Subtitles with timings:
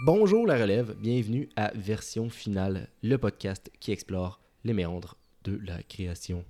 [0.00, 5.80] Bonjour la relève, bienvenue à Version Finale, le podcast qui explore les méandres de la
[5.82, 6.44] création.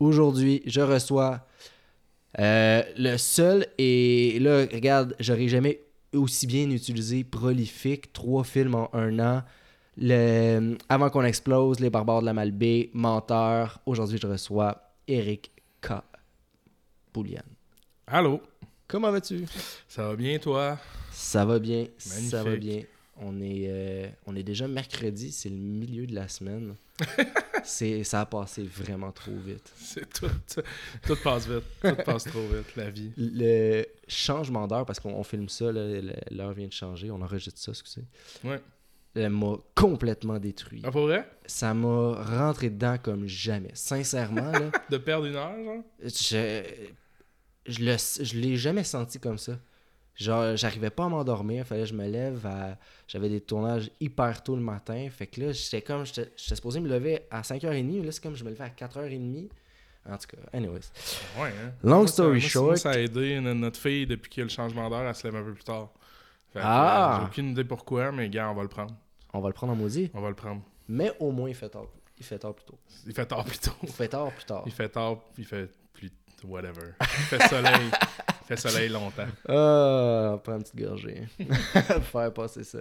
[0.00, 1.46] Aujourd'hui, je reçois
[2.40, 5.80] euh, le seul et là, regarde, j'aurais jamais
[6.12, 9.42] aussi bien utilisé prolifique, trois films en un an.
[9.96, 13.80] Le, avant qu'on explose, Les Barbares de la Malbaie, Menteur.
[13.86, 15.92] Aujourd'hui, je reçois Eric K.
[17.12, 17.42] Poulian.
[18.08, 18.42] Allô,
[18.90, 19.44] Comment vas-tu?
[19.88, 20.78] ça va bien toi?
[21.12, 22.82] Ça va bien, ça va bien.
[23.22, 26.74] On est, euh, on est déjà mercredi, c'est le milieu de la semaine.
[27.64, 29.70] c'est, ça a passé vraiment trop vite.
[29.76, 30.26] C'est tout,
[31.06, 33.12] tout passe vite, tout passe trop vite, la vie.
[33.18, 37.20] Le changement d'heure, parce qu'on on filme ça, là, le- l'heure vient de changer, on
[37.20, 38.04] enregistre ça, excusez.
[38.42, 38.60] Ouais.
[39.14, 40.80] Elle m'a complètement détruit.
[40.84, 41.28] Ah, pour vrai?
[41.44, 43.70] Ça m'a rentré dedans comme jamais.
[43.74, 45.82] Sincèrement, là, De perdre une heure, genre?
[46.02, 46.62] je,
[47.66, 49.52] je, le, je l'ai jamais senti comme ça.
[50.16, 52.76] Genre, j'arrivais pas à m'endormir, fallait que je me lève à...
[53.08, 56.04] J'avais des tournages hyper tôt le matin, fait que là, j'étais comme...
[56.04, 59.48] J'étais supposé me lever à 5h30, là, c'est comme je me levais à 4h30.
[60.08, 60.80] En tout cas, anyways.
[61.38, 61.72] Ouais, hein?
[61.82, 62.66] Long Moi, story short...
[62.66, 65.14] moi, ça a aidé no- notre fille depuis qu'il y a le changement d'heure, elle
[65.14, 65.88] se lève un peu plus tard.
[66.52, 67.14] Fait Ah!
[67.14, 68.94] euh, J'ai aucune idée pourquoi, mais gars, on va le prendre.
[69.32, 70.62] On va le prendre en maudit, On va le prendre.
[70.88, 71.86] mais au moins, il fait tard.
[72.18, 72.78] Il fait tard plus tôt.
[73.06, 73.70] Il fait tard plus tôt.
[73.82, 74.62] Il fait tard plus tard.
[74.66, 75.70] Il fait tard, il fait.
[76.44, 76.94] Whatever.
[77.00, 77.90] Fait soleil.
[77.90, 79.26] il fait soleil longtemps.
[79.48, 81.26] Ah, on prend une petite gorgée.
[82.12, 82.80] Faire passer ça.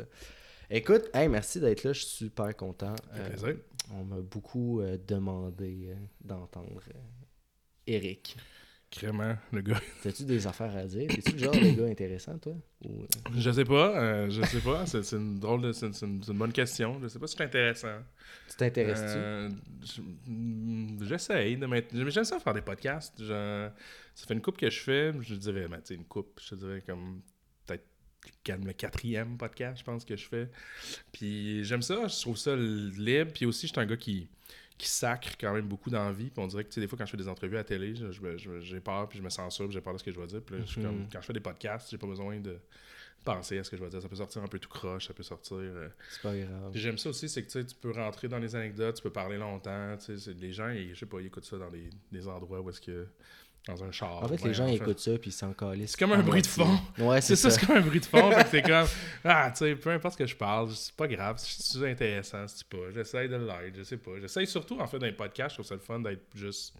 [0.69, 2.95] Écoute, hey, merci d'être là, je suis super content.
[3.15, 3.55] Euh.
[3.91, 6.99] On m'a beaucoup euh, demandé euh, d'entendre euh,
[7.87, 8.37] Eric.
[8.91, 9.79] Crément, le gars.
[10.03, 11.09] T'as-tu des affaires à dire?
[11.11, 12.53] Es-tu le genre de gars intéressant, toi?
[12.85, 13.05] Ou, euh,
[13.37, 14.85] Je sais pas, euh, je sais pas.
[14.87, 15.71] C'est une drôle de.
[15.71, 16.99] C'est une, bonne question.
[17.01, 17.99] Je sais pas si c'est intéressant.
[18.49, 19.05] tu t'intéresses-tu?
[19.05, 19.49] Euh,
[19.83, 21.95] je- mm, J'essaye de mettre.
[22.09, 23.13] J'aime ça faire des podcasts.
[23.19, 23.69] Je-
[24.15, 25.13] ça fait une coupe que je fais.
[25.21, 27.21] Je dirais, ben, tu sais, une coupe, je te dirais comme
[27.67, 27.85] peut-être
[28.65, 30.49] le quatrième podcast, je pense que je fais.
[31.11, 33.31] Puis j'aime ça, je trouve ça libre.
[33.33, 34.29] Puis aussi, je suis un gars qui,
[34.79, 36.31] qui sacre quand même beaucoup d'envie.
[36.31, 37.63] Puis on dirait que, tu sais, des fois, quand je fais des entrevues à la
[37.65, 40.11] télé, je- je je- j'ai peur, puis je me censure, j'ai peur de ce que
[40.11, 40.41] je vais dire.
[40.41, 40.87] Puis là, je suis Mhm.
[40.87, 42.57] comme, quand je fais des podcasts, j'ai pas besoin de
[43.25, 44.01] penser à ce que je vais dire.
[44.01, 45.57] Ça peut sortir un peu tout croche, ça peut sortir.
[45.57, 46.71] euh, C'est pas grave.
[46.73, 49.11] J'aime ça aussi, c'est que tu sais, tu peux rentrer dans les anecdotes, tu peux
[49.11, 49.97] parler longtemps.
[49.97, 52.27] tu sais, c'est- Les gens, ils, je sais pas, ils écoutent ça dans des, des
[52.27, 53.05] endroits où est-ce que.
[53.67, 54.23] Dans un char.
[54.23, 55.91] En fait, les gens écoutent ça puis ils s'en calissent.
[55.91, 56.79] C'est comme un bruit de fond.
[56.97, 57.59] Ouais, C'est ça, ça.
[57.59, 58.31] c'est comme un bruit de fond.
[58.31, 58.87] fait que c'est comme.
[59.23, 61.35] Ah, tu sais, peu importe ce que je parle, c'est pas grave.
[61.37, 62.77] C'est intéressant, c'est pas.
[62.93, 64.11] J'essaye de l'être, je sais pas.
[64.19, 66.73] J'essaye surtout, en fait, dans les podcasts, je trouve ça le fun d'être juste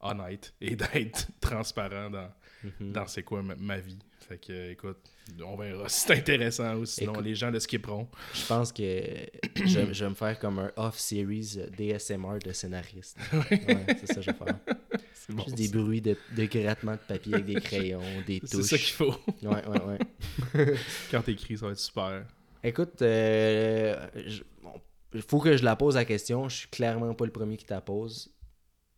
[0.00, 2.28] honnête et d'être transparent dans,
[2.62, 2.92] Mhm.
[2.92, 3.98] dans c'est quoi ma, ma vie.
[4.28, 4.98] Fait que, euh, écoute,
[5.42, 8.06] on verra si c'est intéressant ou sinon Écoute- les gens le skipperont.
[8.34, 8.82] Je pense que
[9.64, 13.16] je, je vais me faire comme un off-series DSMR de scénariste.
[13.50, 14.58] Ouais, c'est ça que je vais faire.
[15.14, 15.42] C'est bon.
[15.44, 18.66] Juste des bruits de, de grattement de papier avec des crayons, des C'est touches.
[18.66, 19.14] ça qu'il faut.
[19.42, 19.98] Ouais, ouais,
[20.54, 20.74] ouais.
[21.10, 22.24] Quand t'écris, ça va être super.
[22.62, 24.72] Écoute, euh, je- bon,
[25.14, 26.48] il faut que je la pose la question.
[26.48, 28.30] Je suis clairement pas le premier qui la pose.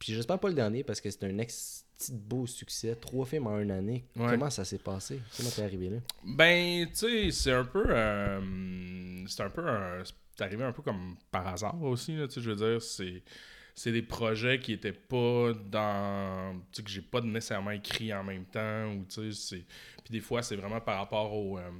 [0.02, 2.96] Puis j'espère pas le dernier parce que c'est un ex petit beau succès.
[2.96, 4.04] Trois films en une année.
[4.16, 4.30] Ouais.
[4.30, 5.20] Comment ça s'est passé?
[5.36, 5.98] Comment t'es arrivé là?
[6.24, 7.84] Ben, tu sais, c'est un peu.
[7.88, 9.64] euh, c'est un peu.
[9.64, 10.02] un-
[10.34, 13.22] c'est arrivé un peu comme par hasard aussi, là, tu sais, je veux dire, c'est.
[13.76, 16.52] C'est des projets qui étaient pas dans.
[16.72, 18.92] Tu sais, que j'ai pas nécessairement écrit en même temps.
[18.92, 19.64] Ou, tu sais, c'est.
[20.04, 21.70] Puis des fois, c'est vraiment par rapport au, euh,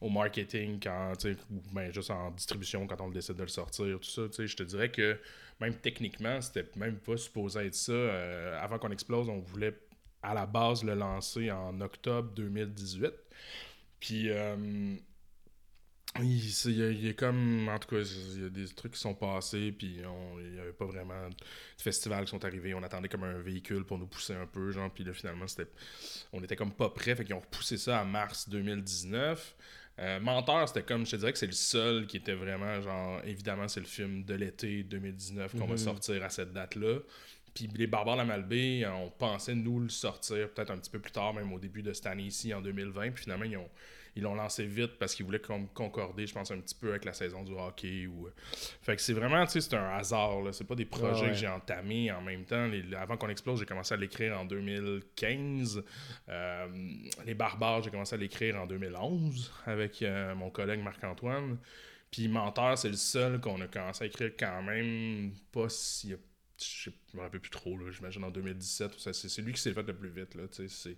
[0.00, 3.48] au marketing, quand, tu sais, ou ben, juste en distribution, quand on décide de le
[3.48, 4.22] sortir, tout ça.
[4.28, 5.18] Tu sais, je te dirais que
[5.60, 7.92] même techniquement, c'était même pas supposé être ça.
[7.92, 9.78] Euh, avant qu'on explose, on voulait
[10.22, 13.12] à la base le lancer en octobre 2018.
[14.00, 14.96] Puis, euh,
[16.20, 20.00] il, il comme, en tout cas, il y a des trucs qui sont passés, puis
[20.06, 21.34] on- il n'y avait pas vraiment de
[21.76, 22.74] festivals qui sont arrivés.
[22.74, 25.70] On attendait comme un véhicule pour nous pousser un peu, genre, puis là, finalement, c'était,
[26.32, 29.54] on était comme pas prêts, fait qu'ils ont repoussé ça à mars 2019.
[30.00, 33.20] Euh, Menteur, c'était comme, je te dirais que c'est le seul qui était vraiment, genre,
[33.24, 35.78] évidemment, c'est le film de l'été 2019 qu'on va Mhm.
[35.78, 36.98] sortir à cette date-là.
[37.54, 41.00] Puis les Barbares de la Malbaie, on pensait nous le sortir peut-être un petit peu
[41.00, 43.10] plus tard, même au début de cette année ici, en 2020.
[43.10, 43.68] Puis finalement, ils ont
[44.18, 47.04] ils l'ont lancé vite parce qu'ils voulaient com- concorder, je pense, un petit peu avec
[47.04, 48.06] la saison du hockey.
[48.06, 48.28] Ou...
[48.82, 50.42] Fait que c'est vraiment, tu sais, c'est un hasard.
[50.42, 50.52] Là.
[50.52, 51.28] C'est pas des projets Ouais, ouais.
[51.28, 52.66] que j'ai entamés en même temps.
[52.66, 55.82] Les- avant qu'on explose, j'ai commencé à l'écrire en 2015.
[56.28, 56.66] Euh,
[57.24, 61.58] les Barbares, j'ai commencé à l'écrire en 2011 avec euh, mon collègue Marc-Antoine.
[62.10, 66.14] Puis Menteur, c'est le seul qu'on a commencé à écrire quand même pas si
[66.60, 68.96] je me rappelle plus trop, là, j'imagine en 2017.
[68.96, 70.34] ou ça, C'est c'est lui qui s'est fait le plus vite.
[70.34, 70.96] Là, c'est-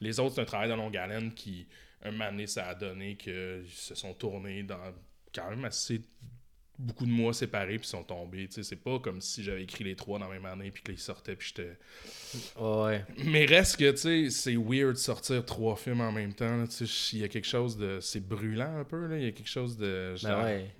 [0.00, 1.66] les autres, c'est un travail de longue haleine qui,
[2.08, 4.92] un moment donné, ça a donné qu'ils se sont tournés dans
[5.34, 6.00] quand même assez
[6.78, 8.48] beaucoup de mois séparés puis sont tombés.
[8.48, 10.82] Tu sais, c'est pas comme si j'avais écrit les trois dans la même année puis
[10.82, 11.78] qu'ils sortaient puis j'étais.
[12.58, 13.04] Ouais.
[13.24, 16.66] Mais reste que, tu sais, c'est weird de sortir trois films en même temps.
[16.66, 18.00] Tu sais, il y a quelque chose de.
[18.00, 19.16] C'est brûlant un peu, là.
[19.18, 20.10] Il y a quelque chose de.
[20.14, 20.74] Ben genre, ouais.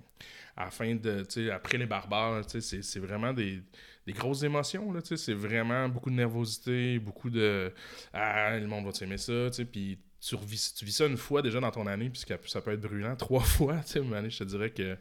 [0.57, 1.23] à la fin de.
[1.23, 3.61] Tu sais, après les barbares, tu sais, c'est- c'est vraiment des,
[4.05, 5.01] des grosses émotions, là.
[5.01, 7.71] Tu sais, c'est vraiment beaucoup de nervosité, beaucoup de.
[8.11, 9.97] Ah, le monde va t'aimer ça, tu sais, puis.
[10.25, 12.61] Tu, revis, tu vis ça une fois déjà dans ton année, puis ça peut- ça
[12.61, 13.15] peut être brûlant.
[13.15, 14.97] Trois fois, tu sais, une année, je te dirais que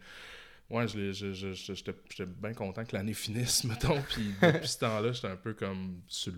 [0.70, 4.00] Ouais, je l'ai- je- je- je- j'étais j'étais bien content que l'année finisse, mettons.
[4.02, 6.32] Puis depuis ce temps-là, j'étais un peu comme sur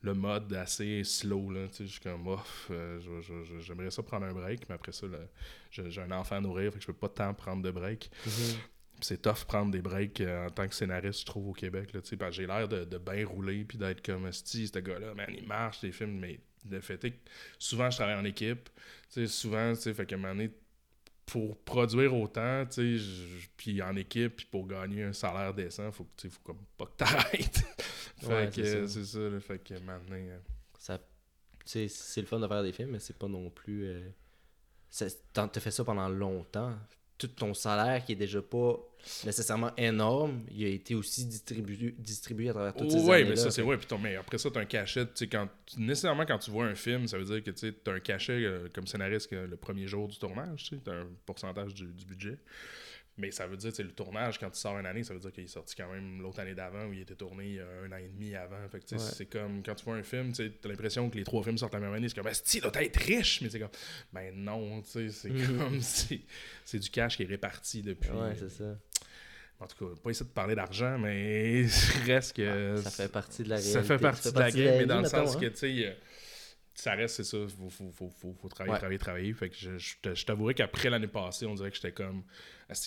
[0.00, 1.50] le, mode assez slow.
[1.50, 2.98] Là, tu sais, je suis comme, off, euh,
[3.60, 5.06] j'aimerais ça prendre un break, mais après ça,
[5.70, 8.10] j'ai un enfant à nourrir, fait que je peux pas tant prendre de break.
[8.24, 8.32] Mhm.
[8.32, 11.92] Puis c'est tough prendre des breaks euh, en tant que scénariste, je trouve, au Québec.
[11.92, 14.68] Là, tu sais, parce que j'ai l'air de, de bien rouler, puis d'être comme, si
[14.68, 16.40] ce gars-là, man, il marche, les films, mais
[16.70, 18.68] le fait est que souvent, je travaille en équipe.
[19.12, 20.50] Tu sais, souvent, tu sais, fait qu'à un moment donné,
[21.24, 23.04] pour produire autant, tu sais,
[23.56, 26.96] puis en équipe, puis pour gagner un salaire décent, faut que, faut comme pas que
[26.96, 27.62] t'arrêtes.
[28.18, 29.18] fait Ouais, que c'est ça.
[29.18, 30.38] là, fait que maintenant, euh,
[30.78, 31.04] Ça, tu
[31.66, 33.86] sais, c'est le fun de faire des films, mais c'est pas non plus.
[33.86, 34.10] Euh...
[35.32, 36.76] t'as fait ça pendant longtemps.
[37.18, 38.76] Tout ton salaire qui est déjà pas
[39.24, 43.30] nécessairement énorme, il a été aussi distribué, distribué à travers toutes ces ouais, années-là.
[43.30, 43.76] mais ça, c'est ouais.
[43.78, 45.06] Puis ton- mais après ça, t'as un cachet.
[45.14, 45.48] tu Quand,
[45.78, 48.68] nécessairement, quand tu vois un film, ça veut dire que tu as un cachet euh,
[48.74, 50.70] comme scénariste que le premier jour du tournage.
[50.70, 52.36] Tu as un pourcentage du, du budget.
[53.18, 55.32] Mais ça veut dire, sais, le tournage, quand tu sors une année, ça veut dire
[55.32, 58.08] qu'il est sorti quand même l'autre année d'avant ou il était tourné un an et
[58.08, 58.56] demi avant.
[58.70, 58.98] Fait que, Ouais.
[59.00, 61.72] c'est comme quand tu vois un film, tu as l'impression que les trois films sortent
[61.74, 62.08] la même année.
[62.10, 63.70] C'est comme, si, doit être riche, mais c'est comme,
[64.12, 65.56] ben non, tu sais, c'est Mhm.
[65.58, 66.20] comme, c'est
[66.64, 68.10] c'est du cash qui est réparti depuis.
[68.10, 68.76] Ouais, c'est ça.
[69.58, 71.64] En tout cas, pas essayer de parler d'argent, mais
[72.04, 72.74] reste que.
[72.76, 73.72] Ah, Ça fait partie de la réalité.
[73.72, 75.50] Ça fait partie de la game, mais dans le sens que, hein.
[75.50, 75.92] tu sais, euh,
[76.76, 77.38] ça reste, c'est ça.
[77.48, 78.78] Faut, faut, faut, faut, faut travailler, Ouais.
[78.78, 79.32] travailler, travailler.
[79.32, 82.22] Fait que je, je, t'avouerais qu'après l'année passée, on dirait que j'étais comme.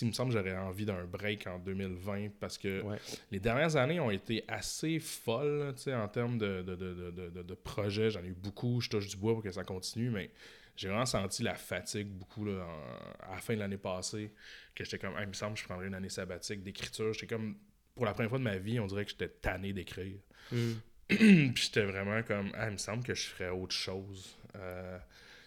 [0.00, 2.98] Il me semble que j'aurais envie d'un break en 2020 parce que Ouais.
[3.30, 7.10] les dernières années ont été assez folles, là, tu sais, en termes de, de, de,
[7.30, 8.10] de, de- projets.
[8.10, 8.80] J'en ai eu beaucoup.
[8.80, 10.30] Je touche du bois pour que ça continue, mais
[10.76, 14.32] j'ai vraiment senti la fatigue beaucoup là, en- à la fin de l'année passée.
[14.74, 17.12] Que j'étais comme, Ah, il me semble que je prendrais une année sabbatique d'écriture.
[17.12, 17.56] J'étais comme,
[17.94, 20.16] pour la première fois de ma vie, on dirait que j'étais tanné d'écrire.
[20.52, 20.72] Mm.
[21.54, 24.36] Puis j'étais vraiment comme, ah, il me semble que je ferais autre chose.
[24.56, 24.98] Euh,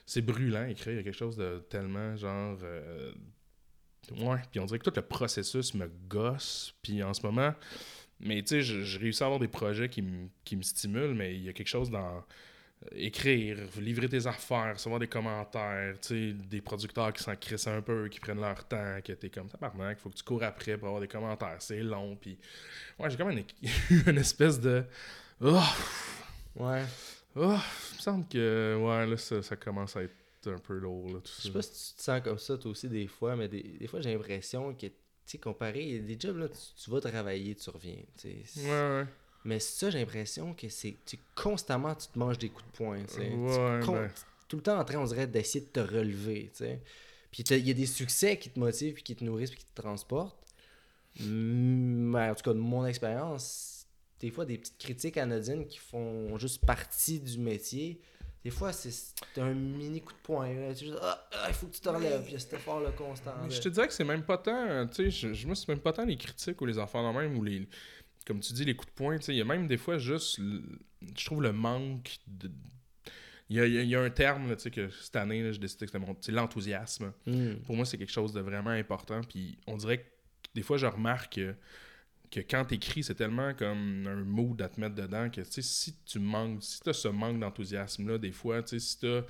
[0.05, 2.57] c'est brûlant écrire, il y a quelque chose de tellement genre.
[2.63, 3.13] euh,
[4.19, 6.75] ouais, puis on dirait que tout le processus me gosse.
[6.81, 7.53] Puis en ce moment,
[8.19, 11.35] mais tu sais, je, réussis à avoir des projets qui, me- qui me stimulent, mais
[11.35, 12.21] il y a quelque chose dans euh,
[12.93, 17.81] écrire, livrer tes affaires, recevoir des commentaires, tu sais, des producteurs qui s'en crissent un
[17.81, 20.87] peu, qui prennent leur temps, que t'es comme tabarnak, faut que tu cours après pour
[20.89, 22.37] avoir des commentaires, c'est long, puis
[22.99, 23.43] ouais, j'ai comme une,
[24.07, 24.83] une espèce de
[25.41, 25.61] oh,
[26.55, 26.83] Ouais.
[27.35, 27.57] oh,
[27.91, 30.13] il me semble que ouais, là, ça, ça commence à être
[30.45, 31.41] un peu lourd, là, tout Je ça.
[31.43, 33.87] sais pas si tu te sens comme ça toi aussi des fois, mais des, des
[33.87, 34.93] fois j'ai l'impression que, tu
[35.25, 37.95] sais, comparé, il y a des jobs là, tu, tu vas travailler, tu reviens.
[38.25, 39.05] Ouais, ouais.
[39.45, 43.03] Mais ça, j'ai l'impression que c'est tu- constamment, tu te manges des coups de poing,
[43.05, 43.29] tu sais.
[43.29, 44.11] Tu- Ouais, con- ben.
[44.47, 46.81] Tout le temps en train, on dirait, d'essayer de te relever, tu sais.
[47.31, 49.65] Puis il y a des succès qui te motivent, puis qui te nourrissent, puis qui
[49.65, 50.37] te transportent.
[51.19, 53.72] Mais en tout cas, de mon expérience,
[54.23, 57.99] des fois, des petites critiques anodines qui font juste partie du métier,
[58.43, 60.73] des fois, c'est un mini coup de poing.
[60.73, 62.91] Tu ah, ah, il faut que tu te relèves, puis il y a cet effort-là
[62.91, 63.33] constant.
[63.41, 63.53] Mais là.
[63.55, 65.79] je te dirais que c'est même pas tant, tu sais, je, je- moi, c'est même
[65.79, 67.67] pas tant les critiques ou les enfants dans même ou les,
[68.25, 69.97] comme tu dis, les coups de poing, tu sais, il y a même des fois
[69.97, 70.61] juste, le-
[71.17, 72.49] je trouve le manque de.
[73.49, 74.89] Il y a, il y a- il y a un terme, là, tu sais, que
[74.89, 76.15] cette année, là, j'ai décidé que c'était mon.
[76.21, 77.11] C'est l'enthousiasme.
[77.25, 77.55] Hmm.
[77.65, 79.19] Pour moi, c'est quelque chose de vraiment important.
[79.27, 80.05] Puis on dirait que
[80.55, 81.53] des fois, je remarque que,
[82.33, 86.19] que quand t'écris, c'est tellement comme un mood à te mettre dedans que, si tu
[86.19, 89.21] manques, si t'as ce manque d'enthousiasme-là, des fois, si t'as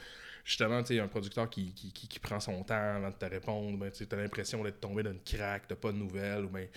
[0.45, 4.15] justement, un producteur qui, qui, qui- prend son temps avant de te répondre, ben, t'as
[4.17, 6.67] l'impression d'être tombé dans une craque, t'as pas de nouvelles, ou ben,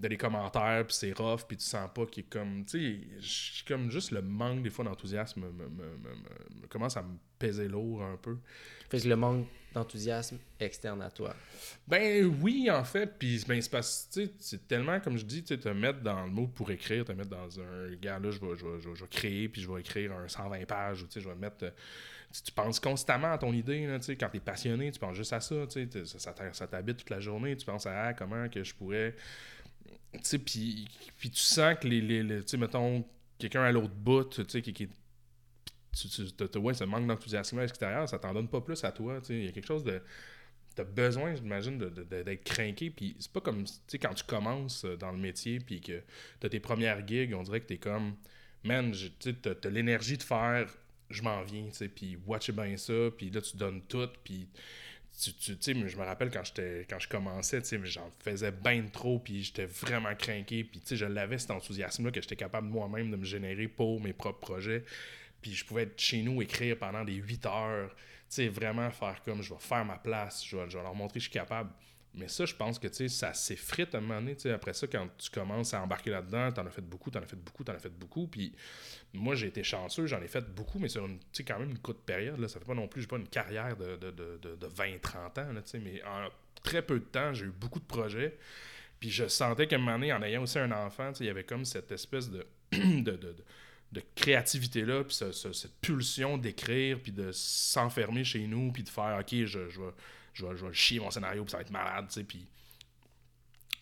[0.00, 3.64] t'as des commentaires, puis c'est rough, puis tu sens pas qu'il est comme, tu sais,
[3.66, 7.16] comme juste le manque des fois d'enthousiasme me, me- me- me- me commence à me
[7.46, 8.36] peser lourd un peu.
[8.90, 11.34] Fait que le manque d'enthousiasme externe à toi.
[11.88, 16.00] Ben oui, en fait, puis ben, c'est tu tellement, comme je dis, tu te mettre
[16.00, 18.80] dans le mot pour écrire, te mettre dans un gars là, je vais, je vais-
[18.80, 21.28] je vais- je vais créer, puis je vais écrire un 120 pages, ou tu je
[21.28, 21.64] vais mettre.
[21.64, 21.70] euh,
[22.32, 25.32] tu, tu penses constamment à ton idée, là, tu quand t'es passionné, tu penses juste
[25.32, 28.74] à ça, tu ça, t'habite toute la journée, tu penses à ah, comment que je
[28.74, 29.14] pourrais.
[30.22, 32.00] Tu puis tu sens que les.
[32.00, 33.04] les, les- tu sais, mettons,
[33.38, 34.88] quelqu'un à l'autre bout, tu sais, qui, qui
[35.94, 39.20] tu, tu ouais, ce manque d'enthousiasme à l'extérieur, ça t'en donne pas plus à toi.
[39.28, 40.00] Il y a quelque chose de.
[40.74, 42.90] T'as besoin, j'imagine, d'être craqué.
[42.90, 46.02] Puis c'est pas comme, quand tu commences euh, dans le métier, puis que
[46.40, 48.16] t'as tes premières gigs, on dirait que t'es comme,
[48.64, 48.92] man,
[49.42, 50.68] t'as, l'énergie de faire,
[51.10, 54.48] je m'en viens, puis watch bien ça, puis là, tu donnes tout, puis
[55.20, 56.42] tu, tu sais, je me rappelle quand
[56.88, 61.04] quand je commençais, tu j'en faisais bien trop, puis j'étais vraiment craqué, puis tu je
[61.04, 64.84] l'avais cet enthousiasme-là que j'étais capable moi-même de me générer pour mes propres projets.
[65.44, 67.98] Puis je pouvais être chez nous écrire pendant des 8 heures, tu
[68.30, 71.28] sais, vraiment faire comme je vais faire ma place, je vais, leur montrer que je
[71.28, 71.68] suis capable.
[72.14, 74.36] Mais ça, je pense que tu sais, ça s'effrite à un moment donné.
[74.36, 77.18] tu sais, Après ça, quand tu commences à embarquer là-dedans, t'en as fait beaucoup, t'en
[77.20, 78.26] as fait beaucoup, t'en as fait beaucoup.
[78.26, 78.54] Puis
[79.12, 81.78] moi, j'ai été chanceux, j'en ai fait beaucoup, mais sur tu sais, quand même une
[81.78, 82.38] courte période.
[82.40, 84.66] Là, ça fait pas non plus, j'ai pas une carrière de, de, de, de, de
[84.66, 86.30] 20-30 ans, là, tu sais, mais en
[86.62, 88.38] très peu de temps, j'ai eu beaucoup de projets.
[88.98, 91.26] Puis je sentais qu'à un moment donné, en ayant aussi un enfant, tu sais, il
[91.26, 92.46] y avait comme cette espèce de-
[93.94, 98.88] de créativité-là, puis ce- ce- cette pulsion d'écrire, puis de s'enfermer chez nous, puis de
[98.90, 99.90] faire, OK, je, je, vais,
[100.34, 102.46] je, vais, je vais chier mon scénario, puis ça va être malade, tu sais, puis...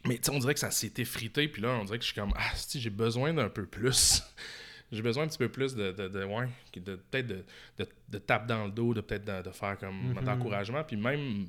[0.04, 2.10] Mais tu sais, on dirait que ça s'est effrité, puis là, on dirait que je
[2.10, 4.22] suis comme, ah, si, j'ai besoin d'un peu plus.
[4.92, 7.44] j'ai besoin un petit peu plus de, de, de ouais, de, peut-être de,
[7.78, 11.46] de, de tape dans le dos, de peut-être de, de faire comme d'encouragement, puis même,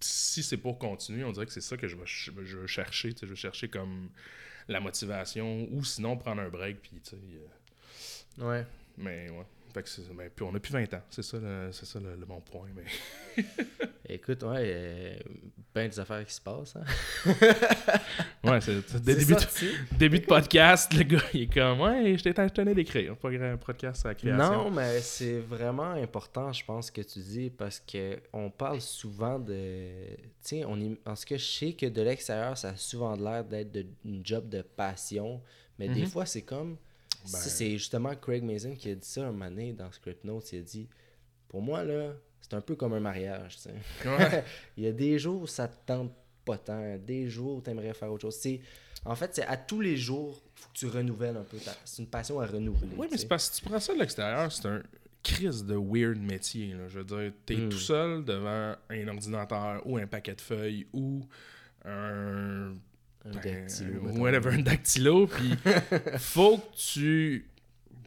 [0.00, 3.12] si c'est pour continuer, on dirait que c'est ça que je vais, je veux chercher,
[3.12, 4.08] tu sais, je veux chercher comme
[4.66, 7.16] la motivation, ou sinon prendre un break, puis tu sais...
[7.16, 7.46] euh,
[8.38, 8.64] Ouais.
[8.98, 9.44] mais ouais.
[9.72, 11.02] Fait que c'est- ben, puis on a plus 20 ans.
[11.10, 12.68] C'est ça, le, c'est ça le, le bon point.
[12.76, 13.42] Mais...
[14.08, 15.16] Écoute, ouais, euh,
[15.74, 16.76] ben des affaires qui se passent.
[16.76, 16.84] Hein?
[18.44, 19.40] Ouais, c'est, c'est C'est début, de,
[19.98, 23.16] début de podcast, le gars, il est comme Ouais, je t'ai- je tenais d'écrire.
[23.16, 24.64] Pas un podcast à la création.
[24.64, 29.38] Non, mais c'est vraiment important, je pense, que tu dis, parce que on parle souvent
[29.38, 30.14] de.
[30.16, 33.42] Tu sais, on y- parce que je sais que de l'extérieur, ça a souvent l'air
[33.44, 35.40] d'être de- une job de passion,
[35.78, 36.06] mais des Mhm.
[36.08, 36.76] fois, c'est comme.
[37.24, 40.52] Ben- C'est justement Craig Mason qui a dit ça un moment donné dans Script Notes.
[40.52, 40.88] Il a dit
[41.48, 43.56] Pour moi, là, c'est un peu comme un mariage.
[44.04, 44.44] Ouais.
[44.76, 46.12] Il y a des jours où ça te tente
[46.44, 48.36] pas tant, des jours où tu aimerais faire autre chose.
[48.36, 48.60] C'est,
[49.06, 51.56] en fait, c'est à tous les jours, il faut que tu renouvelles un peu.
[51.58, 52.92] ta- C'est une passion à renouveler.
[52.98, 54.82] Oui, mais c'est parce que si tu prends ça de l'extérieur, c'est un
[55.22, 56.74] crise de weird métier.
[56.74, 56.86] là.
[56.88, 57.68] Je veux dire, t'es Mm.
[57.70, 61.26] tout seul devant un ordinateur ou un paquet de feuilles ou
[61.86, 62.74] un
[63.26, 65.54] Un Ben, dactylo, euh, whatever, un dactylo, puis
[66.18, 67.48] faut que tu,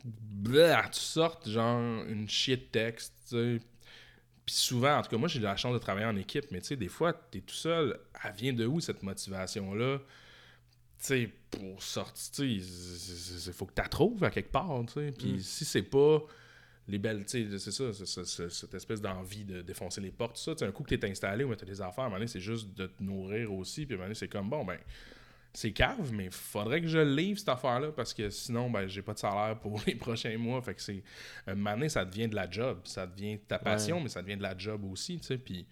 [0.03, 3.59] Blah, tu sortes genre une chier de texte, tu sais.
[4.45, 6.67] Puis souvent, en tout cas, moi j'ai la chance de travailler en équipe, mais tu
[6.67, 9.97] sais, des fois, t'es tout seul, elle vient de où cette motivation-là?
[9.97, 10.03] Tu
[11.00, 14.93] sais, pour sortir, tu sais, il faut que tu la trouves à quelque part, tu
[14.93, 15.12] sais.
[15.17, 15.39] Puis Mm.
[15.39, 16.21] si c'est pas
[16.88, 20.56] les belles, tu sais, c'est ça, cette espèce d'envie de défoncer les portes, tout ça,
[20.56, 22.27] tu un coup que t'es installé ou que t'as des affaires, à un moment donné,
[22.27, 24.77] c'est juste de te nourrir aussi, puis à un moment donné, c'est comme, bon, ben,
[25.53, 29.01] c'est cave, mais faudrait que je le livre cette affaire-là parce que sinon, ben, j'ai
[29.01, 30.62] pas de salaire pour les prochains mois.
[30.62, 31.01] Fait que c'est.
[31.48, 32.82] Un moment donné, ça devient de la job.
[32.84, 35.38] Ça devient ta passion, mais ça devient de la job aussi, tu sais.
[35.39, 35.65] Puis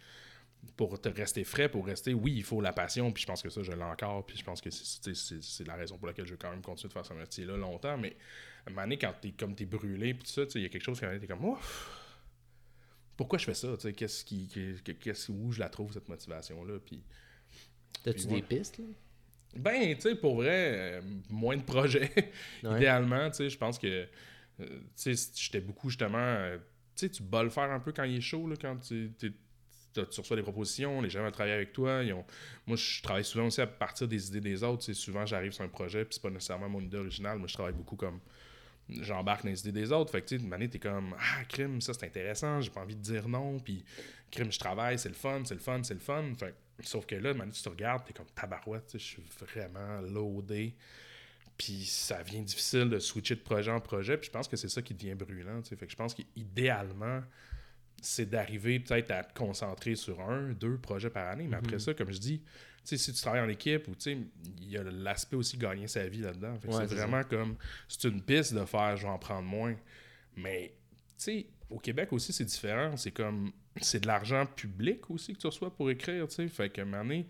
[0.75, 3.11] pour te rester frais, pour rester, oui, il faut la passion.
[3.11, 4.25] Puis je pense que ça, je l'ai encore.
[4.25, 6.87] Puis je pense que c'est- tu la raison pour laquelle je veux quand même continuer
[6.89, 7.97] de faire ce métier-là longtemps.
[7.97, 8.15] Mais
[8.67, 10.83] un moment donné, quand t'es comme t'es brûlé, puis tout ça, il y a quelque
[10.83, 11.91] chose qui t'es comme, ouf.
[13.17, 13.69] Pourquoi je fais ça?
[13.95, 14.47] Qu'est-ce qui,
[14.99, 16.79] qu'est-ce, où je la trouve, cette motivation-là?
[16.85, 17.03] Puis
[18.03, 18.85] T'as-tu des pistes, là?
[19.55, 22.11] ben, tu sais, pour vrai, euh, moins de projets.
[22.63, 22.77] Ouais.
[22.77, 24.05] Idéalement, tu sais, je pense que, euh,
[24.97, 26.57] tu sais, j'étais beaucoup justement, euh,
[26.95, 29.11] tu sais, tu bats le faire un peu quand il est chaud, là, quand tu,
[29.19, 29.31] tu
[30.01, 32.03] reçois des propositions, les gens veulent travailler avec toi.
[32.03, 32.25] ils ont-
[32.67, 34.83] Moi, je travaille souvent aussi à partir des idées des autres.
[34.83, 37.37] tu sais, souvent, j'arrive sur un projet, puis c'est pas nécessairement mon idée originale.
[37.37, 38.19] Moi, je travaille beaucoup comme
[38.89, 40.11] j'embarque dans les idées des autres.
[40.11, 42.81] Fait que, tu sais, une année, t'es comme, ah, crime, ça, c'est intéressant, j'ai pas
[42.81, 43.83] envie de dire non, puis
[44.31, 46.23] crime, je travaille, c'est le fun, c'est le fun, c'est le fun.
[46.37, 49.23] Fait que- sauf que là, une année, tu te regardes, t'es comme tabarouette, je suis
[49.39, 50.75] vraiment loadé.
[51.57, 54.17] Puis ça devient difficile de switcher de projet en projet.
[54.17, 55.61] Puis je pense que c'est ça qui devient brûlant.
[55.61, 55.75] tu sais.
[55.77, 57.21] Fait que je pense qu'idéalement,
[58.01, 61.47] c'est d'arriver peut-être à te concentrer sur un, deux projets par année.
[61.47, 62.41] Mais après ça, comme je dis,
[62.89, 64.17] sais, si tu travailles en équipe, ou tu sais,
[64.61, 66.57] il y a l'aspect aussi gagner sa vie là-dedans.
[66.57, 67.55] Que Ouais, c'est vraiment comme,
[67.87, 69.75] c'est une piste de faire, je vais en prendre moins.
[70.35, 72.95] Mais, tu sais, au Québec aussi, c'est différent.
[72.97, 73.51] C'est comme,
[73.81, 76.47] c'est de l'argent public aussi que tu reçois pour écrire, tu sais.
[76.47, 77.27] Fait donné,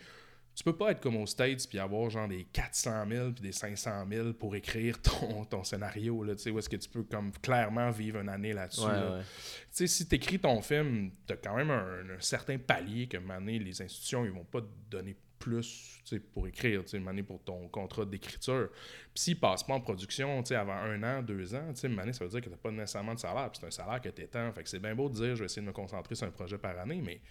[0.55, 3.51] tu peux pas être comme aux States puis avoir genre des 400 000 puis des
[3.51, 7.03] 500 000 pour écrire ton, ton scénario, là, tu sais, où est-ce que tu peux
[7.03, 8.81] comme clairement vivre une année là-dessus.
[8.81, 9.17] Ouais, là.
[9.17, 9.23] ouais.
[9.23, 13.07] Tu sais, si tu écris ton film, tu as quand même un, un certain palier
[13.07, 15.15] que, donné, les institutions, ils vont pas te donner
[15.45, 16.01] plus
[16.33, 16.83] pour écrire,
[17.27, 18.69] pour ton contrat d'écriture.
[19.13, 22.49] Puis s'il passe pas en production, avant un an, deux ans, ça veut dire que
[22.49, 24.51] tu pas nécessairement de salaire, puis c'est un salaire que tu étends.
[24.53, 26.31] Fait que c'est bien beau de dire, je vais essayer de me concentrer sur un
[26.31, 27.21] projet par année, mais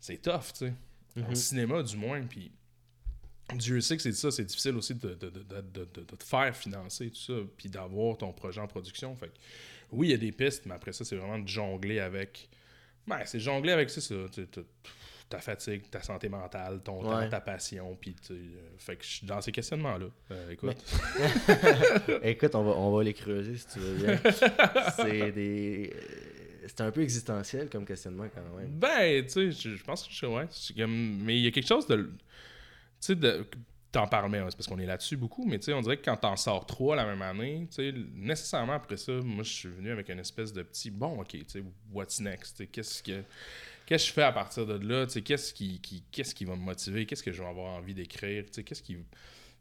[0.00, 0.74] c'est tough, tu sais.
[1.18, 1.34] En Mhm.
[1.34, 2.50] cinéma, du moins, puis
[3.54, 7.10] Dieu sait que c'est ça, c'est difficile aussi de, de, de, de, te faire financer,
[7.10, 9.14] tout ça, puis d'avoir ton projet en production.
[9.14, 9.34] Fait que,
[9.90, 12.48] oui, il y a des pistes, mais après ça, c'est vraiment de jongler avec.
[13.06, 14.14] Ben, c'est jongler avec c'est ça.
[15.32, 17.96] Ta fatigue, ta santé mentale, ton temps, ta passion.
[17.98, 18.36] Puis, euh,
[18.76, 20.06] fait que je suis dans ces questionnements-là.
[20.30, 20.76] Euh, écoute.
[22.22, 24.20] Écoute, on va, on va les creuser si tu veux bien.
[24.96, 25.90] c'est des.
[26.66, 28.72] c'est un peu existentiel comme questionnement quand même.
[28.72, 30.46] Ben, tu sais, je, pense que je ouais,
[30.76, 32.10] comme mais il y a quelque chose de tu
[33.00, 33.46] sais de
[33.90, 36.04] t'en parles mais c'est parce qu'on est là-dessus beaucoup, mais tu sais on dirait que
[36.04, 39.68] quand t'en sors trois la même année, tu sais nécessairement après ça, moi je suis
[39.68, 43.22] venu avec une espèce de petit bon, OK, tu sais what's next, qu'est-ce que
[43.86, 46.62] qu'est-ce que je fais à partir de là, qu'est-ce qui, qui qu'est-ce qui va me
[46.62, 48.96] motiver, qu'est-ce que je vais avoir envie d'écrire, qu'est-ce qui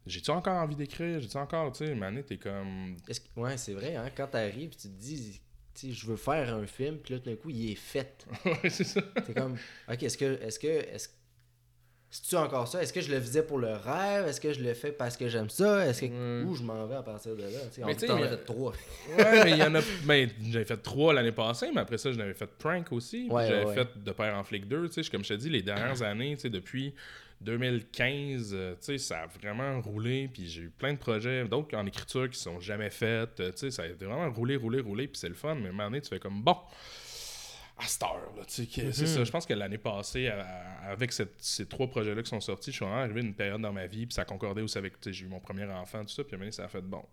[0.05, 1.19] j'ai-tu encore envie d'écrire?
[1.19, 2.97] J'ai-tu encore, tu sais, Mané, t'es comme.
[3.07, 5.39] Est-ce que- Ouais, c'est vrai, hein, quand t'arrives, tu te dis,
[5.75, 8.25] tu je veux faire un film, puis là, tout d'un coup, il est fait.
[8.45, 9.01] ouais, c'est ça.
[9.25, 11.09] C'est comme, ok, est-ce que, est-ce que, est-ce
[12.11, 12.83] c'est-tu encore ça?
[12.83, 14.27] Est-ce que je le faisais pour le rêve?
[14.27, 15.87] Est-ce que je le fais parce que j'aime ça?
[15.87, 17.47] Est-ce que, où je m'en vais à partir de là?
[17.73, 18.73] Tu sais, en Mais fait trois.
[19.17, 19.79] Ouais, mais il y en a.
[20.03, 23.29] Ben, j'avais fait trois l'année passée, mais après ça, j'en avais fait Prank aussi.
[23.29, 23.73] Ouais, j'avais ouais.
[23.73, 24.89] fait De Père en Flic 2.
[24.89, 26.93] Tu sais, comme je te dis, les dernières années, depuis
[27.39, 30.29] 2015, euh, ça a vraiment roulé.
[30.33, 33.39] Puis j'ai eu plein de projets, d'autres en écriture qui sont jamais faits.
[33.39, 35.07] euh, ça a vraiment roulé, roulé, roulé.
[35.07, 35.55] Puis c'est le fun.
[35.55, 36.57] Mais à un moment donné, tu fais comme bon.
[37.83, 39.07] À cette heure, là, tu sais, c'est Mhm.
[39.07, 39.23] ça.
[39.23, 42.75] Je pense que l'année passée, à- avec cette- ces trois projets-là qui sont sortis, je
[42.75, 45.09] suis vraiment arrivé à une période dans ma vie, puis ça concordait aussi avec, tu
[45.09, 46.67] sais, j'ai eu mon premier enfant, tout ça, puis à un moment donné, ça a
[46.67, 47.03] fait, bon,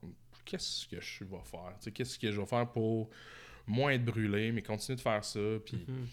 [0.45, 1.73] qu'est-ce que je vais faire?
[1.79, 3.09] Tu sais, Qu'est-ce que je vais faire pour
[3.67, 5.85] moins être brûlé, mais continuer de faire ça, puis...
[5.89, 6.07] Mhm.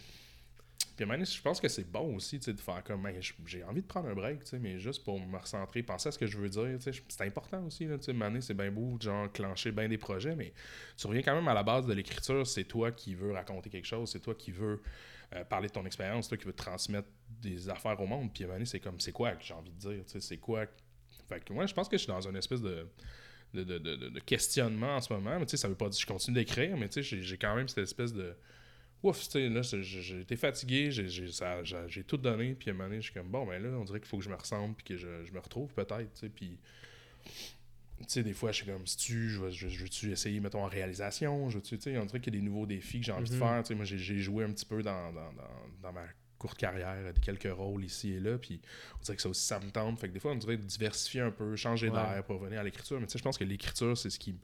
[0.95, 3.05] Puis à je pense que c'est bon aussi, de faire comme,
[3.45, 6.25] j'ai envie de prendre un break, mais juste pour me recentrer, penser à ce que
[6.25, 9.97] je veux dire, c'est important aussi, là, donné, c'est bien beau, genre, clencher bien des
[9.97, 10.53] projets, mais
[10.95, 13.87] tu reviens quand même à la base de l'écriture, c'est toi qui veux raconter quelque
[13.87, 14.81] chose, c'est toi qui veux
[15.33, 17.09] euh, parler de ton expérience, toi qui veux transmettre
[17.41, 20.03] des affaires au monde, puis à c'est comme, c'est quoi que j'ai envie de dire,
[20.05, 20.65] c'est quoi...
[21.27, 22.87] Fait que moi, je pense que je suis dans une espèce de...
[23.53, 25.39] De, de, questionnement en ce moment.
[25.39, 28.11] Mais ça veut pas dire que je continue d'écrire, mais j'ai quand même cette espèce
[28.11, 28.35] de,
[29.09, 33.01] ouf, tu sais, là, j'ai été fatigué, j'ai- tout donné, puis à un moment donné,
[33.01, 34.83] je suis comme, bon, ben là, on dirait qu'il faut que je me ressemble, puis
[34.85, 36.57] que je, je me retrouve peut-être, tu sais, puis,
[37.99, 40.39] tu sais, des fois, je suis comme, si tu, je, vais- je, je veux-tu essayer,
[40.39, 42.99] mettons, en réalisation, je veux-tu, tu sais, on dirait qu'il y a des nouveaux défis
[42.99, 43.39] que j'ai envie Mhm.
[43.39, 46.05] de faire, tu sais, moi, j'ai- joué un petit peu dans, dans, dans, dans ma
[46.37, 48.59] courte carrière, des quelques rôles ici et là, puis
[48.99, 50.63] on dirait que ça aussi, ça me tente, fait que des fois, on dirait de
[50.63, 51.93] diversifier un peu, changer Ouais.
[51.95, 54.35] d'air pour revenir à l'écriture, mais tu sais, je pense que l'écriture, c'est ce qui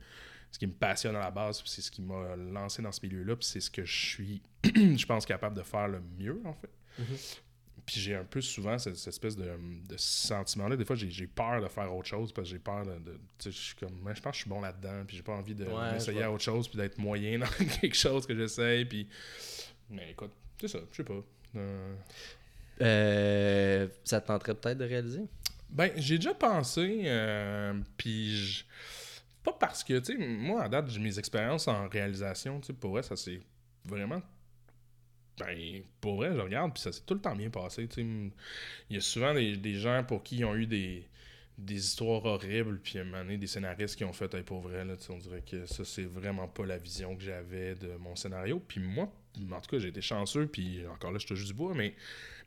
[0.52, 3.36] ce qui me passionne à la base, c'est ce qui m'a lancé dans ce milieu-là,
[3.38, 6.70] puis c'est ce que je suis, je pense, capable de faire le mieux, en fait.
[7.00, 7.18] Mhm.
[7.86, 9.44] Puis j'ai un peu souvent cette, cette espèce de,
[9.90, 10.76] de sentiment-là.
[10.78, 12.92] Des fois, j'ai peur de faire autre chose parce que j'ai peur de.
[13.00, 13.98] de- tu sais, je suis comme.
[14.14, 16.44] Je pense que je suis bon là-dedans, puis j'ai pas envie de Ouais, d'essayer autre
[16.44, 17.48] chose, puis d'être moyen dans
[17.82, 19.08] quelque chose que j'essaye, puis.
[19.90, 21.24] Mais écoute, c'est ça, je sais pas.
[21.56, 21.96] Euh,
[22.82, 25.22] Euh, ça te tenterait peut-être de réaliser?
[25.70, 28.64] Ben, j'ai déjà pensé, euh, puis je-
[29.44, 32.92] pas parce que, tu sais, moi, à date, mes expériences en réalisation, tu sais, pour
[32.92, 33.42] vrai, ça s'est
[33.86, 34.22] vraiment...
[35.38, 38.32] Ben, pour vrai, je regarde, puis ça s'est tout le temps bien passé, tu sais.
[38.90, 41.08] Il y a souvent des, des gens pour qui ils ont eu des,
[41.58, 44.62] des histoires horribles, puis à un moment donné, des scénaristes qui ont fait, hey, pour
[44.62, 48.16] vrai, là, on dirait que ça, c'est vraiment pas la vision que j'avais de mon
[48.16, 48.60] scénario.
[48.60, 49.12] Puis moi,
[49.52, 51.96] en tout cas, j'ai été chanceux, puis encore là, je te juste du bois, mais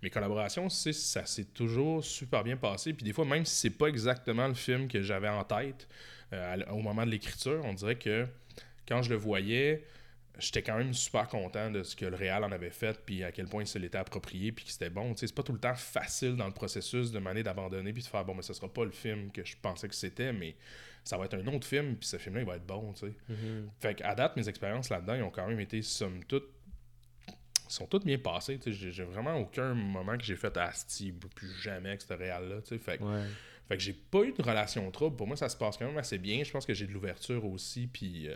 [0.04, 2.92] mes collaborations, ça s'est toujours super bien passé.
[2.92, 5.88] Puis des fois, même si c'est pas exactement le film que j'avais en tête
[6.32, 8.26] euh, au moment de l'écriture, on dirait que
[8.86, 9.82] quand je le voyais,
[10.38, 13.32] j'étais quand même super content de ce que le réal en avait fait, puis à
[13.32, 15.14] quel point il se l'était approprié, puis que c'était bon.
[15.16, 18.24] C'est pas tout le temps facile dans le processus de m'aller d'abandonner, puis de faire
[18.24, 20.54] bon, mais ce sera pas le film que je pensais que c'était, mais
[21.02, 23.14] ça va être un autre film, puis ce film-là, il va être bon, tu sais.
[23.80, 26.48] Fait qu'à date, mes expériences là-dedans, ils ont quand même été, somme toute,
[27.68, 28.58] sont toutes bien passées.
[28.66, 32.08] J'ai vraiment aucun moment que j'ai fait Asti, plus jamais avec ce
[32.68, 32.78] sais.
[32.78, 33.26] Fait, que- Ouais.
[33.68, 35.16] fait que j'ai pas eu de relation trouble.
[35.16, 36.42] Pour moi, ça se passe quand même assez bien.
[36.44, 38.34] Je pense que j'ai de l'ouverture aussi, puis euh,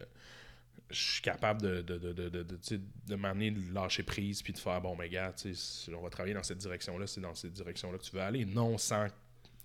[0.91, 2.59] je suis capable de, de, de, de, de,
[3.07, 6.09] de, m'amener de lâcher prise, puis de faire bon, mais gars, tu sais, on va
[6.11, 8.45] travailler dans cette direction-là, c'est dans cette direction-là que tu veux aller.
[8.45, 9.07] Non sans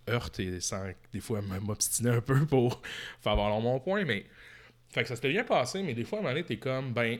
[0.10, 2.82] heurte et sans des fois m'obstiner un peu pour
[3.21, 4.26] faire valoir mon point, mais.
[4.89, 6.93] Fait que ça s'était bien passé, mais des fois, à un moment donné, t'es comme,
[6.93, 7.17] ben,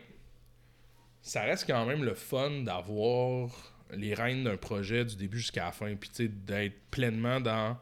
[1.24, 3.50] ça reste quand même le fun d'avoir
[3.92, 7.78] les rênes d'un projet du début jusqu'à la fin, puis tu sais, d'être pleinement dans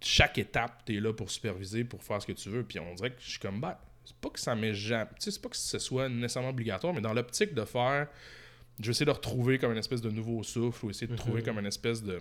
[0.00, 3.10] chaque étape, t'es là pour superviser, pour faire ce que tu veux, puis on dirait
[3.10, 5.48] que je suis comme, ben, c'est pas que ça m'est jamais, tu sais, c'est pas
[5.48, 8.06] que ce soit nécessairement obligatoire, mais dans l'optique de faire,
[8.80, 11.40] je vais essayer de retrouver comme une espèce de nouveau souffle, ou essayer de trouver
[11.40, 11.44] Mhm.
[11.46, 12.20] comme une espèce de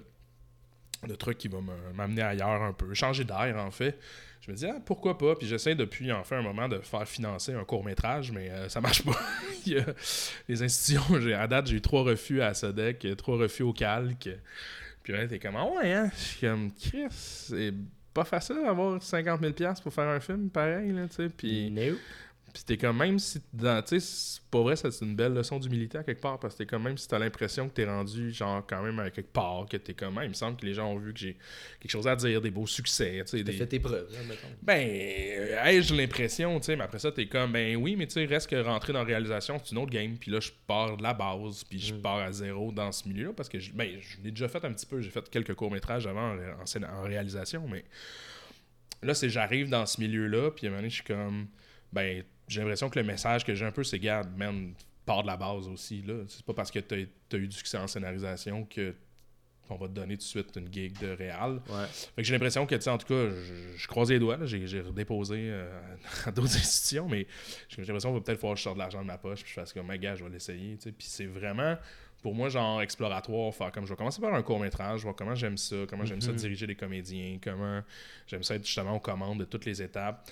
[1.08, 4.00] de truc qui va me- m'amener ailleurs un peu, changer d'air en fait.
[4.42, 7.08] Je me dis, ah, pourquoi pas, puis j'essaie depuis en fait un moment de faire
[7.08, 9.18] financer un court métrage, mais euh, ça marche pas.
[10.48, 11.02] Les institutions,
[11.38, 14.30] à date, j'ai eu trois refus à SODEC, euh, trois refus au calque.
[15.04, 16.10] Puis là, t'es comme, ah ouais, hein?
[16.14, 17.74] Je suis comme, Chris, c'est
[18.14, 21.30] pas facile d'avoir 50 000$ pour faire un film pareil, là, tu sais.
[21.30, 21.70] Puis.
[22.54, 25.98] Puis t'es comme même si dans tu sais pas vrai c'est une belle leçon d'humilité
[26.00, 28.66] à quelque part parce que t'es comme même si t'as l'impression que t'es rendu genre
[28.66, 30.90] quand même à quelque part que t'es comme même il me semble que les gens
[30.92, 31.38] ont vu que j'ai
[31.80, 33.58] quelque chose à dire des beaux succès tu sais T'as des...
[33.58, 34.48] fait tes preuves, là, mettons.
[34.64, 38.14] ben euh, j'ai l'impression tu sais mais après ça t'es comme ben oui mais tu
[38.14, 40.98] sais reste que rentrer dans la réalisation c'est une autre game puis là je pars
[40.98, 42.02] de la base puis je Mm.
[42.02, 44.72] pars à zéro dans ce milieu là parce que ben je l'ai déjà fait un
[44.74, 47.84] petit peu j'ai fait quelques courts métrages avant en, en réalisation mais
[49.04, 51.48] là c'est j'arrive dans ce milieu là puis à un moment donné je suis comme
[51.94, 54.74] ben j'ai l'impression que le message que j'ai un peu c'est garde man
[55.06, 57.78] part de la base aussi là c'est pas parce que t'as as eu du succès
[57.78, 58.96] en scénarisation que
[59.70, 61.86] on va te donner tout de suite une gig de réal Ouais.
[61.88, 64.38] fait que j'ai l'impression que, tu sais, en tout cas, je, je croise les doigts,
[64.38, 65.68] là, j'ai, redéposé euh,
[66.26, 67.28] à d'autres institutions, mais
[67.68, 69.50] j'ai l'impression qu'il va peut-être falloir que je sorte de l'argent de ma poche, puis
[69.50, 70.90] je fasse comme, gars, je vais l'essayer, tu.
[70.94, 71.76] Puis c'est vraiment,
[72.22, 75.58] pour moi, genre, exploratoire, faire comme, je vais commencer par un court-métrage, voir comment j'aime
[75.58, 76.38] ça, comment j'aime ça Mhm.
[76.38, 77.82] diriger les comédiens, comment
[78.26, 80.30] j'aime ça être justement aux commandes de toutes les étapes.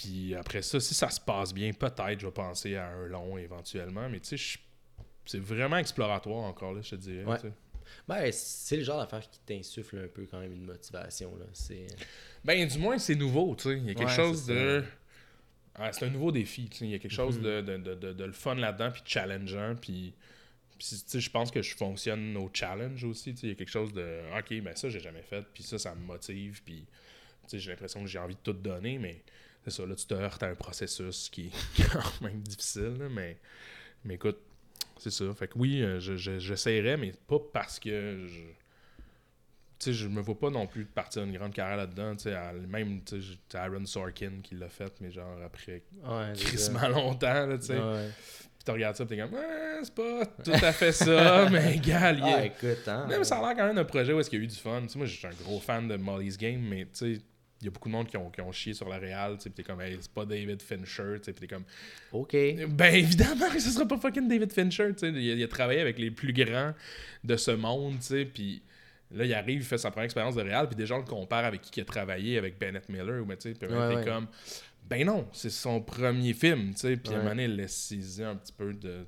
[0.00, 3.36] Puis après ça, si ça se passe bien, peut-être je vais penser à un long
[3.36, 4.58] éventuellement, mais tu sais,
[5.26, 7.24] c'est vraiment exploratoire encore, là, je te dirais.
[7.24, 7.36] Ouais.
[8.06, 11.46] Ben, c'est le genre d'affaire qui t'insuffle un peu quand même une motivation, là.
[11.52, 11.86] C'est...
[12.44, 13.76] Ben, du moins, c'est nouveau, tu sais.
[13.78, 14.84] Il y a quelque Ouais, chose c'est de.
[15.74, 16.84] Ah, c'est un nouveau défi, tu sais.
[16.86, 17.44] Il y a quelque chose Mhm.
[17.44, 20.14] de, de, de, de- de le fun là-dedans, puis de challengeant, puis.
[20.78, 23.46] puis, tu sais, je pense que je fonctionne au challenge aussi, tu sais.
[23.46, 24.20] Il y a quelque chose de.
[24.38, 26.84] Ok, ben ça, j'ai jamais fait, puis ça, ça me motive, puis.
[27.44, 29.22] Tu sais, j'ai l'impression que j'ai envie de tout donner, mais
[29.70, 33.08] c'est ça, là, tu te heurtes à un processus qui est quand même difficile, là,
[33.08, 33.38] mais.
[34.04, 34.38] Mais écoute,
[34.98, 35.24] c'est ça.
[35.34, 38.40] Fait que oui, euh, je, mais pas parce que je
[39.78, 42.16] tu sais, je me vois pas non plus partir une grande carrière là-dedans.
[42.16, 42.36] tu sais,
[42.68, 47.56] Même, tu sais, Aaron Sorkin qui l'a fait, mais genre après Ouais, crissement longtemps, là,
[47.58, 47.78] tu sais.
[47.78, 48.08] Ouais.
[48.56, 52.10] Puis tu regardes ça, t'es comme, Ah, c'est pas tout à fait ça, mais gars,
[52.10, 53.06] il Ah, écoute, hein.
[53.08, 54.56] Mais ça a l'air quand même d'un projet où est-ce qu'il y a eu du
[54.56, 54.82] fun.
[54.82, 57.22] Tu sais, moi, je suis un gros fan de Molly's Game, mais tu sais,
[57.60, 59.42] il y a beaucoup de monde qui ont, qui ont chié sur la réal, tu
[59.44, 61.64] sais, puis t'es comme, hey, c'est pas David Fincher, tu sais, t'es comme,
[62.12, 62.32] OK.
[62.68, 65.08] ben évidemment que ce sera pas fucking David Fincher, tu sais.
[65.10, 66.72] Il, a- il a travaillé avec les plus grands
[67.24, 68.62] de ce monde, tu sais, puis
[69.10, 71.44] là, il arrive, il fait sa première expérience de réal, puis déjà, on le compare
[71.44, 73.96] avec qui il a travaillé, avec Bennett Miller, ou ben, tu sais, puis Ouais, t'es
[73.96, 74.04] ouais.
[74.04, 74.28] comme,
[74.88, 78.36] ben non, c'est son premier film, tu sais, puis à un moment donné, laissez-y un
[78.36, 79.04] petit peu de...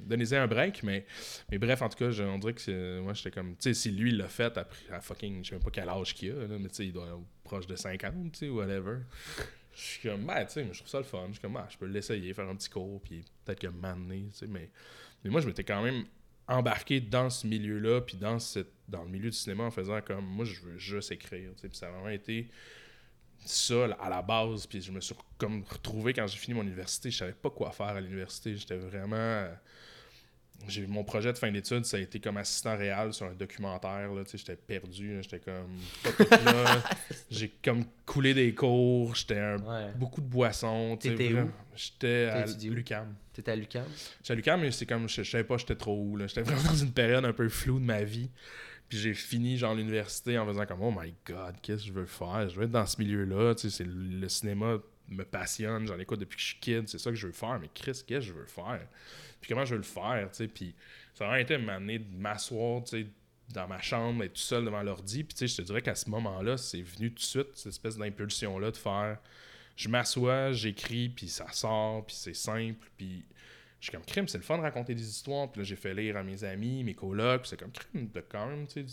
[0.00, 1.06] Donnez-y un break, mais,
[1.50, 3.90] mais bref, en tout cas, je- on dirait que moi, j'étais comme, tu sais, si
[3.90, 6.34] lui, il l'a fait après, à fucking, je sais même pas quel âge qu'il a,
[6.58, 8.98] mais tu sais, il doit être proche de 50, tu sais, whatever.
[9.74, 11.26] Je suis comme, ben, tu sais, je trouve ça le fun.
[11.28, 14.28] Je suis comme, ah, je peux l'essayer, faire un petit cours, puis peut-être que m'amener,
[14.32, 14.70] tu sais, mais,
[15.24, 16.04] mais moi, je m'étais quand même
[16.48, 20.24] embarqué dans ce milieu-là, puis dans, cette, dans le milieu du cinéma en faisant comme,
[20.24, 22.48] moi, je veux juste écrire, tu sais, puis ça a vraiment été
[23.44, 27.10] ça à la base, puis je me suis comme retrouvé quand j'ai fini mon université,
[27.10, 29.46] je savais pas quoi faire à l'université, j'étais vraiment...
[30.68, 34.10] J'ai mon projet de fin d'études, ça a été comme assistant réel sur un documentaire.
[34.12, 35.68] Là, tu sais, j'étais perdu, j'étais comme
[36.02, 36.82] pas tout là.
[37.30, 39.92] J'ai comme coulé des cours, j'étais un- Ouais.
[39.96, 40.96] beaucoup de boissons.
[40.96, 41.50] T'étais où?
[41.76, 43.14] J'étais à l'UQAM.
[43.34, 43.84] T'étais à l'UQAM?
[44.22, 46.16] J'étais à l'UQAM, mais c'est comme, je, je savais pas j'étais trop où.
[46.16, 46.26] là.
[46.26, 48.30] J'étais vraiment dans une période un peu floue de ma vie.
[48.88, 52.06] Puis j'ai fini genre l'université en faisant comme oh my god, qu'est-ce que je veux
[52.06, 52.48] faire?
[52.48, 53.54] Je veux être dans ce milieu-là.
[53.54, 57.10] Tu sais, le cinéma me passionne, j'en écoute depuis que je suis kid, c'est ça
[57.10, 57.58] que je veux faire.
[57.60, 58.86] Mais Chris, qu'est-ce que je veux faire?
[59.40, 60.28] Puis comment je veux le faire?
[60.30, 60.74] tu sais, Puis
[61.14, 63.06] ça a été m'amener de m'asseoir, tu sais,
[63.52, 65.24] dans ma chambre, être tout seul devant l'ordi.
[65.24, 67.66] Puis tu sais, je te dirais qu'à ce moment-là, c'est venu tout de suite, cette
[67.66, 69.18] espèce d'impulsion-là de faire
[69.76, 73.24] je m'assois, j'écris, puis ça sort, puis c'est simple, puis
[73.86, 75.50] suis comme crime, c'est le fun de raconter des histoires.
[75.50, 78.46] Puis là, j'ai fait lire à mes amis, mes colocs, c'est comme crime, t'as quand
[78.46, 78.84] même, tu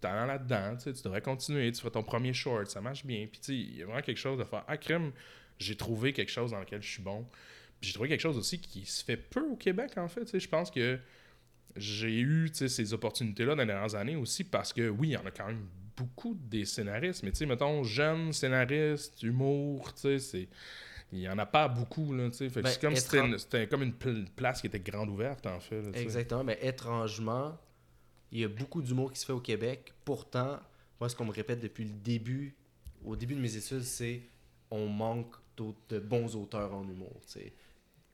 [0.00, 3.26] talent là-dedans, tu devrais continuer, tu ferais ton premier short, ça marche bien.
[3.30, 4.64] Puis tu il y a vraiment quelque chose de faire.
[4.66, 5.12] Ah, crime,
[5.58, 7.24] j'ai trouvé quelque chose dans lequel je suis bon.
[7.80, 10.38] Puis j'ai trouvé quelque chose aussi qui se fait peu au Québec, en fait.
[10.38, 10.98] Je pense que
[11.76, 15.24] j'ai eu ces opportunités-là dans les dernières années aussi parce que oui, il y en
[15.24, 20.18] a quand même beaucoup des scénaristes, mais tu sais, mettons, jeunes scénaristes, humour, tu sais,
[20.18, 20.48] c'est.
[21.12, 22.30] Il y en a pas beaucoup, là.
[22.30, 23.02] Fait que Ben, c'est comme si
[23.38, 25.82] c'était comme une pl- place qui était grande ouverte, en fait.
[25.82, 25.90] là.
[25.94, 27.58] Exactement, mais étrangement,
[28.30, 29.92] il y a beaucoup d'humour qui se fait au Québec.
[30.06, 30.58] Pourtant,
[30.98, 32.54] moi, ce qu'on me répète depuis le début,
[33.04, 34.22] au début de mes études, c'est
[34.70, 37.20] on manque d'autres- de bons auteurs en humour.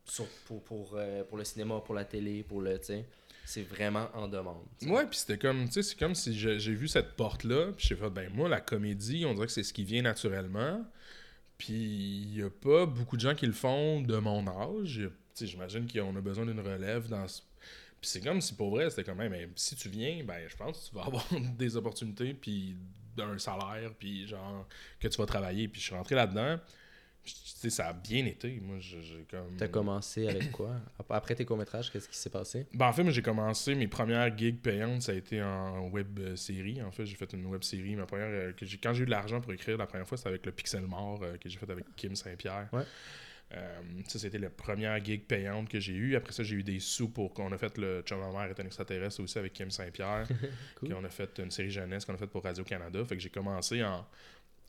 [0.04, 2.80] Sur- pour, pour, euh, pour le cinéma, pour la télé, pour le.
[3.44, 4.64] C'est vraiment en demande.
[4.78, 4.92] tu sais.
[4.92, 8.30] Ouais, puis c'était comme, c'est comme si j'ai vu cette porte-là, puis j'ai fait, ben
[8.34, 10.84] moi, la comédie, on dirait que c'est ce qui vient naturellement.
[11.58, 15.10] Puis il y a pas beaucoup de gens qui le font de mon âge.
[15.40, 17.42] J'imagine qu'on a besoin d'une relève dans ce...
[18.00, 20.56] Puis c'est comme si, pour vrai, c'était comme, Hey, mais si tu viens, ben je
[20.56, 21.26] pense que tu vas avoir
[21.58, 22.76] des opportunités, puis
[23.18, 24.66] un salaire, puis genre,
[25.00, 25.68] que tu vas travailler.
[25.68, 26.58] Puis je suis rentré là-dedans,
[27.34, 28.60] sais, ça a bien été.
[28.60, 29.56] Moi, j'ai comme...
[29.56, 30.76] T'as commencé avec quoi?
[30.98, 32.66] Ap- Après tes courts-métrages, qu'est-ce qui s'est passé?
[32.74, 36.18] Ben, en fait, moi, j'ai commencé mes premières gigs payantes, ça a été en web
[36.18, 36.82] euh, série.
[36.82, 37.96] En fait, j'ai fait une web série.
[37.96, 40.30] Ma première, euh, que quand j'ai eu de l'argent pour écrire, la première fois, c'était
[40.30, 42.68] avec le Pixel Mort euh, que j'ai fait avec Kim Saint-Pierre.
[42.72, 42.82] Ouais.
[43.54, 46.16] Euh, ça, c'était la première gig payante que j'ai eue.
[46.16, 48.66] Après ça, j'ai eu des sous pour qu'on a fait le Chum mère est un
[48.66, 50.26] extraterrestre aussi avec Kim Saint-Pierre.
[50.74, 50.92] cool.
[50.92, 53.02] On a fait une série jeunesse qu'on a faite pour Radio-Canada.
[53.06, 54.06] Fait que j'ai commencé en,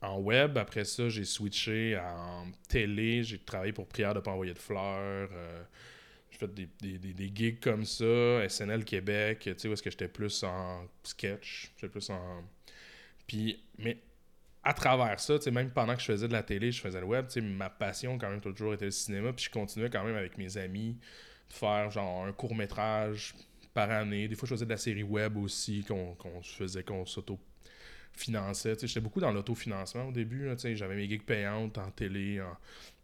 [0.01, 0.57] en web.
[0.57, 3.23] Après ça, j'ai switché en télé.
[3.23, 5.29] J'ai travaillé pour Prière de pas envoyer de fleurs.
[5.31, 5.63] Euh,
[6.31, 8.47] j'ai fait des, des, des, gigs comme ça.
[8.47, 11.71] SNL Québec, tu sais, où est-ce que j'étais plus en sketch.
[11.75, 12.43] J'étais plus en.
[13.27, 13.97] Puis, mais
[14.63, 17.25] à travers ça, même pendant que je faisais de la télé, je faisais le web,
[17.41, 20.57] ma passion quand même toujours été le cinéma, puis je continuais quand même avec mes
[20.57, 20.97] amis
[21.49, 23.33] de faire genre un court métrage
[23.73, 24.27] par année.
[24.27, 27.05] Des fois, je faisais de la série web aussi qu'on faisait, qu'on
[28.19, 28.75] s'auto-finançait.
[28.81, 30.49] J'étais beaucoup dans l'autofinancement au début.
[30.73, 32.41] J'avais mes gigs payantes en télé,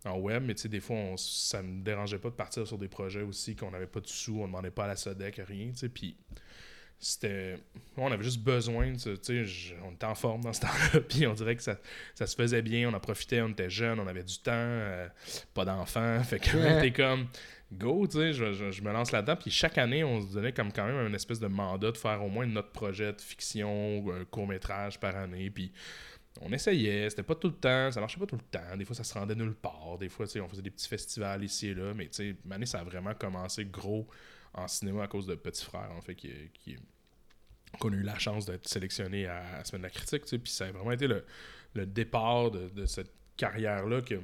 [0.05, 3.23] en, web, mais des fois, on, ça me dérangeait pas de partir sur des projets
[3.23, 5.71] aussi qu'on n'avait pas de sous, on demandait pas à la SODEC, rien.
[5.93, 6.15] Puis
[6.97, 7.57] c'était
[7.97, 11.27] on avait juste besoin de tu sais on était en forme dans ce temps-là puis
[11.27, 11.77] on dirait que ça,
[12.13, 15.07] ça, se faisait bien on en profitait on était jeunes on avait du temps euh,
[15.53, 17.27] pas d'enfants fait que était comme
[17.75, 20.71] go tu sais je, je, me lance là-dedans puis chaque année on se donnait comme
[20.71, 24.25] quand même un espèce de mandat de faire au moins notre projet de fiction un
[24.25, 25.71] court métrage par année puis
[26.41, 28.75] on essayait, c'était pas tout le temps, ça marchait pas tout le temps.
[28.77, 29.97] Des fois, ça se rendait nulle part.
[29.97, 31.93] Des fois, on faisait des petits festivals ici et là.
[31.93, 34.07] Mais, tu sais, ça a vraiment commencé gros
[34.53, 36.77] en cinéma à cause de Petit Frère, en fait, qui, qui
[37.79, 40.65] qu'on a eu la chance d'être sélectionné à, la semaine de la critique, puis ça
[40.65, 44.23] a vraiment été le, départ de, cette carrière-là que, tu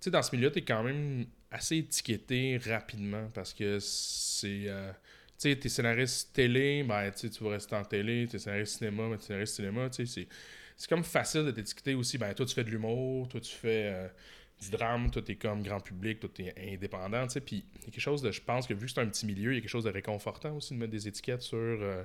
[0.00, 4.64] sais, dans ce milieu, tu es quand même assez étiqueté rapidement parce que c'est...
[4.66, 4.90] Euh,
[5.38, 9.16] tu sais, t'es scénariste télé, ben, tu vas rester en télé, t'es scénariste cinéma, ben,
[9.18, 10.26] t'es scénariste cinéma, tu sais,
[10.76, 13.92] c'est comme facile de t'étiqueter aussi, ben, toi, tu fais de l'humour, toi, tu fais...
[13.92, 14.08] Euh,
[14.60, 17.40] du drame, toi, t'es comme grand public, toi, t'es indépendant, tu sais.
[17.40, 19.26] Puis, il y a quelque chose de, je pense que vu que c'est un petit
[19.26, 22.02] milieu, il y a quelque chose de réconfortant aussi de mettre des étiquettes sur euh,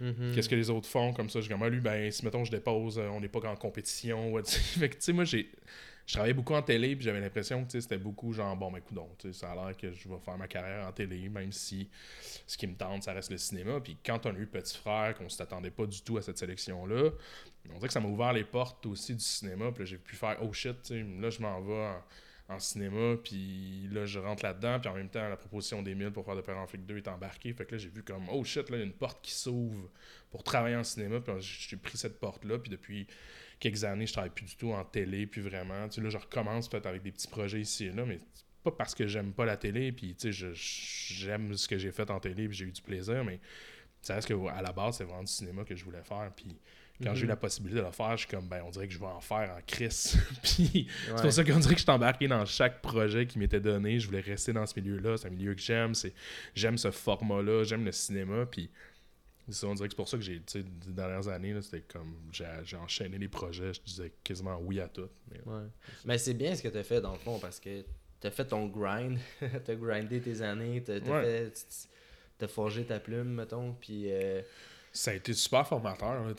[0.00, 0.34] mm-hmm.
[0.34, 1.40] qu'est-ce que les autres font, comme ça.
[1.40, 4.32] Je dis, comme, ah, lui, ben, si, mettons, je dépose, on n'est pas en compétition,
[4.32, 5.48] ouais, fait que, tu sais, moi, j'ai.
[6.12, 9.08] Je travaillais beaucoup en télé, puis j'avais l'impression que c'était beaucoup genre, bon, ben, coudon,
[9.32, 11.88] ça a l'air que je vais faire ma carrière en télé, même si
[12.46, 13.80] ce qui me tente, ça reste le cinéma.
[13.80, 16.36] Puis quand on a eu Petit Frère, qu'on ne s'attendait pas du tout à cette
[16.36, 17.12] sélection-là,
[17.70, 19.72] on dirait que ça m'a ouvert les portes aussi du cinéma.
[19.72, 21.94] Puis j'ai pu faire oh shit, là je m'en vais
[22.50, 26.26] en, cinéma, puis là je rentre là-dedans, puis en même temps la proposition 1000 pour
[26.26, 27.54] faire de Père en flic 2 est embarquée.
[27.54, 29.32] Fait que là j'ai vu comme oh shit, là il y a une porte qui
[29.32, 29.88] s'ouvre
[30.30, 33.06] pour travailler en cinéma, puis j'ai pris cette porte-là, puis depuis
[33.62, 36.18] quelques années je travaille plus du tout en télé, puis vraiment, tu sais, là je
[36.18, 38.18] recommence peut-être avec des petits projets ici et là, mais
[38.64, 42.10] pas parce que j'aime pas la télé, puis tu sais, j'aime ce que j'ai fait
[42.10, 43.38] en télé, puis j'ai eu du plaisir, mais
[44.00, 46.58] ça reste qu'à la base, c'est vraiment du cinéma que je voulais faire, puis
[47.02, 47.30] quand j'ai eu mhm.
[47.30, 49.20] la possibilité de le faire, je suis comme, ben, on dirait que je vais en
[49.20, 50.16] faire en crise.
[50.42, 53.60] Puis c'est pour ça qu'on dirait que je suis embarqué dans chaque projet qui m'était
[53.60, 53.98] donné.
[53.98, 55.16] Je voulais rester dans ce milieu-là.
[55.16, 55.94] C'est un milieu que j'aime.
[56.54, 57.64] J'aime ce format-là.
[57.64, 58.46] J'aime le cinéma.
[58.46, 58.70] Puis
[59.64, 62.16] on dirait que c'est pour ça que j'ai, tu sais, les dernières années, c'était comme,
[62.30, 63.74] j'ai enchaîné les projets.
[63.74, 65.08] Je disais quasiment oui à tout.
[65.30, 65.40] Mais,
[66.04, 67.82] mais c'est bien ce que tu as fait dans le fond parce que
[68.20, 69.18] tu as fait ton grind.
[69.40, 70.82] tu as grindé tes années.
[70.84, 73.74] Tu as, forgé ta plume, mettons.
[73.74, 74.12] Puis.
[74.12, 74.42] Euh,
[74.92, 76.24] ça a été super formateur.
[76.26, 76.34] Là,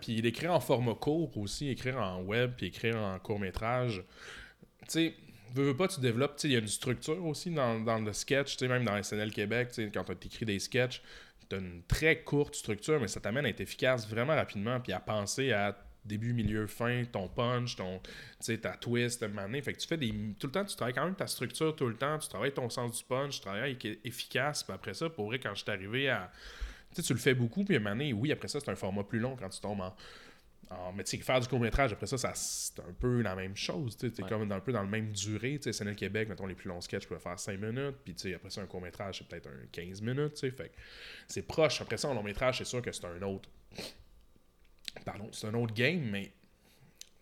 [0.00, 4.04] Puis d'écrire en format court aussi, écrire en web, puis écrire en court métrage.
[4.82, 5.14] Tu sais,
[5.54, 6.38] veux, veux pas, tu développes.
[6.44, 10.04] Il y a une structure aussi dans, dans le sketch, même dans SNL Québec, quand
[10.04, 11.02] tu écris des sketchs,
[11.58, 15.52] une très courte structure, mais ça t'amène à être efficace vraiment rapidement, puis à penser
[15.52, 18.00] à début, milieu, fin, ton punch, ton,
[18.60, 19.64] ta twist, manière.
[19.64, 20.12] Fait que tu fais des.
[20.38, 22.68] Tout le temps, tu travailles quand même ta structure tout le temps, tu travailles ton
[22.68, 26.08] sens du punch, tu travailles efficace, puis après ça, pour vrai, quand je suis arrivé
[26.08, 26.30] à
[27.02, 29.48] tu le fais beaucoup, puis donné, oui, après ça, c'est un format plus long quand
[29.48, 29.94] tu tombes en.
[30.94, 33.96] Mais tu sais, faire du court-métrage, après ça, ça c'est un peu la même chose.
[33.96, 35.58] Tu es comme un peu dans le même durée.
[35.60, 38.28] Tu sais, le Québec, mettons, les plus longs sketchs peuvent faire 5 minutes, puis tu
[38.28, 40.34] sais, après ça, un court-métrage, c'est peut-être un 15 minutes.
[40.34, 40.72] Tu sais, fait
[41.28, 41.80] c'est proche.
[41.80, 43.48] Après ça, un long-métrage, c'est sûr que c'est un autre.
[45.04, 46.32] Pardon, c'est un autre game, mais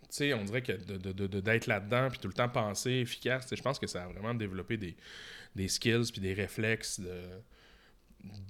[0.02, 3.48] tu sais, on dirait que d'être de, de, là-dedans, puis tout le temps penser efficace,
[3.50, 4.94] je pense que ça a vraiment développé des,
[5.56, 7.22] des skills, puis des réflexes de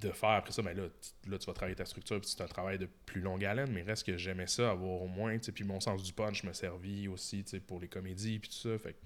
[0.00, 0.84] de faire après ça, ben là,
[1.28, 3.82] là, tu vas travailler ta structure, puis c'est un travail de plus longue haleine, mais
[3.82, 7.44] reste que j'aimais ça, avoir au moins, puis mon sens du punch me servit aussi,
[7.66, 8.96] pour les comédies, puis tout ça, fait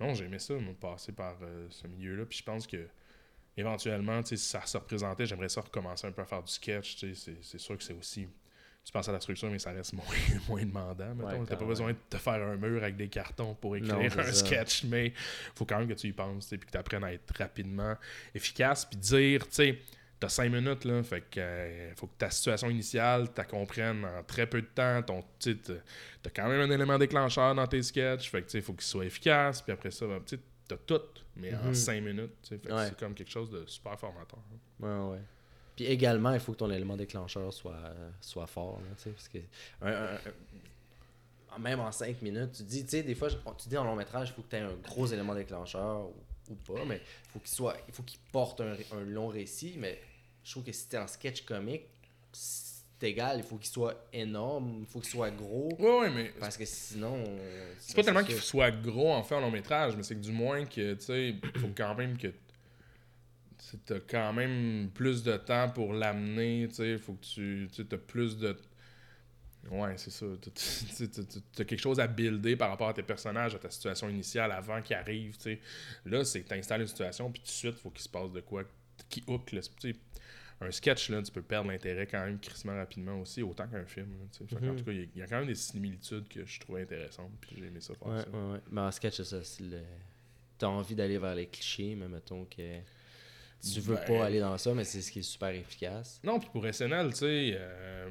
[0.00, 2.88] non, j'aimais ça, me passer par euh, ce milieu-là, puis je pense que
[3.56, 7.58] éventuellement, si ça se représentait, j'aimerais ça recommencer un peu à faire du sketch, c'est
[7.58, 8.26] sûr que c'est aussi,
[8.84, 10.04] tu penses à la structure, mais ça reste moins,
[10.48, 13.76] moins demandant, mettons, t'as pas besoin de te faire un mur avec des cartons pour
[13.76, 15.12] écrire un sketch, mais
[15.54, 17.96] faut quand même que tu y penses, puis que tu apprennes à être rapidement
[18.34, 19.78] efficace, puis dire, tu sais,
[20.24, 21.02] t'as cinq minutes, là.
[21.02, 25.02] Fait que euh, faut que ta situation initiale, tu comprennes en très peu de temps.
[25.02, 28.30] Ton, t'as quand même un élément déclencheur dans tes sketchs.
[28.30, 29.60] Fait que, faut qu'il soit efficace.
[29.60, 31.00] Puis après ça, ben, tu t'as tout,
[31.36, 31.74] mais en mhm.
[31.74, 32.32] cinq minutes.
[32.48, 34.40] Fait c'est comme quelque chose de super formateur.
[34.80, 35.20] Ouais, ouais.
[35.76, 38.80] Puis également, il faut que ton élément déclencheur soit, soit fort.
[39.04, 39.38] parce que
[41.58, 44.30] même en 5 minutes, tu dis, tu sais, des fois, tu dis en long métrage,
[44.30, 46.06] il faut que tu aies un gros élément déclencheur
[46.48, 47.00] ou, pas, mais
[47.32, 49.98] faut qu'il soit, il faut qu'il porte un, long récit, mais
[50.44, 51.86] je trouve que si t'es en sketch comique,
[52.32, 55.70] c'est égal, il faut qu'il soit énorme, il faut qu'il soit gros.
[55.78, 56.32] Ouais, ouais, mais.
[56.38, 57.24] Parce que sinon.
[57.78, 60.32] C'est pas tellement qu'il soit gros en fait en long métrage, mais c'est que du
[60.32, 62.28] moins que, tu sais, il faut quand même que
[63.86, 68.36] t'as quand même plus de temps pour l'amener, tu sais, faut que tu as plus
[68.36, 68.56] de...
[69.70, 70.26] Ouais, c'est ça.
[71.54, 74.52] Tu as quelque chose à builder par rapport à tes personnages, à ta situation initiale
[74.52, 75.60] avant qu'ils arrivent, tu sais.
[76.04, 78.40] Là, c'est que t'installes une situation, puis tout de suite, faut qu'il se passe de
[78.40, 78.64] quoi
[79.08, 79.60] qui hook, là,
[80.60, 84.08] un sketch, là, tu peux perdre l'intérêt quand même crissement rapidement aussi, autant qu'un film.
[84.22, 84.76] En mm-hmm.
[84.76, 87.66] tout cas, il y, a quand même des similitudes que je trouvais intéressantes, puis j'ai
[87.66, 88.30] aimé ça faire ouais, ça.
[88.30, 88.60] Ouais, ouais.
[88.70, 89.40] Mais en sketch, c'est ça.
[89.60, 89.82] Le...
[90.56, 92.78] T'as envie d'aller vers les clichés, mais mettons que
[93.72, 96.20] tu veux pas ben, aller dans ça, mais c'est ce qui est super efficace.
[96.22, 98.10] Non, puis pour SNL, tu sais, euh,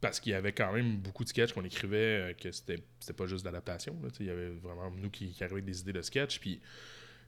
[0.00, 2.82] parce qu'il y avait quand même beaucoup de sketchs qu'on écrivait, euh, que c'était
[3.16, 3.96] pas juste d'adaptation.
[4.18, 6.40] Il y avait vraiment nous qui, qui avec des idées de sketch.
[6.40, 6.60] Puis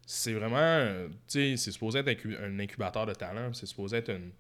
[0.07, 3.53] c'est vraiment, euh, tu sais, c'est supposé être un incubateur de talent.
[3.53, 4.33] C'est supposé être une,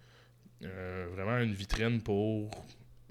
[1.14, 2.50] vraiment une vitrine pour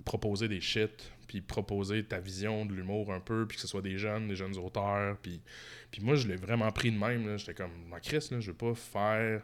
[0.05, 3.81] proposer des shit, puis proposer ta vision de l'humour un peu, puis que ce soit
[3.81, 5.17] des jeunes, des jeunes auteurs.
[5.21, 5.41] Puis,
[5.89, 7.37] puis moi, je l'ai vraiment pris de même.
[7.37, 9.41] J'étais comme, ma Chris, là, je veux pas faire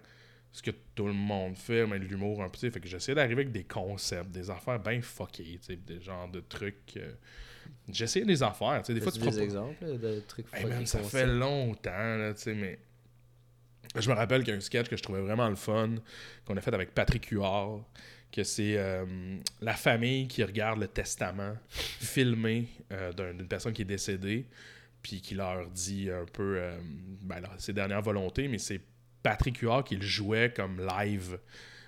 [0.52, 2.70] ce que tout le monde fait, mais de l'humour un peu.
[2.70, 6.98] Fait que j'essaie d'arriver avec des concepts, des affaires bien fuckées, des genres de trucs.
[6.98, 7.12] Euh,
[7.90, 8.94] j'essaie des affaires, tu sais.
[8.94, 10.86] Des fois, tu des exemples de trucs fuckés.
[10.86, 12.80] ça fait longtemps, là, tu sais, mais.
[13.96, 15.96] Je me rappelle qu'il y a un sketch que je trouvais vraiment le fun,
[16.46, 17.84] qu'on a fait avec Patrick Huard,
[18.32, 19.06] que c'est euh,
[19.62, 24.46] la famille qui regarde le testament filmé euh, d'une personne qui est décédée,
[25.02, 26.60] puis qui leur dit un peu
[27.22, 28.82] ben, ses dernières volontés, mais c'est
[29.24, 31.40] Patrick Huard qui le jouait comme live.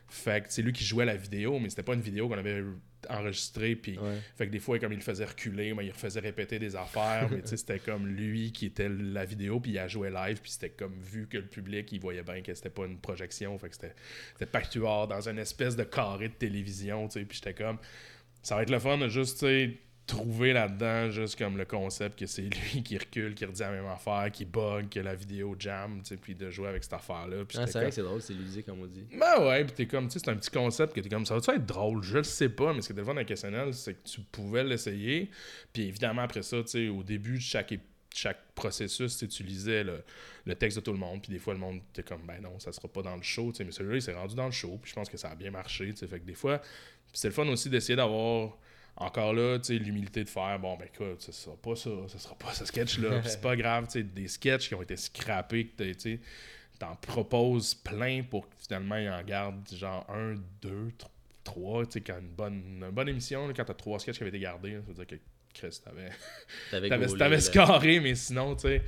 [0.08, 2.64] Fait c'est lui qui jouait la vidéo, mais c'était pas une vidéo qu'on avait
[3.10, 3.76] enregistrée.
[3.76, 3.98] Puis,
[4.36, 7.30] Fait que des fois, comme il le faisait reculer, mais il refaisait répéter des affaires.
[7.32, 10.40] mais c'était comme lui qui était la vidéo, puis il a joué live.
[10.42, 13.58] Puis c'était comme vu que le public, il voyait bien que c'était pas une projection.
[13.58, 17.08] Fait que c'était Patrick Huard dans une espèce de carré de télévision.
[17.08, 17.78] Puis j'étais comme,
[18.42, 22.26] ça va être le fun de juste, tu trouver là-dedans juste comme le concept que
[22.26, 22.42] c'est
[22.74, 26.10] lui qui recule, qui redit la même affaire, qui bug, que la vidéo jam, tu
[26.10, 27.38] sais, puis de jouer avec cette affaire-là.
[27.56, 29.06] Ah, c'est vrai que c'est drôle, c'est l'idée comme on dit.
[29.12, 31.36] Ben ouais, puis t'es comme, tu sais, c'est un petit concept que t'es comme, ça
[31.36, 32.02] va-tu être drôle?
[32.04, 34.22] Je le sais pas, mais ce qui était le fun avec SNL, c'est que tu
[34.22, 35.30] pouvais l'essayer,
[35.72, 37.74] puis évidemment après ça, tu sais, au début de chaque
[38.12, 40.02] chaque processus, tu lisais le,
[40.46, 42.58] le, texte de tout le monde, puis des fois, le monde était comme, ben non,
[42.58, 44.90] ça sera pas dans le show, mais celui-là, il s'est rendu dans le show, puis
[44.90, 46.60] je pense que ça a bien marché, tu sais, fait que des fois,
[47.14, 48.58] c'est le fun aussi d'essayer d'avoir
[49.00, 52.18] encore là, tu sais, l'humilité de faire, bon, ben écoute, ce sera pas ça, ce
[52.18, 55.68] sera pas ce sketch-là, c'est pas grave, tu sais, des sketchs qui ont été scrappés,
[55.68, 56.22] que tu
[56.78, 60.92] t'en proposes plein pour que finalement ils en gardent genre un, deux,
[61.44, 64.24] trois, tu sais, quand une bonne, une bonne émission, là, quand t'as trois sketchs qui
[64.24, 65.16] avaient été gardés, ça veut dire que
[65.54, 66.10] Chris, t'avais,
[66.90, 68.84] t'avais, t'avais scoré, mais sinon, tu sais,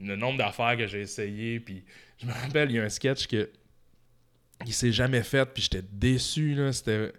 [0.00, 1.84] le nombre d'affaires que j'ai essayé, puis
[2.18, 3.50] je me rappelle, il y a un sketch que
[4.66, 7.12] il s'est jamais fait, puis j'étais déçu, là, c'était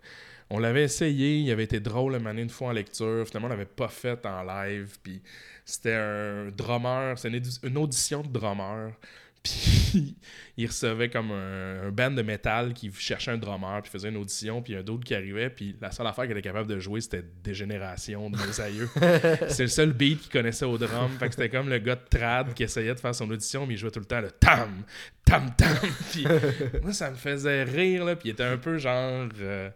[0.50, 3.26] on l'avait essayé, il avait été drôle à une fois en lecture.
[3.28, 4.98] Finalement, on l'avait pas fait en live.
[5.04, 5.22] Puis
[5.64, 7.30] c'était un drummer, c'est
[7.64, 8.92] une, audition de drummer.
[9.44, 10.18] Puis
[10.58, 14.62] il recevait comme un, band de métal qui cherchait un drummer, puis faisait une audition,
[14.62, 17.24] puis un d'autre qui arrivait, puis la seule affaire qu'il était capable de jouer, c'était
[17.42, 18.90] Dégénération de mes aïeux.
[19.48, 21.10] c'est le seul beat qu'il connaissait au drum.
[21.18, 23.76] Fait que c'était comme le gars de trad qui essayait de faire son audition, mais
[23.76, 24.84] il jouait tout le temps le tam,
[25.24, 25.78] tam, tam.
[26.12, 26.26] Puis
[26.84, 29.30] moi, ça me faisait rire, là, puis il était un peu genre.
[29.40, 29.70] Euh,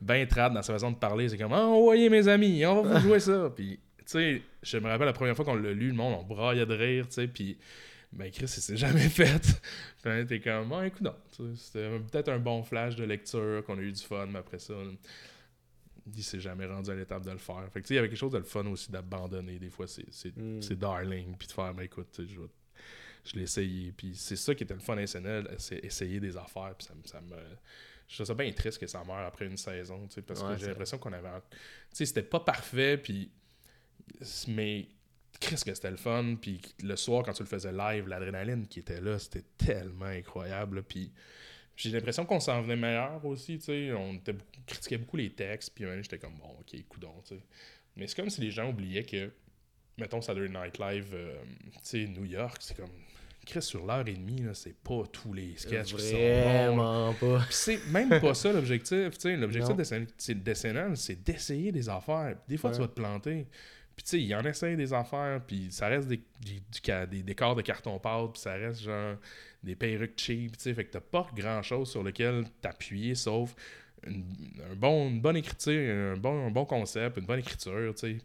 [0.00, 1.28] bien trad dans sa façon de parler.
[1.28, 3.50] C'est comme, envoyez mes amis, on va vous jouer ça.
[3.56, 6.24] Puis, tu sais, je me rappelle la première fois qu'on l'a lu, le monde, on
[6.24, 7.56] braillait de rire, tu sais, puis,
[8.12, 9.62] ben, Chris, c'est jamais fait.
[10.02, 11.14] puis, t'es comme, ah, écoute, non.
[11.54, 14.74] C'était peut-être un bon flash de lecture, qu'on a eu du fun, mais après ça,
[16.14, 17.68] il s'est jamais rendu à l'étape de le faire.
[17.72, 19.58] Fait que, tu sais, il y avait quelque chose de le fun aussi d'abandonner.
[19.58, 20.60] Des fois, c'est mm.
[20.74, 22.40] darling, puis de faire, ben, écoute, je
[23.24, 23.92] je l'ai essayé.
[23.92, 26.74] Puis c'est ça qui était le fun à SNL, c'est essayer des affaires.
[26.76, 27.36] Puis ça, ça me
[28.10, 30.98] je trouve ça bien triste que ça meure après une saison, parce que j'ai l'impression
[30.98, 31.28] qu'on avait.
[31.30, 31.56] Tu
[31.92, 33.30] sais, c'était pas parfait, puis.
[34.48, 34.88] Mais.
[35.38, 38.80] Qu'est-ce que c'était le fun, puis le soir, quand tu le faisais live, l'adrénaline qui
[38.80, 41.12] était là, c'était tellement incroyable, puis.
[41.76, 43.92] J'ai l'impression qu'on s'en venait meilleur aussi, tu sais.
[43.92, 44.34] On était,
[44.66, 47.42] critiquait beaucoup les textes, puis j'étais comme, bon, ok, coudon, tu sais.
[47.96, 49.32] Mais c'est comme si les gens oubliaient que,
[49.96, 51.42] mettons, Saturday Night Live, euh,
[51.74, 52.90] tu sais, New York, c'est comme
[53.60, 57.44] sur l'heure et demie, c'est pas tous les sketchs qui sont Vraiment pas.
[57.50, 59.10] C'est même pas ça l'objectif.
[59.24, 59.84] L'objectif de
[60.94, 62.36] c'est d'essayer des affaires.
[62.48, 63.46] Des fois, tu vas te planter.
[63.96, 67.60] Puis tu sais, il en essaye des affaires, puis ça reste des, des, décors de
[67.60, 69.16] carton-pâte, puis ça reste genre
[69.62, 70.72] des perruques cheap, tu sais.
[70.72, 73.54] Fait que t'as pas grand-chose sur lequel t'appuyer, sauf
[74.06, 74.24] une,
[74.70, 78.18] un bon, une bonne écriture, un bon, un bon concept, une bonne écriture, tu sais.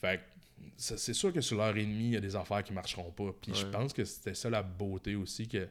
[0.00, 0.29] Fait ça-
[0.76, 3.34] c'est sûr que sur l'heure et demie, il y a des affaires qui marcheront pas.
[3.40, 3.70] Puis je Ouais.
[3.70, 5.68] pense que c'était ça la beauté aussi que.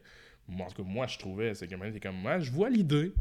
[0.48, 2.68] Moi, en tout cas, moi, je trouvais, c'est que maintenant, t'es comme, moi, je vois
[2.70, 3.12] l'idée.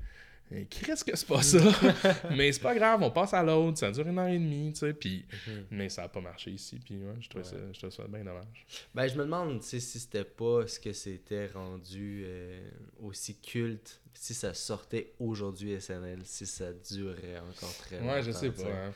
[0.52, 1.60] Et Qu'est-ce que c'est pas ça?
[2.36, 4.80] mais c'est pas grave, on passe à l'autre, ça dure une heure et demie, tu
[4.80, 4.94] sais.
[4.96, 5.66] Puis, Mhm.
[5.70, 8.24] mais ça a pas marché ici, puis ouais, je trouvais ça, je trouvais ça bien
[8.24, 8.66] dommage.
[8.96, 12.68] Ben, je me demande tu sais, si c'était pas ce que c'était rendu euh,
[13.04, 18.14] aussi culte, si ça sortait aujourd'hui SNL, si ça durerait encore très longtemps.
[18.14, 18.64] Ouais, je sais pas.
[18.64, 18.94] hein.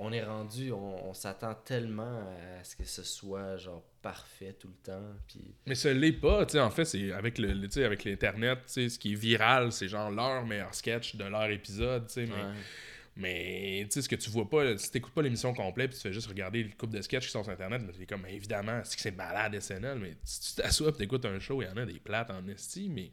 [0.00, 2.20] On est rendu, on, on s'attend tellement
[2.60, 5.12] à ce que ce soit genre parfait tout le temps.
[5.26, 5.40] Puis...
[5.66, 7.50] Mais ce l'est pas, tu sais, en fait, c'est avec le,
[7.84, 11.50] avec l'internet, tu sais, ce qui est viral, c'est genre leur meilleur sketch de leur
[11.50, 12.54] épisode, tu sais, mais, Ouais.
[13.16, 16.02] mais tu sais, ce que tu vois pas, si t'écoutes pas l'émission complète, puis tu
[16.08, 18.80] fais juste regarder le couple de sketchs qui sont sur internet, mais t'es comme, évidemment,
[18.84, 21.68] c'est que c'est malade SNL, mais si tu t'assois pis t'écoutes un show, il y
[21.68, 23.10] en a des plates en esti, mais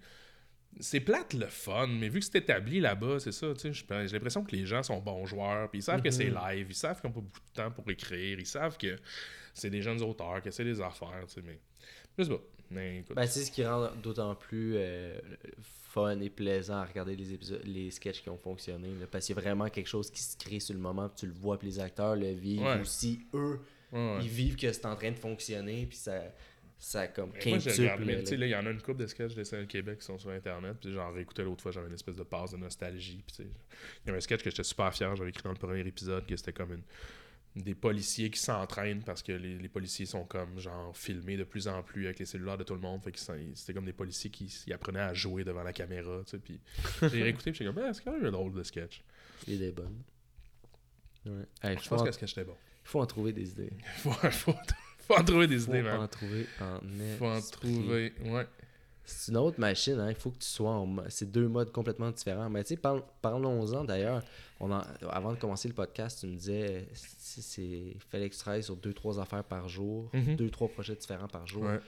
[0.80, 4.14] c'est plate le fun, mais vu que c'est établi là-bas, c'est ça, tu sais, j'ai
[4.14, 6.40] l'impression que les gens sont bons joueurs, puis ils savent que c'est Mhm.
[6.50, 8.98] live, ils savent qu'ils n'ont pas beaucoup de temps pour écrire, ils savent que
[9.54, 11.60] c'est des jeunes auteurs, que c'est des affaires, tu sais, mais
[12.18, 12.42] je sais pas.
[12.72, 15.20] Mais écoute, Ben, c'est ce qui rend d'autant plus euh,
[15.62, 18.90] fun et plaisant à regarder les épisodes, les sketchs qui ont fonctionné.
[19.00, 21.18] là, parce qu'il y a vraiment quelque chose qui se crée sur le moment, puis
[21.20, 22.82] tu le vois, puis les acteurs le vivent Ouais.
[22.82, 23.22] aussi.
[23.36, 23.60] Eux,
[23.92, 24.18] ouais, ouais.
[24.24, 26.24] ils vivent que c'est en train de fonctionner, puis ça,
[26.78, 29.68] ça comme moi, j'ai quintuple, il y en a une couple de sketchs de SNL
[29.68, 30.78] Québec qui sont sur Internet.
[30.82, 33.24] Puis j'en réécoutais l'autre fois, j'avais une espèce de passe de nostalgie.
[33.26, 35.80] Puis il y avait un sketch que j'étais super fier, j'avais écrit dans le premier
[35.82, 36.84] épisode, que c'était comme une
[37.56, 41.70] des policiers qui s'entraînent parce que les, les policiers sont comme genre filmés de plus
[41.70, 43.02] en plus avec les cellulaires de tout le monde.
[43.02, 46.22] Fait que c'était comme des policiers qui ils apprenaient à jouer devant la caméra.
[46.26, 46.60] Tu sais, puis
[47.02, 49.02] j'ai réécouté, puis j'étais comme, ben, c'est quand même un drôle de sketch.
[49.48, 49.74] Il est.
[51.26, 51.32] Ouais.
[51.64, 52.56] Hey, Je pense en, que le sketch était bon.
[52.84, 53.72] faut en trouver des idées.
[53.98, 54.54] faut, faut,
[55.08, 56.00] faut en trouver des Faut idées, man.
[56.02, 56.80] en trouver en
[57.18, 58.48] Faut en trouver, ouais.
[59.08, 60.10] C'est une autre machine, hein.
[60.10, 60.96] il faut que tu sois en.
[61.10, 62.50] C'est deux modes complètement différents.
[62.50, 64.24] Mais tu sais, parl- parlons-en d'ailleurs.
[64.60, 68.64] On en- Avant de commencer le podcast, tu me disais c'est fallait que tu travailles
[68.64, 70.36] sur deux, trois affaires par jour, Mhm.
[70.38, 71.64] deux, trois projets différents par jour.
[71.64, 71.80] Ouais.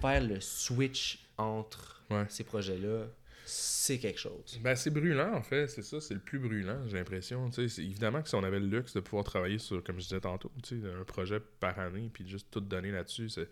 [0.00, 2.26] Faire le switch entre Ouais.
[2.28, 3.04] ces projets-là,
[3.44, 4.58] c'est quelque chose.
[4.62, 5.66] Ben, c'est brûlant, en fait.
[5.68, 7.50] C'est ça, c'est le plus brûlant, j'ai l'impression.
[7.58, 10.50] Évidemment que si on avait le luxe de pouvoir travailler sur, comme je disais tantôt,
[10.72, 13.48] un projet par année, puis juste tout donner là-dessus, c'est...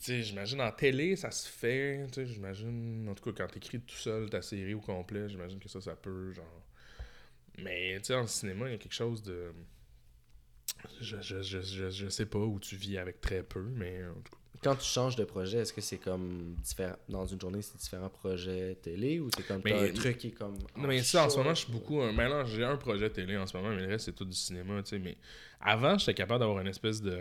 [0.00, 2.06] J'imagine en télé, ça se fait.
[2.16, 3.08] J'imagine...
[3.08, 5.94] En tout cas, quand t'écris tout seul ta série au complet, j'imagine que ça, ça
[5.94, 6.66] peut, genre...
[7.58, 9.52] Mais, tu en cinéma, il y a quelque chose de...
[11.00, 14.14] Je, je, je, je, je sais pas où tu vis avec très peu, mais en
[14.14, 17.62] tout cas, Quand tu changes de projet, est-ce que c'est comme différent dans une journée,
[17.62, 20.54] c'est différents projets télé ou c'est comme Mais- un truc qui est comme.
[20.76, 22.00] Non, mais ça, en ce moment, je suis beaucoup.
[22.00, 24.36] un- Maintenant, j'ai un projet télé en ce moment, mais le reste, c'est tout du
[24.36, 24.98] cinéma, tu sais.
[25.00, 25.16] Mais
[25.60, 27.18] avant, j'étais capable d'avoir une espèce de.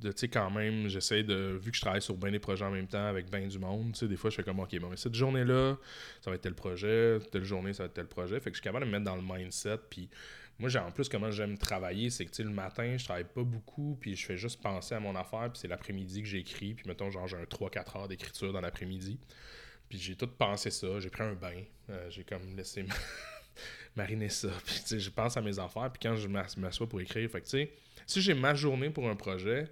[0.00, 1.58] de tu sais, quand même, j'essaie de.
[1.60, 3.92] Vu que je travaille sur bien des projets en même temps avec bien du monde,
[3.92, 5.76] tu sais, des fois, je fais comme, OK, bon, mais cette journée-là,
[6.20, 8.38] ça va être tel projet, telle journée, ça va être tel projet.
[8.40, 9.78] Fait que je suis capable de me mettre dans le mindset.
[9.90, 10.08] Puis
[10.62, 14.14] moi, en plus, comment j'aime travailler, c'est que, le matin, je travaille pas beaucoup, puis
[14.16, 17.26] je fais juste penser à mon affaire, puis c'est l'après-midi que j'écris, puis mettons, genre,
[17.26, 19.18] j'ai un 3-4 heures d'écriture dans l'après-midi.
[19.88, 22.94] Puis j'ai tout pensé ça, j'ai pris un bain, euh, j'ai comme laissé ma-
[23.96, 27.28] mariner ça, puis je pense à mes affaires, puis quand je m'ass- m'assois pour écrire,
[27.28, 27.48] fait que
[28.06, 29.68] si j'ai ma journée pour un projet,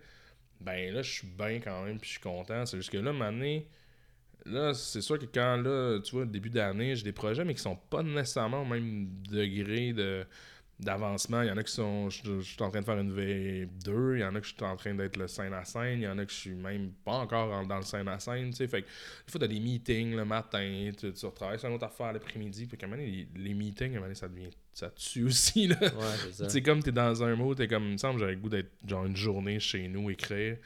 [0.60, 2.66] ben là, je suis bien quand même, puis je suis content.
[2.66, 3.66] C'est juste que là, année,
[4.44, 7.62] là, c'est sûr que quand, là, tu vois, début d'année, j'ai des projets, mais qui
[7.62, 10.26] sont pas nécessairement au même degré de
[10.80, 11.42] d'avancement.
[11.42, 12.10] Il y en a qui sont.
[12.10, 14.54] Je, je suis en train de faire une V2, il y en a que je
[14.54, 16.54] suis en train d'être le scène à scène, il y en a que je suis
[16.54, 18.68] même pas encore en- dans le scène à scène, tu sais.
[18.68, 21.86] Fait que des fois, t'as des meetings le matin, tu, tu retravailles sur une autre
[21.86, 24.50] affaire l'après-midi, puis moment donné, les, les meetings, moment donné, ça devient.
[24.72, 25.76] Ça tue aussi, là.
[25.80, 25.88] Ouais,
[26.24, 26.44] c'est ça.
[26.46, 28.48] Tu sais, comme t'es dans un mot, t'es comme, il me semble, j'avais le goût
[28.48, 30.56] d'être genre une journée chez nous, écrire.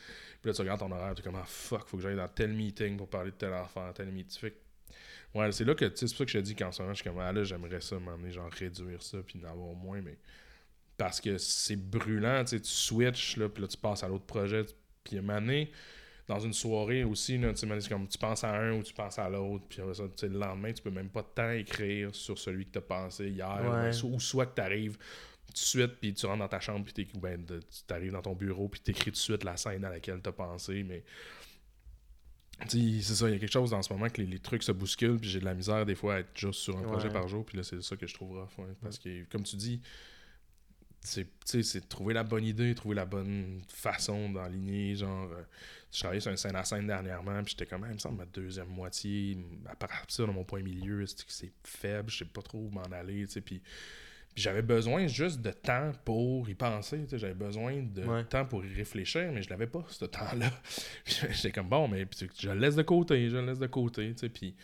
[0.42, 2.52] Puis là, tu regardes ton horaire, t'es comme, ah fuck, faut que j'aille dans tel
[2.52, 4.38] meeting pour parler de tel enfant, tel meeting.
[4.40, 4.56] Fait que,
[5.34, 6.82] ouais, c'est là que, tu sais, c'est pour ça que je te dis qu'en ce
[6.82, 9.74] moment, je suis comme, ah là, j'aimerais ça, m'emmener, genre, réduire ça, puis d'en avoir
[9.74, 10.16] moins, mais.
[10.96, 14.26] Parce que c'est brûlant, tu sais, tu switches, là, puis là, tu passes à l'autre
[14.26, 14.64] projet.
[15.02, 15.70] Puis donné,
[16.28, 17.52] dans une soirée aussi, là,
[17.88, 20.90] comme tu penses à un ou tu penses à l'autre, puis le lendemain, tu peux
[20.90, 23.88] même pas tant écrire sur celui que tu as pensé hier, Ouais.
[23.88, 24.96] ou so- ou soit que tu arrives
[25.46, 27.60] tout de suite, puis tu rentres dans ta chambre, puis ben, tu
[27.92, 30.28] arrives dans ton bureau, puis tu écris tout de suite la scène à laquelle tu
[30.28, 31.02] as pensé, mais.
[32.68, 34.72] C'est ça, il y a quelque chose dans ce moment que les, les trucs se
[34.72, 37.26] bousculent, puis j'ai de la misère des fois à être juste sur un projet par
[37.28, 39.80] jour, puis là, c'est ça que je trouve rough, ouais, parce que, comme tu dis,
[41.04, 44.96] c'est trouver la bonne idée, trouver la bonne façon d'enligner.
[44.96, 45.42] Genre, euh,
[45.92, 48.18] je travaillais sur une scène à scène dernièrement, puis j'étais comme, Ah, il me semble,
[48.18, 49.36] ma deuxième moitié,
[49.66, 53.26] à partir de mon point milieu, c'est faible, je sais pas trop où m'en aller,
[53.26, 53.62] tu sais, puis.
[54.36, 57.04] J'avais besoin juste de temps pour y penser.
[57.12, 58.24] J'avais besoin de Ouais.
[58.24, 60.50] temps pour y réfléchir, mais je l'avais pas, ce temps-là.
[61.06, 62.06] J'étais comme, bon, mais
[62.38, 64.12] je le laisse de côté, je le laisse de côté.
[64.32, 64.54] Puis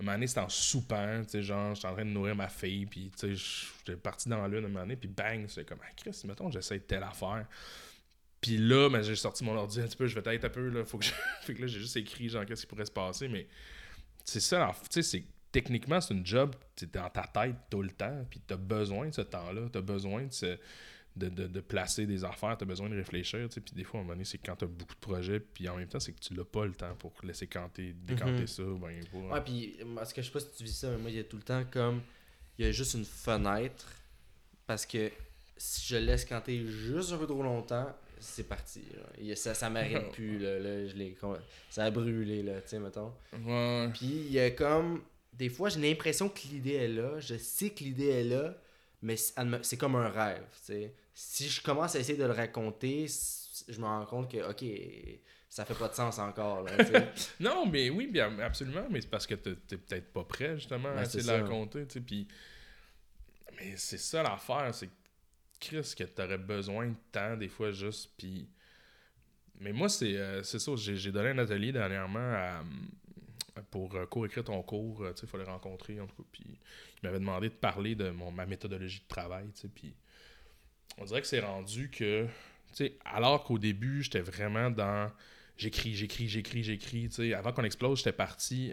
[0.00, 3.10] un moment donné, c'était en soupant, genre, j'étais en train de nourrir ma fille, puis,
[3.18, 3.44] tu sais,
[3.84, 6.50] j'étais parti dans la lune un moment donné, puis bang, c'est comme, ah, Chris, mettons,
[6.50, 7.46] j'essaie de telle affaire.
[8.40, 10.68] Puis là, ben, j'ai sorti mon ordi un petit peu, je vais peut-être un peu,
[10.68, 11.10] là, faut que je...
[11.42, 13.48] fait que là, j'ai juste écrit, genre, qu'est-ce qui pourrait se passer, mais
[14.24, 17.90] c'est ça, tu sais, c'est techniquement, c'est une job, tu dans ta tête tout le
[17.90, 22.06] temps, puis tu as besoin de ce temps-là, tu as besoin de, de, de, placer
[22.06, 24.38] des affaires, tu as besoin de réfléchir, puis des fois, à un moment donné, c'est
[24.38, 26.66] quand tu as beaucoup de projets, puis en même temps, c'est que tu l'as pas
[26.66, 28.46] le temps pour laisser canter, décanter mhm.
[28.46, 31.10] ça, ben, Ouais, puis, parce que je sais pas si tu vis ça, mais moi,
[31.10, 32.02] il y a tout le temps comme,
[32.58, 33.86] il y a juste une fenêtre,
[34.66, 35.10] parce que
[35.56, 38.82] si je laisse canter juste un peu trop longtemps, c'est parti.
[39.34, 40.38] Ça, ça m'arrête plus.
[40.38, 40.94] Là, je
[41.70, 43.12] ça a brûlé, là, tu sais, mettons.
[43.94, 45.02] Puis il y a comme.
[45.38, 47.20] Des fois, j'ai l'impression que l'idée est là.
[47.20, 48.56] Je sais que l'idée est là,
[49.02, 50.44] mais c'est comme un rêve.
[51.14, 53.06] Si je commence à essayer de le raconter,
[53.68, 54.64] je me rends compte que, ok,
[55.48, 56.62] ça fait pas de sens encore.
[56.62, 56.72] Là,
[57.40, 58.86] non, mais oui, bien, absolument.
[58.90, 61.84] Mais c'est parce que t'es peut-être pas prêt, justement, à essayer de le raconter.
[61.84, 62.26] Puis...
[63.56, 64.90] Mais c'est ça l'affaire, c'est
[65.60, 68.10] Chris, que tu aurais besoin de temps, des fois, juste.
[68.16, 68.48] Puis.
[69.60, 70.72] Mais moi, c'est euh, ça.
[70.76, 72.62] J'ai donné un atelier dernièrement
[73.70, 75.02] pour euh, co-écrire ton cours.
[75.02, 76.28] Euh, il fallait rencontrer, en tout cas.
[76.32, 79.46] Puis il m'avait demandé de parler de mon, ma méthodologie de travail.
[79.74, 79.94] Puis
[80.98, 82.26] on dirait que c'est rendu que.
[83.04, 85.10] Alors qu'au début, j'étais vraiment dans
[85.56, 87.34] j'écris, j'écris, j'écris, j'écris.
[87.34, 88.72] Avant qu'on explose, j'étais parti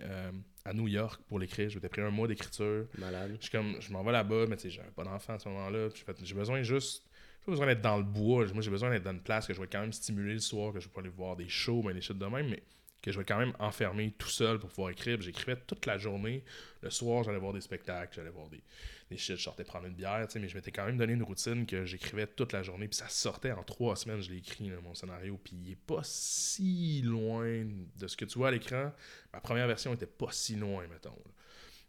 [0.66, 1.70] à New York pour l'écrire.
[1.70, 2.88] Je m'étais pris un mois d'écriture.
[2.98, 3.38] Malade.
[3.40, 5.90] Je, comme, je m'en vais là-bas, mais tu sais, j'avais pas d'enfant à ce moment-là.
[6.24, 7.06] J'ai besoin juste.
[7.46, 8.46] J'ai besoin d'être dans le bois.
[8.54, 10.74] Moi, j'ai besoin d'être dans une place que je vais quand même stimuler le soir,
[10.74, 12.50] que je vais aller voir des shows, mais des choses de même.
[12.50, 12.64] Mais
[13.06, 15.22] que je vais quand même enfermer tout seul pour pouvoir écrire.
[15.22, 16.44] J'écrivais toute la journée.
[16.82, 18.64] Le soir, j'allais voir des spectacles, j'allais voir des,
[19.12, 21.68] des shit, je sortais prendre une bière, mais je m'étais quand même donné une routine
[21.68, 22.88] que j'écrivais toute la journée.
[22.88, 25.40] Puis ça sortait en trois semaines, je l'ai écrit, mon scénario.
[25.44, 27.64] Puis il est pas si loin
[27.96, 28.92] de ce que tu vois à l'écran.
[29.32, 31.16] Ma première version était pas si loin, mettons.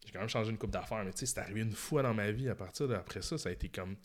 [0.04, 2.14] J'ai quand même changé une coupe d'affaires, mais tu sais, c'est arrivé une fois dans
[2.14, 2.50] ma vie.
[2.50, 3.96] À partir d'après ça, ça a été comme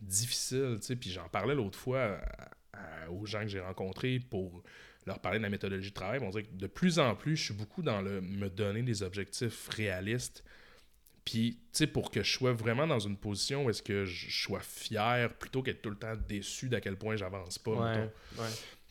[0.00, 0.78] difficile.
[1.00, 2.20] Puis j'en parlais l'autre fois
[3.08, 4.62] aux gens que j'ai rencontrés pour
[5.08, 6.20] leur parler de la méthodologie de travail.
[6.22, 9.02] On dirait que de plus en plus, je suis beaucoup dans le me donner des
[9.02, 10.44] objectifs réalistes.
[11.24, 14.30] Puis, tu sais, pour que je sois vraiment dans une position où est-ce que je
[14.30, 17.72] sois fier plutôt qu'être tout le temps déçu d'à quel point j'avance pas.
[17.72, 18.10] Ouais,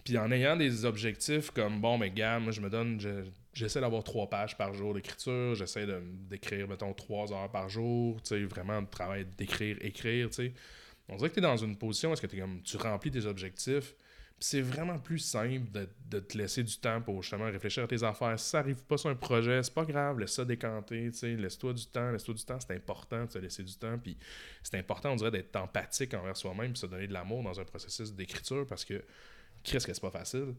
[0.03, 2.99] Puis en ayant des objectifs comme, bon, mais gars, moi, je me donne,
[3.53, 5.87] j'essaie d'avoir trois pages par jour d'écriture, j'essaie
[6.29, 10.53] d'écrire, mettons, trois heures par jour, tu sais, vraiment de travail d'écrire, écrire, tu sais.
[11.09, 13.09] On dirait que tu es dans une position où est-ce que es comme, tu remplis
[13.11, 13.95] tes objectifs,
[14.39, 18.39] c'est vraiment plus simple de, te laisser du temps pour justement réfléchir à tes affaires.
[18.39, 21.85] Si ça n'arrive pas sur un projet, c'est pas grave, laisse ça décanter, laisse-toi du
[21.87, 24.15] temps, laisse-toi du temps, c'est important de se laisser du temps, puis
[24.61, 27.65] c'est important, on dirait, d'être empathique envers soi-même, puis se donner de l'amour dans un
[27.65, 29.03] processus d'écriture, parce que,
[29.63, 30.53] qu'est-ce que c'est pas facile.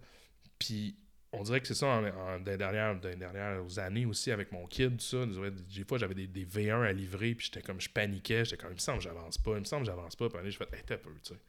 [0.59, 0.97] Puis
[1.31, 2.99] on dirait que c'est ça en, des, dernières,
[3.79, 5.19] années aussi avec mon kid, ça.
[5.25, 8.75] Des fois, j'avais des, V1 à livrer, puis j'étais comme, je paniquais, j'étais comme, il
[8.75, 10.83] me semble que j'avance pas, il me semble que j'avance pas, puis je fais, hey,
[10.85, 11.41] t'es peu, tu sais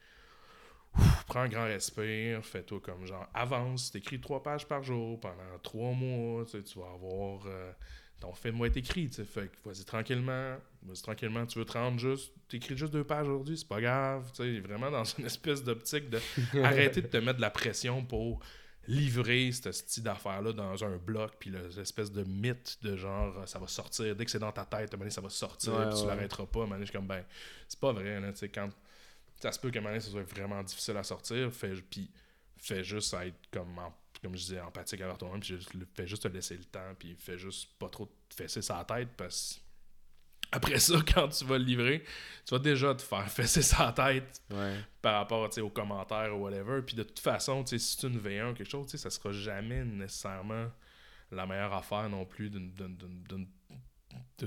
[1.26, 5.92] prends un grand respire, fais-toi comme genre avance, t'écris trois pages par jour pendant trois
[5.92, 7.72] mois, tu, vas avoir euh,
[8.20, 11.72] ton film va être écrit, tu fait que vas-y tranquillement, vas-y tranquillement, tu veux te
[11.72, 15.26] rendre juste, t'écris juste deux pages aujourd'hui, c'est pas grave, tu sais, vraiment dans une
[15.26, 16.18] espèce d'optique de
[16.62, 18.40] arrêter de te mettre de la pression pour
[18.88, 23.68] livrer ce style d'affaires-là dans un bloc, puis l'espèce de mythe de genre, ça va
[23.68, 26.84] sortir, dès que c'est dans ta tête, ça va sortir, puis tu l'arrêteras pas, je
[26.84, 27.24] suis comme, ben,
[27.68, 28.70] c'est pas vrai, tu sais, quand
[29.40, 31.52] ça se peut qu'à un moment donné, ça soit vraiment difficile à sortir.
[31.52, 32.10] Fait, puis
[32.56, 33.80] fais juste être comme,
[34.22, 35.40] comme je disais, empathique avec toi-même.
[35.40, 35.58] Puis
[35.94, 36.94] fais juste te laisser le temps.
[36.98, 39.08] Puis fais juste pas trop te fesser sa tête.
[39.16, 39.60] Parce
[40.52, 42.04] après ça, quand tu vas le livrer,
[42.44, 44.42] tu vas déjà te faire fesser sa tête
[45.00, 46.82] par rapport aux commentaires ou whatever.
[46.82, 50.66] Puis de toute façon, si c'est une V1 ou quelque chose, ça sera jamais nécessairement
[51.30, 52.68] la meilleure affaire non plus d'une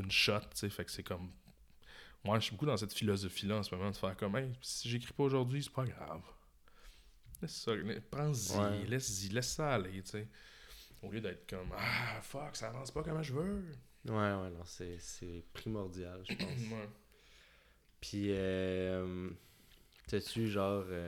[0.10, 0.42] shot.
[0.56, 1.32] Fait que c'est comme
[2.24, 4.90] moi, je suis beaucoup dans cette philosophie-là en ce moment, de faire comme, hey, si
[4.90, 6.22] j'écris pas aujourd'hui, c'est pas grave.
[7.42, 7.72] Laisse ça,
[8.10, 10.28] prends-y, laisse-y, laisse ça aller, tu sais.
[11.02, 13.66] Au lieu d'être comme, ah, fuck, ça avance pas comme je veux.
[14.06, 14.98] Ouais, ouais, non, c'est,
[15.52, 16.60] primordial, je pense.
[16.72, 16.90] ouais.
[18.00, 19.30] Puis, euh,
[20.08, 20.86] t'as-tu genre.
[20.88, 21.08] Euh,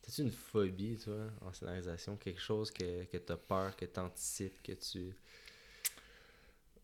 [0.00, 2.16] t'as-tu une phobie, toi, en scénarisation?
[2.16, 5.14] Quelque chose que, que t'as peur, que t'anticipes, que tu.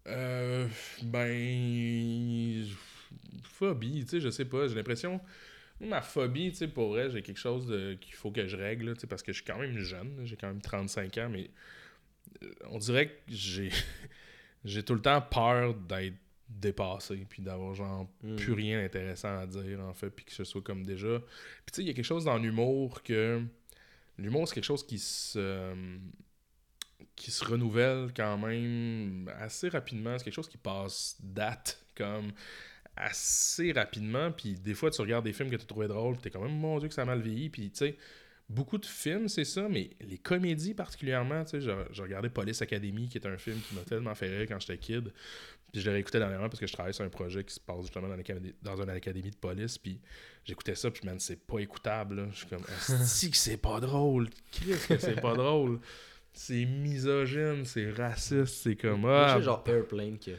[0.06, 0.66] Euh,
[1.02, 2.66] ben
[3.42, 5.20] phobie, tu sais, je sais pas, j'ai l'impression
[5.80, 7.66] ma phobie, tu sais, pour vrai, j'ai quelque chose
[8.00, 10.36] qu'il faut que je règle, tu sais, parce que je suis quand même jeune, j'ai
[10.36, 11.50] quand même 35 ans, mais
[12.42, 13.70] euh, on dirait que j'ai
[14.64, 16.16] j'ai tout le temps peur d'être
[16.48, 18.36] dépassé, puis d'avoir genre hmm.
[18.36, 21.18] plus rien d'intéressant à dire, en fait, puis que ce soit comme déjà...
[21.64, 23.42] Puis tu sais, il y a quelque chose dans l'humour que...
[24.18, 25.72] L'humour, c'est quelque chose qui se...
[27.14, 30.18] qui se renouvelle quand même assez rapidement.
[30.18, 32.32] C'est quelque chose qui passe date, comme
[33.00, 34.30] assez rapidement.
[34.32, 36.56] Puis des fois, tu regardes des films que tu trouvais drôles, puis t'es quand même,
[36.56, 37.48] mon Dieu, que ça a mal vieilli.
[37.50, 37.96] Puis tu sais,
[38.48, 43.08] beaucoup de films, c'est ça, mais les comédies particulièrement, tu sais, j'ai regardé Police Academy,
[43.08, 45.12] qui est un film qui m'a tellement fait rire quand j'étais kid.
[45.72, 47.82] Puis je l'ai réécouté dernièrement parce que je travaille sur un projet qui se passe
[47.82, 48.16] justement dans,
[48.62, 49.78] dans une académie de police.
[49.78, 50.00] Puis
[50.44, 52.16] j'écoutais ça, puis man, c'est pas écoutable.
[52.16, 52.26] là.
[52.32, 52.64] Je suis comme,
[53.04, 54.28] si que c'est pas drôle.
[54.50, 55.78] Qu'est-ce que c'est pas drôle?
[56.32, 59.04] C'est misogyne, c'est raciste, c'est comme.
[59.04, 60.36] Ah, c'est genre Airplane qui a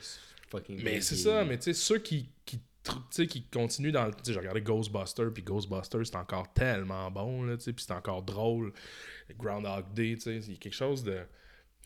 [0.51, 0.83] fucking.
[0.83, 2.59] mais c'est ça, mais tu sais, ceux qui, qui,
[3.27, 4.11] qui continuent dans le.
[4.13, 7.85] Tu sais, j'ai regardé Ghostbusters, puis Ghostbusters, c'est encore tellement bon, là, tu sais, puis
[7.87, 8.73] c'est encore drôle.
[9.37, 11.19] Groundhog Day, tu sais, il y a quelque chose de.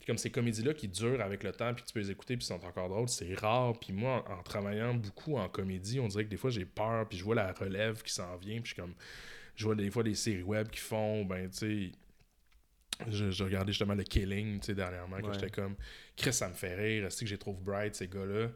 [0.08, 2.64] Comme ces comédies-là qui durent avec le temps, puis tu peux les écouter, puis sont
[2.64, 3.74] encore drôles, c'est rare.
[3.80, 7.08] Puis moi, en, en travaillant beaucoup en comédie, on dirait que des fois j'ai peur,
[7.10, 8.94] puis je vois la relève qui s'en vient, puis je suis comme.
[9.56, 11.92] Je vois des fois des séries web qui font, ben, tu sais.
[13.10, 15.34] Je, je regardais justement le Killing, tu sais, dernièrement, Ouais.
[15.34, 15.76] j'étais comme.
[16.16, 18.50] Chris, ça me fait rire, c'est que les trouve bright, ces gars-là.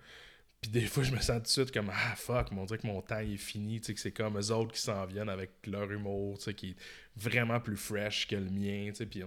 [0.62, 2.80] Puis des fois, je me sens tout de suite comme Ah fuck, mais on dirait
[2.80, 3.80] que mon temps est fini.
[3.80, 6.54] Tu sais, que c'est comme eux autres qui s'en viennent avec leur humour, tu sais,
[6.54, 6.76] qui est
[7.16, 8.90] vraiment plus fresh que le mien.
[8.90, 9.22] Tu sais, puis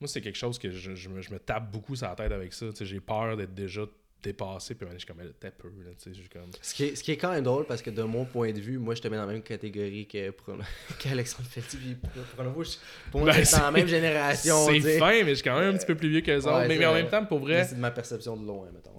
[0.00, 2.32] moi, c'est quelque chose que je, je me, je me tape beaucoup sur la tête
[2.32, 2.68] avec ça.
[2.70, 3.86] Tu sais, j'ai peur d'être déjà
[4.22, 4.74] dépassé.
[4.74, 5.68] Puis je suis comme, t'es peu.
[5.68, 6.50] Là, tu sais, je suis comme.
[6.60, 8.60] Ce qui, est, ce qui est quand même drôle parce que de mon point de
[8.60, 10.30] vue, moi je te mets dans la même catégorie que
[10.98, 11.76] qu'Alexandre Felty.
[11.76, 12.76] Puis Pro- Pronovo, je-
[13.10, 14.66] pour moi, Ben, c'est dans la même génération.
[14.68, 16.66] C'est fin, mais je suis quand même un petit peu plus vieux que les autres.
[16.68, 18.90] Mais, en même temps, pour vrai, C'est de ma perception de loin, mettons.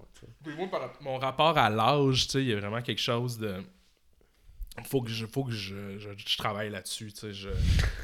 [0.57, 3.55] moi, par mon rapport à l'âge, tu sais, il y a vraiment quelque chose de.
[4.86, 7.11] Faut que je, faut que je, je, je travaille là-dessus.
[7.11, 7.34] tu sais.
[7.34, 7.49] Je,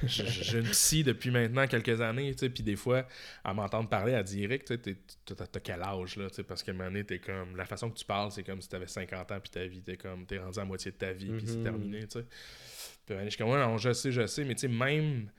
[0.03, 3.07] je- je- j'ai une psy depuis maintenant quelques années, tu sais, puis des fois,
[3.43, 4.13] à m'entendre parler,
[4.69, 7.19] sais, t'es- t'as t'as quel âge, là, tu sais, parce qu'à un moment donné, t'es
[7.19, 7.55] comme.
[7.55, 9.97] La façon que tu parles, c'est comme si t'avais 50 ans, puis ta vie, t'es
[9.97, 10.25] comme.
[10.25, 11.63] T'es rendu à moitié de ta vie, puis c'est Mhm.
[11.63, 12.25] terminé, tu sais.
[13.05, 15.29] Puis je suis comme, ouais, non, je sais, je sais, mais tu sais, même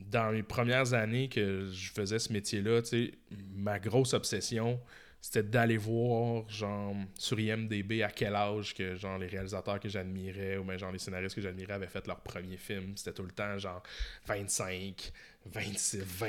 [0.00, 3.10] dans les premières années que je faisais ce métier-là, tu sais,
[3.54, 4.80] ma grosse obsession,
[5.24, 10.56] c'était d'aller voir, genre, sur IMDB à quel âge que, genre, les réalisateurs que j'admirais
[10.56, 12.96] ou bien, genre, les scénaristes que j'admirais avaient fait leur premier film.
[12.96, 13.84] C'était tout le temps, genre,
[14.26, 15.12] 25,
[15.46, 16.26] 26, 20,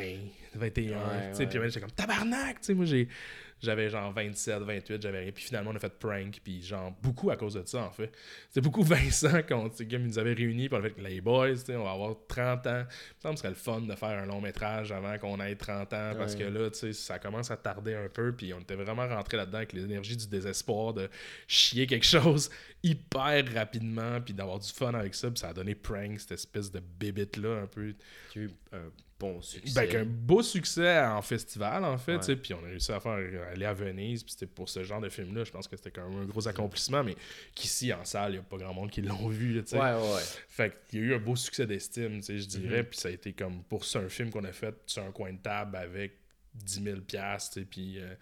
[0.53, 0.91] 21.
[0.91, 1.47] Ouais, tu sais.
[1.47, 2.61] Puis j'étais comme, tabarnak!
[2.61, 3.07] Tu sais, moi, j'ai...
[3.63, 5.31] J'avais genre 27, 28, j'avais rien.
[5.31, 6.39] Puis finalement, on a fait prank.
[6.43, 8.11] Puis genre, beaucoup à cause de ça, en fait.
[8.49, 10.67] C'est beaucoup Vincent, quand, ils nous avaient réunis.
[10.69, 12.83] Puis on a fait, les boys, tu sais, on va avoir 30 ans.
[13.23, 16.13] Il me serait le fun de faire un long métrage avant qu'on ait 30 ans.
[16.17, 16.39] Parce Ouais.
[16.39, 18.33] que là, tu sais, ça commence à tarder un peu.
[18.35, 21.09] Puis on était vraiment rentré là-dedans avec l'énergie du désespoir de
[21.47, 22.49] chier quelque chose
[22.83, 24.19] hyper rapidement.
[24.21, 25.29] Puis d'avoir du fun avec ça.
[25.29, 27.93] Puis ça a donné prank, cette espèce de bébite-là, un peu.
[28.31, 28.89] Qui a eu un
[29.23, 29.73] bon succès.
[29.73, 32.35] Ben, avec un beau succès en festival, en fait, Ouais.
[32.35, 33.17] puis on a réussi à faire
[33.51, 36.07] aller à Venise, puis c'était pour ce genre de film-là, je pense que c'était quand
[36.09, 37.15] même un gros accomplissement, mais
[37.55, 39.61] qu'ici, en salle, il n'y a pas grand monde qui l'ont vu, là.
[39.71, 40.21] Ouais, ouais.
[40.49, 42.89] Fait qu'il y a eu un beau succès d'estime, tu sais, je dirais, Mhm.
[42.89, 45.31] puis ça a été comme pour ça un film qu'on a fait sur un coin
[45.31, 46.13] de table avec
[46.55, 48.13] 10 000 piastres, puis euh,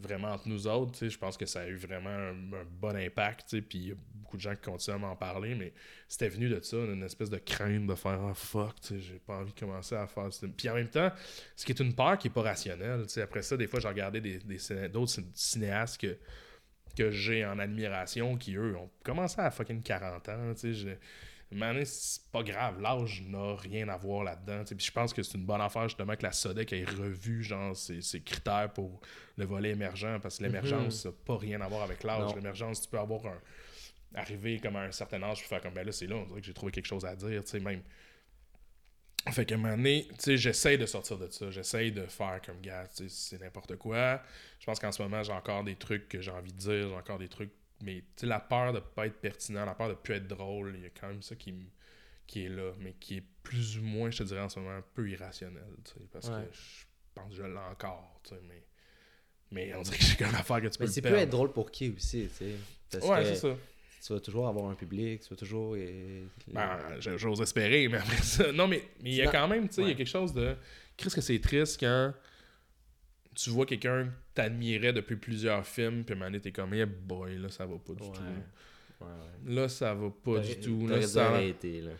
[0.00, 2.34] vraiment entre nous autres, je pense que ça a eu vraiment un,
[2.70, 5.72] bon impact, puis il y a beaucoup de gens qui continuent à m'en parler, mais
[6.08, 9.52] c'était venu de ça, une espèce de crainte de faire ah, fuck, j'ai pas envie
[9.52, 10.46] de commencer à faire ça.
[10.56, 11.10] Puis en même temps,
[11.56, 13.80] ce qui est une peur qui est pas rationnelle, tu sais, après ça, des fois,
[13.80, 14.38] j'ai regardé des,
[14.88, 16.16] d'autres cin- cinéastes que,
[16.96, 20.88] que j'ai en admiration qui, eux, ont commencé à fucking 40 ans, je-
[21.50, 24.64] mais c'est pas grave, l'âge n'a rien à voir là-dedans.
[24.64, 27.74] Puis je pense que c'est une bonne affaire justement que la SODEC ait revu genre
[27.74, 29.00] ses, ses critères pour
[29.36, 32.34] le volet émergent parce que l'émergence n'a pas rien à voir avec l'âge.
[32.34, 33.40] L'émergence, tu peux avoir un
[34.14, 36.40] arriver comme à un certain âge puis faire comme ben là c'est là, on dirait
[36.40, 37.82] que j'ai trouvé quelque chose à dire, tu sais même.
[39.32, 41.50] Fait qu'à un moment donné, j'essaye de sortir de ça.
[41.50, 44.22] J'essaye de faire comme gars, c'est n'importe quoi.
[44.58, 46.94] Je pense qu'en ce moment, j'ai encore des trucs que j'ai envie de dire, j'ai
[46.94, 47.52] encore des trucs.
[47.82, 50.74] Mais tu sais, la peur de pas être pertinent, la peur de plus être drôle,
[50.76, 51.50] il y a quand même ça qui,
[52.36, 54.84] est là, mais qui est plus ou moins, je te dirais en ce moment, un
[54.94, 55.62] peu irrationnel.
[56.12, 56.44] Parce Ouais.
[56.44, 58.64] que je pense que je l'ai encore, tu sais, mais.
[59.50, 61.30] Mais on dirait que j'ai quand même affaire que tu peux Mais c'est peut être
[61.30, 62.54] drôle pour qui aussi, tu sais.
[62.90, 63.56] Parce Ouais, que c'est ça.
[64.04, 65.74] tu vas toujours avoir un public, tu vas toujours.
[66.48, 68.52] Ben, j'ose espérer, mais après ça.
[68.52, 70.32] Non, mais mais il y a quand même, tu sais, il y a quelque chose
[70.34, 70.54] de.
[70.96, 72.12] Qu'est-ce que c'est triste quand
[73.42, 76.74] tu vois quelqu'un que t'admirais depuis plusieurs films, puis à un moment donné, t'es comme,
[76.74, 78.08] yeah boy, là, ça va pas du Ouais.
[78.12, 79.04] tout.
[79.04, 79.54] Ouais, ouais.
[79.54, 80.86] Là, ça va pas du tout.
[80.88, 81.40] Là, ça...
[81.40, 81.90] là.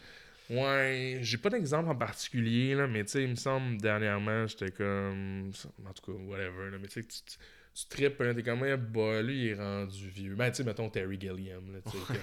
[0.50, 4.70] Ouais, j'ai pas d'exemple en particulier, là, mais tu sais, il me semble, dernièrement, j'étais
[4.70, 5.52] comme.
[5.86, 7.36] En tout cas, whatever, là, mais tu sais, tu, tu,
[7.74, 10.34] tu tripes, là, t'es comme, yeah boy, lui, il est rendu vieux.
[10.34, 12.20] Ben, tu sais, mettons Terry Gilliam, là, tu sais.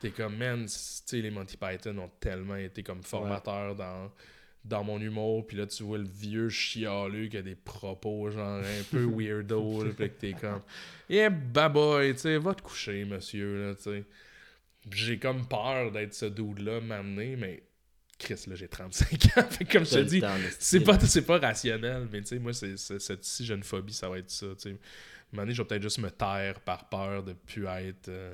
[0.00, 4.12] T'es comme, man, tu sais, les Monty Python ont tellement été comme formateurs dans,
[4.68, 5.46] dans mon humour.
[5.46, 9.84] Puis là, tu vois le vieux chialeux qui a des propos, genre, un peu weirdo.
[9.84, 10.62] là, puis que t'es comme,
[11.08, 14.04] yeah, baboy, tu sais, va te coucher, monsieur, là, tu sais.
[14.90, 17.62] J'ai comme peur d'être ce dude-là, m'amener, mais
[18.18, 19.42] Chris, là, j'ai 35 ans.
[19.50, 20.22] Fait comme je te dis,
[20.58, 20.96] c'est pas,
[21.26, 24.46] pas rationnel, mais tu sais, moi, c'est, cette si jeune phobie, ça va être ça,
[24.54, 24.68] tu sais.
[24.68, 24.76] À un
[25.32, 28.08] moment donné, je vais peut-être juste me taire par peur de plus être...
[28.08, 28.32] euh,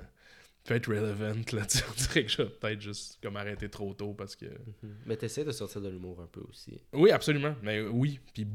[0.65, 3.93] peut être relevant, là, tu on dirait que je vais peut-être juste comme arrêter trop
[3.95, 4.47] tôt parce que...
[4.47, 4.95] Mhm.
[5.07, 6.81] Mais t'essaies de sortir de l'humour un peu aussi.
[6.93, 8.47] Oui, absolument, mais oui, puis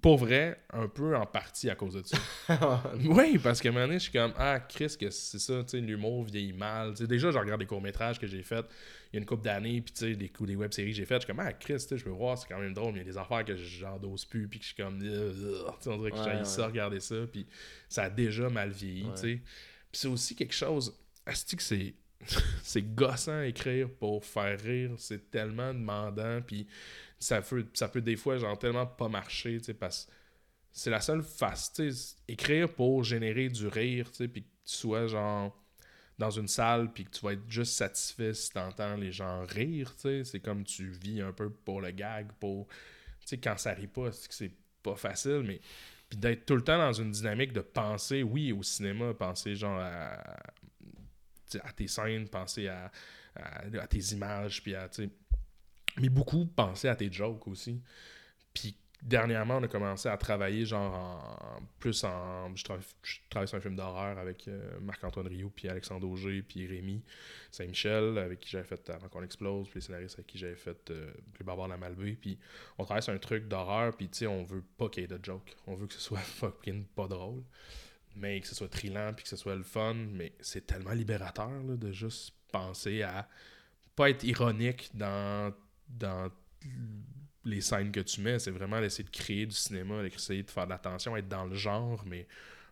[0.00, 2.18] pour vrai, un peu en partie à cause de ça.
[3.04, 5.70] oui, parce qu'à un moment donné, je suis comme, ah, Chris, que c'est ça, tu
[5.70, 6.90] sais, l'humour vieillit mal.
[6.92, 8.66] Tu sais, déjà, je regarde des courts-métrages que j'ai faits
[9.12, 11.22] il y a une couple d'années, puis tu sais, des, des web-séries que j'ai faites,
[11.22, 13.00] je suis comme, ah, Chris, tu sais, je peux voir, c'est quand même drôle, mais
[13.00, 15.90] il y a des affaires que j'endose plus, puis que je suis comme, tu sais,
[15.90, 16.44] on dirait que Ouais, j'ai ouais.
[16.44, 17.46] ça, regarder ça, puis
[17.88, 19.14] ça a déjà mal vieilli, Ouais.
[19.14, 19.40] tu sais.
[19.92, 20.94] Puis c'est aussi quelque chose,
[21.26, 21.94] est-ce que c'est.
[22.62, 26.66] c'est gossant écrire pour faire rire, c'est tellement demandant, puis
[27.18, 30.08] ça peut, ça peut des fois, genre, tellement pas marcher, tu sais, parce
[30.72, 31.72] c'est la seule face,
[32.28, 35.56] écrire pour générer du rire, tu sais, puis que tu sois, genre,
[36.18, 39.94] dans une salle, puis que tu vas être juste satisfait si t'entends les gens rire,
[39.94, 42.74] tu sais, c'est comme tu vis un peu pour le gag, pour, tu
[43.26, 44.52] sais, quand ça rit pas, c'est
[44.82, 45.60] pas facile, mais
[46.08, 49.80] puis d'être tout le temps dans une dynamique de penser, oui, au cinéma, penser genre
[49.80, 50.36] à,
[51.62, 52.90] à tes scènes, penser à,
[53.88, 54.88] tes images, puis à,
[55.98, 57.80] mais beaucoup penser à tes jokes aussi.
[58.52, 62.54] Puis dernièrement, on a commencé à travailler genre en, plus en...
[62.56, 66.66] Je, tra- travaille sur un film d'horreur avec euh, Marc-Antoine Rioux, puis Alexandre Auger, puis
[66.66, 67.02] Rémi
[67.50, 70.90] Saint-Michel, avec qui j'avais fait Avant qu'on explose, puis les scénaristes avec qui j'avais fait
[70.90, 72.16] euh, Les de la Malbaie.
[72.20, 72.38] Puis
[72.78, 75.18] on travaille sur un truc d'horreur, puis tu sais, on veut pas qu'il y ait
[75.18, 75.56] de jokes.
[75.66, 77.42] On veut que ce soit fucking pas drôle,
[78.16, 79.94] mais que ce soit trillant, puis que ce soit le fun.
[79.94, 83.28] Mais c'est tellement libérateur là, de juste penser à
[83.94, 85.54] pas être ironique dans,
[85.88, 86.30] dans
[87.44, 88.38] les scènes que tu mets.
[88.38, 91.54] C'est vraiment d'essayer de créer du cinéma, d'essayer de faire de l'attention, être dans le
[91.54, 92.26] genre, mais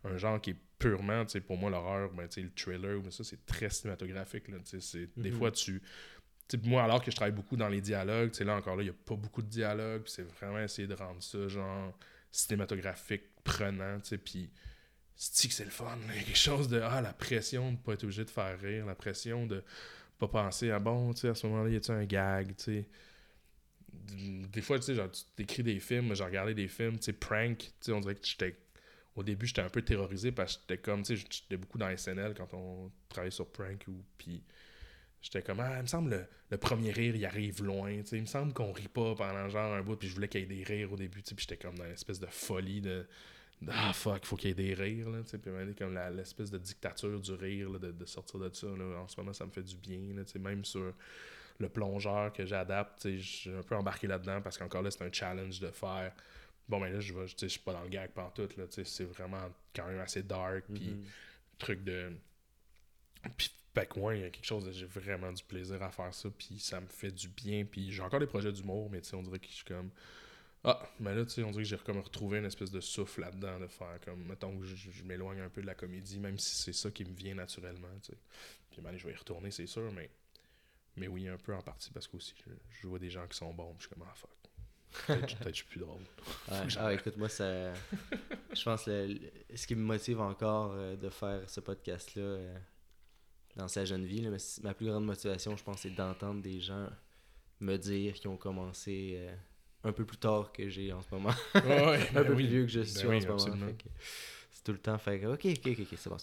[0.05, 3.25] un genre qui est purement, tu sais, pour moi, l'horreur, ben, le thriller, mais ça,
[3.25, 4.49] c'est très cinématographique.
[4.49, 4.59] Là,
[5.17, 5.37] Des Mhm.
[5.37, 5.81] fois, tu.
[6.65, 8.97] moi, alors que je travaille beaucoup dans les dialogues, là encore, là, il n'y a
[9.07, 11.97] pas beaucoup de dialogues, c'est vraiment essayer de rendre ça, genre,
[12.31, 14.51] cinématographique, prenant, puis
[15.17, 15.99] c'est que c'est le fun?
[16.11, 18.31] Il y a quelque chose de, ah, la pression de ne pas être obligé de
[18.31, 19.63] faire rire, la pression de
[20.19, 22.89] pas penser à, bon, tu sais, à ce moment-là, y a-tu un gag, tu sais?
[24.53, 27.13] Des fois, tu sais, genre, tu t'écris des films, j'ai regardé des films, tu sais,
[27.13, 28.57] prank, tu sais, on dirait que j'étais
[29.17, 31.97] au début, j'étais un peu terrorisé parce que j'étais comme, tu sais, j'étais beaucoup dans
[31.97, 34.43] SNL quand on travaillait sur prank ou puis
[35.23, 38.17] j'étais comme, ah, il me semble le, le premier rire, il arrive loin, tu sais,
[38.17, 40.45] il me semble qu'on rit pas pendant genre un bout, puis je voulais qu'il y
[40.45, 42.81] ait des rires au début, tu sais, puis j'étais comme dans une espèce de folie
[42.81, 43.07] de,
[43.71, 46.59] ah fuck, il faut qu'il y ait des rires, là, tu sais, comme l'espèce de
[46.59, 49.51] dictature du rire, là, de, de sortir de ça, là, en ce moment, ça me
[49.51, 50.93] fait du bien, là, tu sais, même sur
[51.59, 55.05] le plongeur que j'adapte, tu sais, suis un peu embarqué là-dedans parce qu'encore là, c'est
[55.05, 56.13] un challenge de faire
[56.67, 58.67] bon ben là je vais tu sais, je suis pas dans le gag pantoute là
[58.67, 61.05] tu sais c'est vraiment quand même assez dark puis Mhm.
[61.59, 62.11] truc de
[63.37, 66.31] puis que ouais, il y a quelque chose j'ai vraiment du plaisir à faire ça
[66.31, 69.17] puis ça me fait du bien puis j'ai encore des projets d'humour mais tu sais
[69.17, 69.91] on dirait que je suis comme
[70.65, 73.21] ah mais là tu sais on dirait que j'ai comme retrouvé une espèce de souffle
[73.21, 76.55] là-dedans de faire comme mettons que je, m'éloigne un peu de la comédie même si
[76.57, 78.19] c'est ça qui me vient naturellement tu sais
[78.71, 80.11] puis ben, je vais y retourner c'est sûr mais
[80.97, 82.51] mais oui un peu en partie parce que aussi je,
[82.81, 84.31] je vois des gens qui sont bons puis je suis comme ah fuck
[85.07, 86.03] peut-être peut-être je suis plus drôle
[86.51, 86.67] Ouais.
[86.67, 87.73] que Ah, écoute, moi, ça.
[88.53, 92.23] Je pense que le- le- ce qui me motive encore euh, de faire ce podcast-là
[92.23, 92.59] euh,
[93.57, 96.41] dans sa jeune vie, là, mais c'est- ma plus grande motivation, je pense, c'est d'entendre
[96.43, 96.89] des gens
[97.61, 99.35] me dire qu'ils ont commencé euh,
[99.85, 101.35] un peu plus tard que j'ai en ce moment.
[101.55, 102.45] Un ben peu oui.
[102.45, 103.35] plus vieux que je Ben suis oui, en ce moment.
[103.35, 103.73] absolument.
[104.53, 106.17] C'est tout le temps fait que, ok, ok, ok, c'est bon.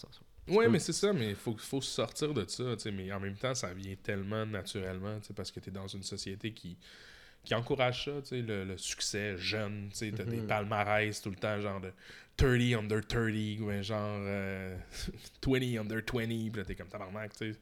[0.48, 3.36] Ouais, peux- mais c'est ça, mais il faut, faut sortir de ça, mais en même
[3.36, 6.76] temps, ça vient tellement naturellement, parce que tu es dans une société qui,
[7.44, 10.46] qui encourage ça, tu sais, le, le succès jeune, tu sais, t'as des Mhm.
[10.46, 11.92] palmarès tout le temps, genre de
[12.36, 14.76] 30 under 30, ou ben genre euh,
[15.46, 17.58] 20 under 20, puis là, t'es comme tabarnak, tu sais.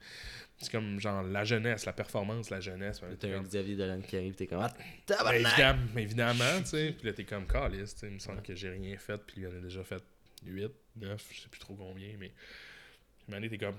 [0.59, 3.01] C'est comme, genre, la jeunesse, la performance, la jeunesse.
[3.01, 5.41] ben, t'es T'as un comme- Xavier Dolan qui arrive, t'es comme, ah, ben, tabarnak!
[5.47, 6.95] évidemment, évidemment, tu sais.
[6.99, 8.09] Puis là, t'es comme calice, tu sais.
[8.09, 10.03] Il me semble que j'ai rien fait, puis il en a déjà fait
[10.45, 12.31] 8, 9, je sais plus trop combien, mais.
[13.29, 13.77] Une année, t'es comme.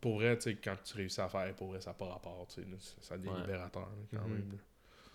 [0.00, 2.48] Pour vrai, tu sais, quand tu réussis à faire, pour vrai, ça n'a pas rapport,
[2.52, 2.66] tu sais.
[3.00, 3.40] ça- devient Ouais.
[3.42, 4.32] libérateur, quand Mhm.
[4.34, 4.50] même.
[4.52, 4.58] là.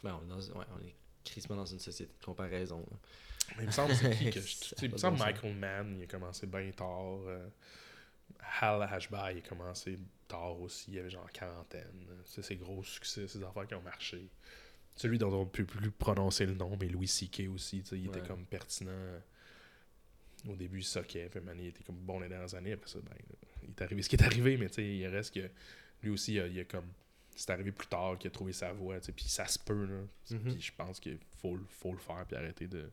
[0.03, 2.79] Ben, on, est dans, ouais, on est crissement dans une société de comparaison.
[2.89, 2.97] là.
[3.57, 5.27] Mais il me semble, c'est qui que je- Il me semble bon sens.
[5.33, 7.19] Michael Mann, il a commencé bien tard.
[7.27, 7.47] euh,
[8.61, 9.97] Hal Ashby, il a commencé
[10.27, 10.91] tard aussi.
[10.91, 12.05] Il avait genre quarantaine.
[12.25, 14.29] C'est ses gros succès, ses affaires qui ont marché.
[14.95, 17.43] Celui dont on ne peut plus prononcer le nom, mais Louis C.K.
[17.53, 17.79] aussi.
[17.91, 18.91] Il était comme pertinent.
[20.47, 21.27] Au début, il soquait.
[21.29, 22.73] Puis il était comme bon les dernières années.
[22.73, 23.15] Après ça, ben,
[23.63, 24.57] il est arrivé ce qui est arrivé.
[24.57, 25.49] Mais il reste que
[26.03, 26.87] lui aussi, il a, il a comme.
[27.39, 28.97] C'est arrivé plus tard qu'il a trouvé sa voie.
[28.99, 29.85] Puis ça se peut.
[29.85, 30.01] Là.
[30.31, 30.39] Mhm.
[30.53, 32.25] Puis je pense qu'il faut, le- faut le faire.
[32.27, 32.89] Puis arrêter de.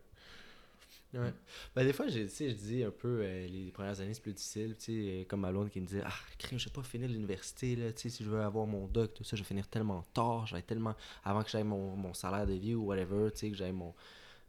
[1.15, 1.33] Ouais.
[1.75, 4.77] Ben, des fois, je dis un peu, euh, les premières années, c'est plus difficile.
[4.89, 7.91] Euh, comme Malone qui me disait, ah, crime, je vais pas finir l'université, là.
[7.93, 10.47] Tu sais, si je veux avoir mon doc, tout ça, je vais finir tellement tard.
[10.47, 10.95] Je vais tellement.
[11.25, 13.95] Avant que j'aille mon, mon salaire de vie ou whatever, tu sais, que j'aille mon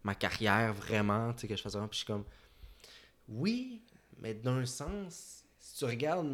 [0.04, 1.88] ma carrière vraiment, tu sais, que je fasse vraiment.
[1.88, 2.24] Puis je suis comme,
[3.30, 3.82] oui,
[4.20, 6.28] mais d'un sens, si tu regardes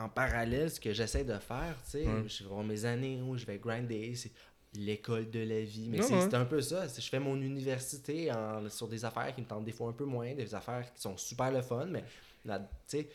[0.00, 3.36] en parallèle, ce que j'essaie de faire, tu sais, je vais avoir mes années où
[3.36, 4.32] je vais grinder, c'est
[4.74, 5.88] l'école de la vie.
[5.88, 6.86] Mais Ouais, c'est un peu ça.
[6.86, 10.04] Je fais mon université en- sur des affaires qui me tentent des fois un peu
[10.04, 12.04] moins, des affaires qui sont super le fun, mais
[12.44, 13.08] là, tu sais.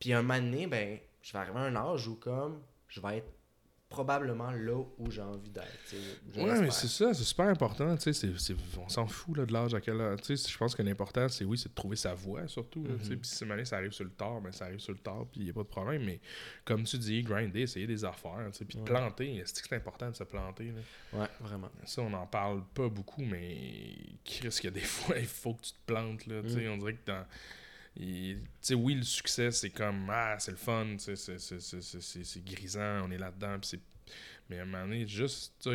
[0.00, 3.18] Puis un moment donné, ben, je vais arriver à un âge où comme je vais
[3.18, 3.28] être
[3.96, 5.94] probablement là où j'ai envie d'être.
[6.36, 7.96] Ouais, mais c'est ça, c'est super important.
[8.84, 10.18] on s'en fout là, de l'âge à quel âge.
[10.28, 12.84] Je pense que l'important, c'est oui, c'est de trouver sa voie surtout.
[13.02, 13.20] sais, Mhm.
[13.20, 15.40] Puis si année, ça arrive sur le tard, ben, ça arrive sur le tard, puis
[15.40, 16.04] il n'y a pas de problème.
[16.04, 16.20] Mais
[16.64, 18.84] comme tu dis, grinder, essayer des affaires, puis Ouais.
[18.84, 19.42] planter.
[19.46, 20.72] C'est que c'est important de se planter.
[20.72, 21.20] là?
[21.20, 21.70] Ouais, vraiment.
[21.86, 25.54] Ça, on n'en parle pas beaucoup, mais Chris, qu'il y a des fois, il faut
[25.54, 26.26] que tu te plantes.
[26.26, 26.68] Là, Mm.
[26.72, 27.24] On dirait que dans.
[27.96, 33.18] Tu sais, oui, le succès, c'est comme Ah, c'est le fun, c'est- grisant, on est
[33.18, 33.58] là-dedans.
[34.50, 35.68] Mais à un moment donné, juste.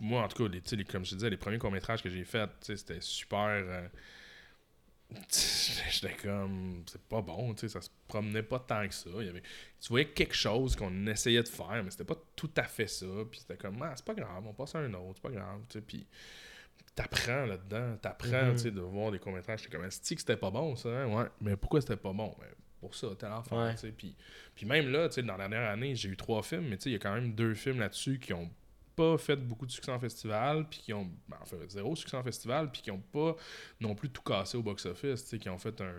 [0.00, 2.50] Moi, en tout cas, les, comme je te disais, les premiers courts-métrages que j'ai faits,
[2.62, 3.46] c'était super.
[3.48, 3.88] euh,
[5.90, 6.82] J'étais comme.
[6.86, 9.10] C'est pas bon, ça se promenait pas tant que ça.
[9.20, 9.42] Il y avait,
[9.80, 13.06] tu voyais quelque chose qu'on essayait de faire, mais c'était pas tout à fait ça.
[13.30, 15.60] Puis c'était comme, ah, c'est pas grave, on passe à un autre, c'est pas grave.
[15.86, 16.06] Puis
[16.94, 19.60] t'apprends là-dedans, t'apprends, tu sais, de voir des courts-métrages.
[19.62, 19.86] J'étais comme,
[20.16, 20.88] que c'était pas bon, ça?
[20.90, 21.06] hein?
[21.06, 22.34] Ouais, mais pourquoi c'était pas bon?
[22.38, 22.46] Ben,
[22.80, 23.72] pour ça, affaire, Ouais.
[23.74, 23.92] tu sais.
[23.92, 24.14] Puis,
[24.54, 26.84] puis même là, tu sais, dans la dernière année, j'ai eu trois films, mais tu
[26.84, 28.50] sais, il y a quand même deux films là-dessus qui ont
[28.96, 32.22] pas fait beaucoup de succès en festival, puis qui ont, ben, enfin, zéro succès en
[32.22, 33.36] festival, puis qui ont pas
[33.80, 35.94] non plus tout cassé au box-office, tu sais, qui ont fait un.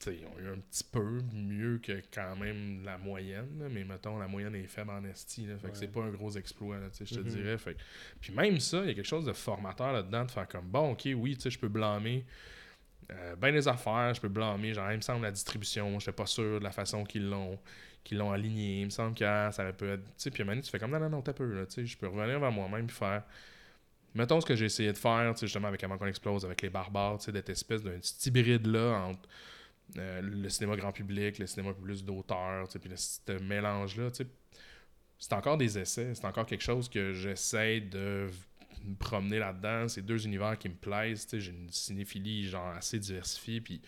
[0.00, 3.66] Tu sais, ils ont eu un petit peu mieux que quand même la moyenne, là,
[3.70, 6.30] mais mettons, la moyenne est faible en esti, là, fait que c'est pas un gros
[6.32, 7.26] exploit, là, je te Mhm.
[7.26, 7.58] dirais.
[7.58, 7.80] Fait que-
[8.20, 10.92] puis même ça, il y a quelque chose de formateur là-dedans, de faire comme, bon,
[10.92, 12.24] ok, oui, je peux blâmer
[13.10, 16.26] euh, ben les affaires, je peux blâmer, genre, il me semble la distribution, j'étais pas
[16.26, 17.58] sûr de la façon qu'ils l'ont
[18.02, 20.44] qu'ils l'ont aligné, il me semble que ah, ça peut être, tu sais, puis à
[20.44, 21.98] un moment donné, tu fais comme, non, non, non, t'as peu, là, tu sais, je
[21.98, 23.24] peux revenir vers moi-même puis faire,
[24.14, 26.62] mettons ce que j'ai essayé de faire, tu sais, justement, avec Avant qu'on explose, avec
[26.62, 29.28] les barbares, tu sais, d'être espèce d'un petit hybride-là entre
[29.96, 34.10] euh, le cinéma grand public, le cinéma plus d'auteur, puis le- ce mélange-là,
[35.18, 38.28] c'est encore des essais, c'est encore quelque chose que j'essaie de
[38.84, 39.88] me promener là-dedans.
[39.88, 41.26] C'est deux univers qui me plaisent.
[41.30, 43.60] J'ai une cinéphilie genre assez diversifiée.
[43.60, 43.82] Puis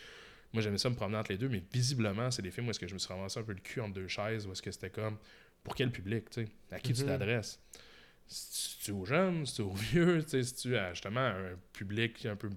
[0.53, 1.49] moi, j'aimais ça me promener entre les deux.
[1.49, 3.61] Mais visiblement, c'est des films où est-ce que je me suis ramassé un peu le
[3.61, 4.47] cul entre deux chaises.
[4.47, 5.17] Où est-ce que c'était comme
[5.65, 7.07] pour quel public tu sais, À qui tu Mhm.
[7.09, 7.59] t'adresses?
[8.27, 12.37] Si tu aux jeunes, si tu aux vieux, si tu as justement un public un
[12.37, 12.51] peu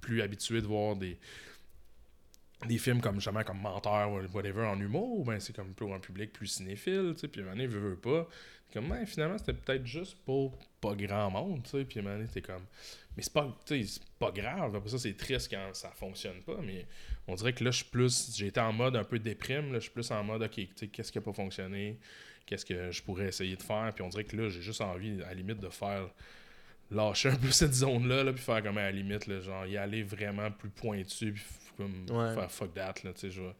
[0.00, 1.18] plus habitué de voir des
[2.66, 5.98] des films comme justement comme Menteur ou whatever en humour, ben c'est comme pour un
[5.98, 8.28] public plus cinéphile, tu sais, puis donné, veut, veut pas.
[8.72, 12.40] Comme, ben, finalement, c'était peut-être juste pour pas grand monde, tu sais, puis donné, t'es
[12.40, 12.64] comme...
[13.16, 16.86] Mais c'est pas, c'est pas grave, après ça, c'est triste quand ça fonctionne pas, mais
[17.28, 18.40] on dirait que là, je suis plus...
[18.40, 20.88] Été en mode un peu déprime, là, je suis plus en mode, OK, tu sais,
[20.88, 21.98] qu'est-ce qui a pas fonctionné?
[22.46, 23.92] Qu'est-ce que je pourrais essayer de faire?
[23.94, 26.08] Puis on dirait que là, j'ai juste envie, à la limite, de faire...
[26.90, 29.76] Lâcher un peu cette zone-là, là, puis faire comme à la limite, là, genre, y
[29.76, 31.44] aller vraiment plus pointu, puis
[31.76, 32.34] comme Ouais.
[32.34, 33.54] faire fuck that, là, tu sais, je vais,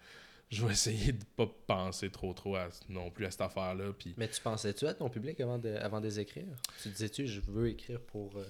[0.50, 4.14] je vais essayer de pas penser trop trop à, non plus à cette affaire-là, puis...
[4.16, 6.46] Mais tu pensais-tu à ton public avant de, avant de les écrire?
[6.82, 8.36] Tu disais-tu, je veux écrire pour...
[8.36, 8.44] euh,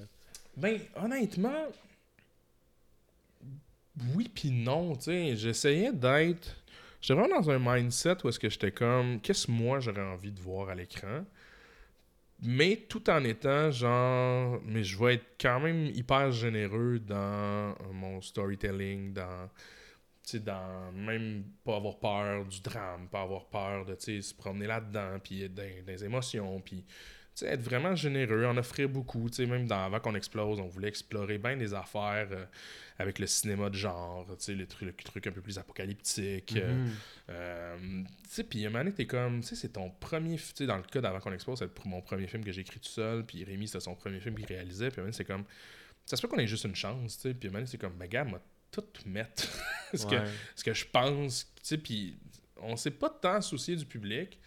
[0.57, 1.67] Ben, honnêtement,
[4.15, 6.57] oui puis non, tu sais, j'essayais d'être...
[7.01, 10.31] J'étais vraiment dans un mindset où est-ce que j'étais comme, qu'est-ce que moi j'aurais envie
[10.31, 11.25] de voir à l'écran?
[12.45, 18.21] Mais tout en étant genre, mais je vais être quand même hyper généreux dans mon
[18.21, 19.49] storytelling, dans,
[20.45, 25.45] dans même pas avoir peur du drame, pas avoir peur de, se promener là-dedans, puis
[25.45, 26.85] être dans, dans émotions, puis,
[27.41, 30.89] être vraiment généreux, en offrir beaucoup, tu sais, même dans Avant qu'on explose, on voulait
[30.89, 32.45] explorer bien des affaires euh,
[32.99, 36.55] avec le cinéma de genre, tu sais, le truc, le truc un peu plus apocalyptique,
[36.57, 36.91] euh, mhm.
[37.31, 40.83] euh, tu sais, puis donné, t'es comme, tu sais, c'est ton premier, tu dans le
[40.83, 43.67] cas d'Avant qu'on explose, c'est mon premier film que j'ai écrit tout seul, puis Rémi,
[43.67, 45.45] c'était son premier film qu'il réalisait, puis c'est comme,
[46.05, 48.09] ça se peut qu'on ait juste une chance, tu sais, puis donné, c'est comme, ben
[48.09, 49.49] gars, moi, tout mettre
[49.95, 50.17] ce, que,
[50.55, 52.19] ce que je pense, tu sais, puis
[52.57, 54.39] on s'est pas tant soucié du public,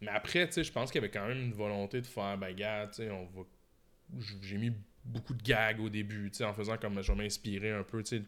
[0.00, 2.36] mais après, tu sais, je pense qu'il y avait quand même une volonté de faire,
[2.38, 3.42] ben gars, tu sais, on va,
[4.42, 4.72] j'ai mis
[5.04, 8.18] beaucoup de gags au début, tu sais, en faisant comme, je m'inspirer un peu, tu
[8.18, 8.22] sais,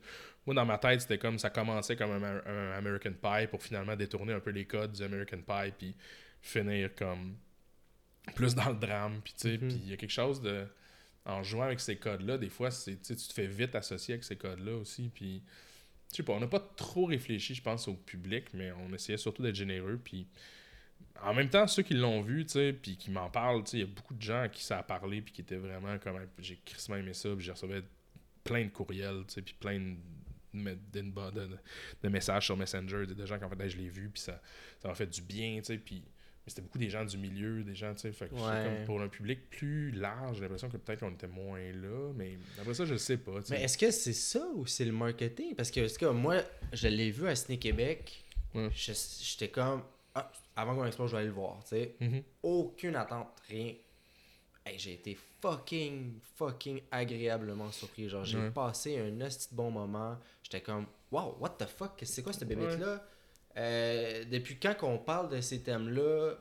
[0.46, 3.96] moi, dans ma tête, c'était comme ça commençait comme un, un American Pie pour finalement
[3.96, 5.94] détourner un peu les codes du American Pie puis
[6.40, 7.36] finir comme
[8.34, 9.20] plus dans le drame.
[9.22, 9.68] Puis, tu sais, Mhm.
[9.68, 10.66] puis il y a quelque chose de.
[11.24, 14.14] En jouant avec ces codes-là, des fois, c'est, tu sais, tu te fais vite associer
[14.14, 15.10] avec ces codes-là aussi.
[15.14, 15.42] Puis,
[16.10, 19.18] je sais pas, on n'a pas trop réfléchi, je pense, au public, mais on essayait
[19.18, 20.00] surtout d'être généreux.
[20.02, 20.26] Puis,
[21.22, 23.76] en même temps, ceux qui l'ont vu, tu sais, puis qui m'en parlent, tu sais,
[23.78, 25.98] il y a beaucoup de gens à qui ça a parlé, puis qui étaient vraiment
[25.98, 26.18] comme.
[26.38, 27.66] J'ai crissement aimé ça, puis j'ai reçu
[28.44, 29.96] plein de courriels, tu sais, puis plein de,
[30.54, 31.48] de, d'inbo- de-
[32.02, 34.40] de messages sur Messenger, de, gens qui en fait, Hey, je l'ai vu, puis ça,
[34.80, 36.02] ça m'a fait du bien, tu sais, puis
[36.46, 38.40] mais c'était beaucoup des gens du milieu, des gens, tu sais, fait que Ouais.
[38.76, 42.38] comme pour un public plus large, j'ai l'impression que peut-être qu'on était moins là, mais
[42.58, 43.54] après ça, je sais pas, tu sais.
[43.58, 45.54] Mais est-ce que c'est ça ou c'est le marketing?
[45.56, 46.36] Parce que, en tout cas, moi,
[46.72, 48.24] je l'ai vu à Ciné Québec,
[48.54, 48.70] Ouais.
[48.74, 49.82] je- j'étais comme,
[50.14, 51.94] ah, avant qu'on explose, je vais aller le voir, tu sais.
[52.00, 52.22] Mhm.
[52.42, 53.74] Aucune attente, rien.
[54.66, 58.08] Hey, j'ai été fucking, fucking agréablement surpris.
[58.08, 58.50] Genre, j'ai Ouais.
[58.50, 60.18] passé un hostie bon moment.
[60.42, 63.02] J'étais comme, wow, what the fuck, c'est quoi cette bébête-là?
[63.56, 66.34] Euh, depuis quand qu'on parle de ces thèmes-là,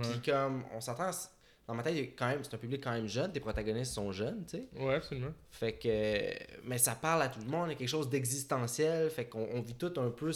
[0.00, 1.28] puis comme, on s'entend, c-
[1.66, 4.44] dans ma tête, quand même, c'est un public quand même jeune, tes protagonistes sont jeunes,
[4.46, 4.68] tu sais.
[4.76, 5.32] Ouais, absolument.
[5.50, 6.32] Fait que.
[6.68, 9.08] Mais ça parle à tout le monde, il y a quelque chose d'existentiel.
[9.10, 10.32] Fait qu'on on vit tout un peu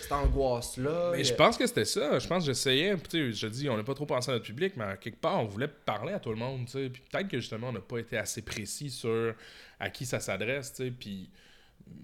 [0.00, 1.12] cette, angoisse-là.
[1.12, 2.18] Mais je pense que c'était ça.
[2.18, 2.96] Je pense que j'essayais.
[3.12, 5.46] Je dis, on n'a pas trop pensé à notre public, mais à quelque part, on
[5.46, 6.66] voulait parler à tout le monde.
[6.66, 9.34] Puis peut-être que justement, on n'a pas été assez précis sur
[9.80, 10.80] à qui ça s'adresse.
[10.98, 11.30] Puis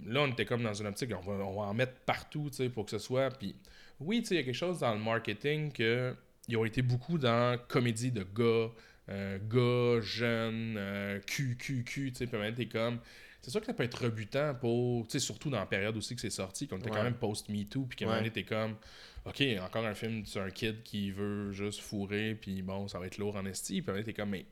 [0.06, 2.84] là, on était comme dans une optique, on va, on va en mettre partout pour
[2.84, 3.30] que ce soit.
[3.30, 3.54] Puis
[4.00, 6.14] oui, il y a quelque chose dans le marketing que
[6.48, 8.70] ils ont été beaucoup dans comédie de gars,
[9.08, 12.98] euh, gars, jeunes, euh, QQQ, tu sais, puis t'es comme.
[13.42, 15.06] C'est sûr que ça peut être rebutant pour.
[15.06, 16.96] Tu sais, surtout dans la période aussi que c'est sorti, qu'on était Ouais.
[16.96, 18.76] quand même post-MeToo, puis qu'à un moment donné, t'es comme.
[19.24, 23.06] Ok, encore un film sur un kid qui veut juste fourrer, puis bon, ça va
[23.06, 24.30] être lourd en esti, puis à un moment t'es comme.
[24.30, 24.44] Mais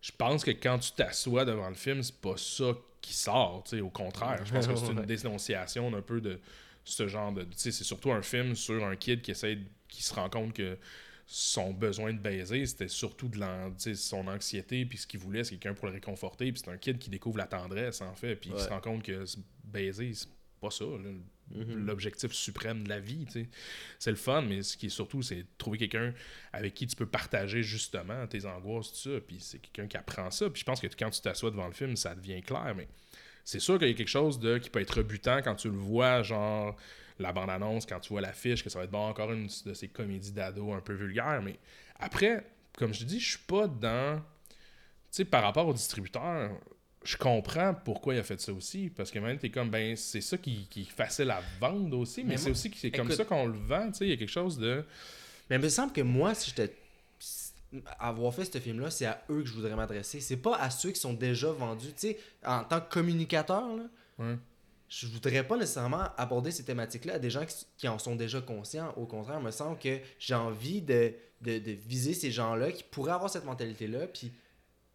[0.00, 3.76] je pense que quand tu t'assois devant le film, c'est pas ça qui sort, tu
[3.76, 4.44] sais, au contraire.
[4.44, 6.40] Je pense que c'est une dénonciation d'un peu de
[6.84, 7.44] ce genre de.
[7.44, 10.28] Tu sais, c'est surtout un film sur un kid qui essaie, de- qui se rend
[10.28, 10.76] compte que
[11.26, 13.40] son besoin de baiser, c'était surtout de
[13.94, 16.98] son anxiété, puis ce qu'il voulait, c'est quelqu'un pour le réconforter, puis c'est un kid
[16.98, 18.62] qui découvre la tendresse, en fait, puis il Ouais.
[18.62, 20.28] se rend compte que se baiser, c'est
[20.60, 20.84] pas ça,
[21.50, 21.84] Mhm.
[21.86, 23.26] l'objectif suprême de la vie.
[23.98, 26.12] C'est le fun, mais ce qui est surtout, c'est de trouver quelqu'un
[26.52, 30.30] avec qui tu peux partager justement tes angoisses, tout ça, puis c'est quelqu'un qui apprend
[30.30, 32.88] ça, puis je pense que quand tu t'assois devant le film, ça devient clair, mais
[33.44, 35.76] c'est sûr qu'il y a quelque chose de qui peut être rebutant quand tu le
[35.76, 36.76] vois, genre
[37.18, 39.88] la bande-annonce, quand tu vois l'affiche, que ça va être bon, encore une de ces
[39.88, 41.58] comédies d'ado un peu vulgaires, mais
[41.98, 42.44] après,
[42.76, 44.18] comme je te dis, je suis pas dans...
[44.18, 44.56] Tu
[45.10, 46.50] sais, par rapport au distributeur,
[47.04, 50.20] je comprends pourquoi il a fait ça aussi, parce que maintenant, t'es comme, ben, c'est
[50.20, 53.10] ça qui, qui est facile à vendre aussi, mais, Mais c'est aussi que c'est comme
[53.10, 54.84] ça qu'on le vend, tu sais, il y a quelque chose de...
[55.50, 56.74] Mais il me semble que moi, si j'étais.
[57.98, 60.20] Avoir fait ce film-là, c'est à eux que je voudrais m'adresser.
[60.20, 61.88] C'est pas à ceux qui sont déjà vendus.
[61.88, 63.82] Tu sais, en tant que communicateur, là,
[64.18, 64.36] Ouais.
[64.88, 67.44] Je voudrais pas nécessairement aborder ces thématiques-là à des gens
[67.76, 68.92] qui, en sont déjà conscients.
[68.96, 73.12] Au contraire, il me semble que j'ai envie de, de, viser ces gens-là qui pourraient
[73.12, 74.32] avoir cette mentalité-là, puis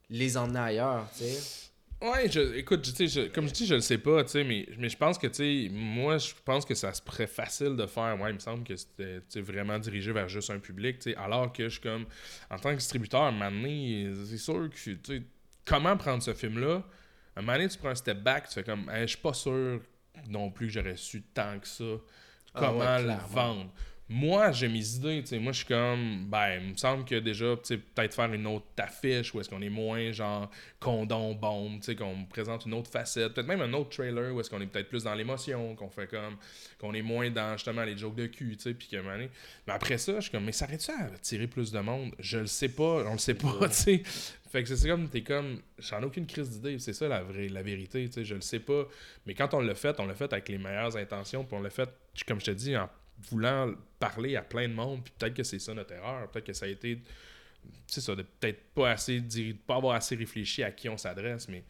[0.10, 1.70] les emmener ailleurs, tu sais.
[2.02, 2.90] Ouais, je, écoute,
[3.34, 5.68] comme je dis, je le sais pas, tu sais, mais, mais je pense que, tu
[5.68, 8.18] sais, moi, je pense que ça serait facile de faire.
[8.30, 11.64] Il me semble que c'était vraiment dirigé vers juste un public, tu sais, alors que
[11.64, 12.06] je suis comme,
[12.50, 15.24] en tant que distributeur, donné, c'est sûr que, tu sais,
[15.66, 16.84] comment prendre ce film-là?
[17.40, 19.18] À un moment donné, tu prends un step back, tu fais comme, Hey, je suis
[19.18, 19.80] pas sûr
[20.28, 21.86] non plus que j'aurais su tant que ça
[22.54, 23.28] Ah comment ouais, clairement.
[23.28, 23.72] vendre?
[24.12, 25.38] Moi, j'ai mes idées, tu sais.
[25.40, 28.48] Moi, je suis comme, ben, il me semble que déjà, tu sais, peut-être faire une
[28.48, 30.50] autre affiche où est-ce qu'on est moins, genre,
[30.80, 33.36] condom, bombe, tu sais, qu'on présente une autre facette.
[33.36, 36.08] Peut-être même un autre trailer où est-ce qu'on est peut-être plus dans l'émotion, qu'on fait
[36.08, 36.38] comme,
[36.80, 39.30] qu'on est moins dans, justement, les jokes de cul, tu sais, puis donné-
[39.68, 42.16] Mais après ça, je suis comme, mais ça arrête-tu à attirer plus de monde?
[42.18, 44.04] Je le sais pas, on le sait pas, tu sais.
[44.52, 47.48] Fait que c'est comme, t'es comme, j'en ai aucune crise d'idée, c'est ça la, vraie,
[47.50, 48.88] la vérité, tu sais, je le sais pas.
[49.28, 51.70] Mais quand on l'a fait, on l'a fait avec les meilleures intentions, puis on l'a
[51.70, 51.88] fait,
[52.28, 52.90] comme je te dis, en
[53.30, 56.54] voulant parler à plein de monde, puis peut-être que c'est ça notre erreur, peut-être que
[56.54, 57.02] ça a été,
[57.88, 59.22] c'est ça, de peut-être pas assez,
[59.68, 61.64] pas avoir assez réfléchi à qui on s'adresse, mais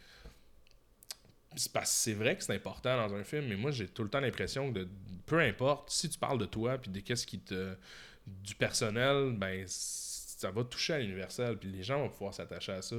[1.55, 4.09] c'est parce c'est vrai que c'est important dans un film, mais moi j'ai tout le
[4.09, 4.87] temps l'impression que
[5.25, 7.75] peu importe, si tu parles de toi, puis de qu'est-ce qui te,
[8.27, 12.81] du personnel, ben ça va toucher à l'universel, puis les gens vont pouvoir s'attacher à
[12.81, 12.95] ça.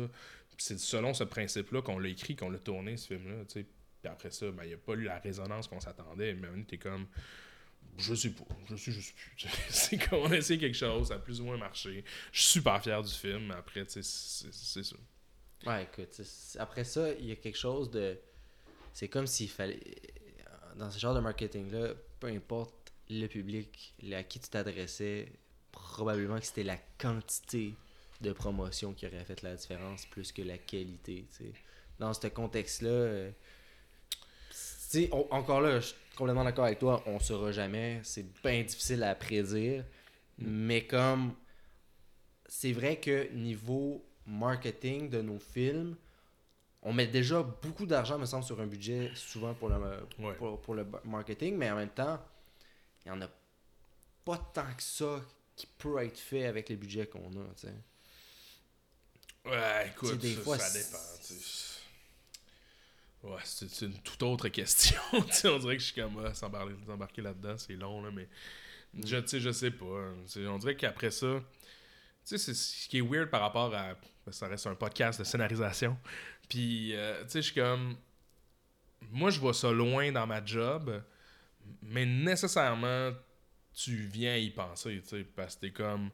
[0.59, 3.66] C'est selon ce principe-là qu'on l'a écrit, qu'on l'a tourné, ce film-là, tu sais.
[4.03, 6.34] Puis après ça, ben, il n'y a pas eu la résonance qu'on s'attendait.
[6.34, 7.07] Mais tu t'es comme,
[7.99, 9.49] je sais pas, je sais juste plus.
[9.68, 12.05] c'est comme on a essayé quelque chose, ça a plus ou moins marché.
[12.32, 14.97] Je suis super fier du film, mais après, c'est ça.
[15.66, 16.20] Ouais, écoute,
[16.59, 18.18] après ça, il y a quelque chose de.
[18.93, 19.80] C'est comme s'il fallait.
[20.76, 25.30] Dans ce genre de marketing-là, peu importe le public à qui tu t'adressais,
[25.72, 27.74] probablement que c'était la quantité
[28.20, 31.26] de promotion qui aurait fait la différence plus que la qualité.
[31.99, 33.30] Dans ce contexte-là, euh,
[34.91, 38.01] sais, encore là, je suis complètement d'accord avec toi, on saura jamais.
[38.03, 39.84] C'est bien difficile à prédire.
[40.38, 41.34] Mais comme
[42.47, 45.97] c'est vrai que niveau marketing de nos films,
[46.82, 49.76] on met déjà beaucoup d'argent, me semble, sur un budget, souvent pour le,
[50.18, 50.34] Ouais.
[50.34, 52.18] pour, pour le marketing, mais en même temps,
[53.05, 53.28] il n'y en a
[54.24, 55.20] pas tant que ça
[55.57, 57.47] qui peut être fait avec les budgets qu'on a.
[59.45, 61.80] Ouais, écoute, des ça, fois, ça c'est- dépend.
[63.23, 64.99] Ouais, c'est une toute autre question.
[65.12, 68.29] on dirait que je suis comme, ah, s'embarquer là-dedans, c'est long, là, mais
[69.05, 69.85] je, tu sais, je sais pas.
[69.85, 70.14] hein.
[70.49, 71.45] On dirait qu'après ça, tu
[72.25, 73.95] sais, c'est ce qui est weird par rapport à.
[74.31, 75.99] Ça reste un podcast de scénarisation.
[76.49, 77.97] Puis, euh, tu sais, je suis comme.
[79.11, 81.03] Moi, je vois ça loin dans ma job,
[81.83, 83.12] Mais nécessairement,
[83.75, 86.11] tu viens y penser, tu sais, parce que t'es comme.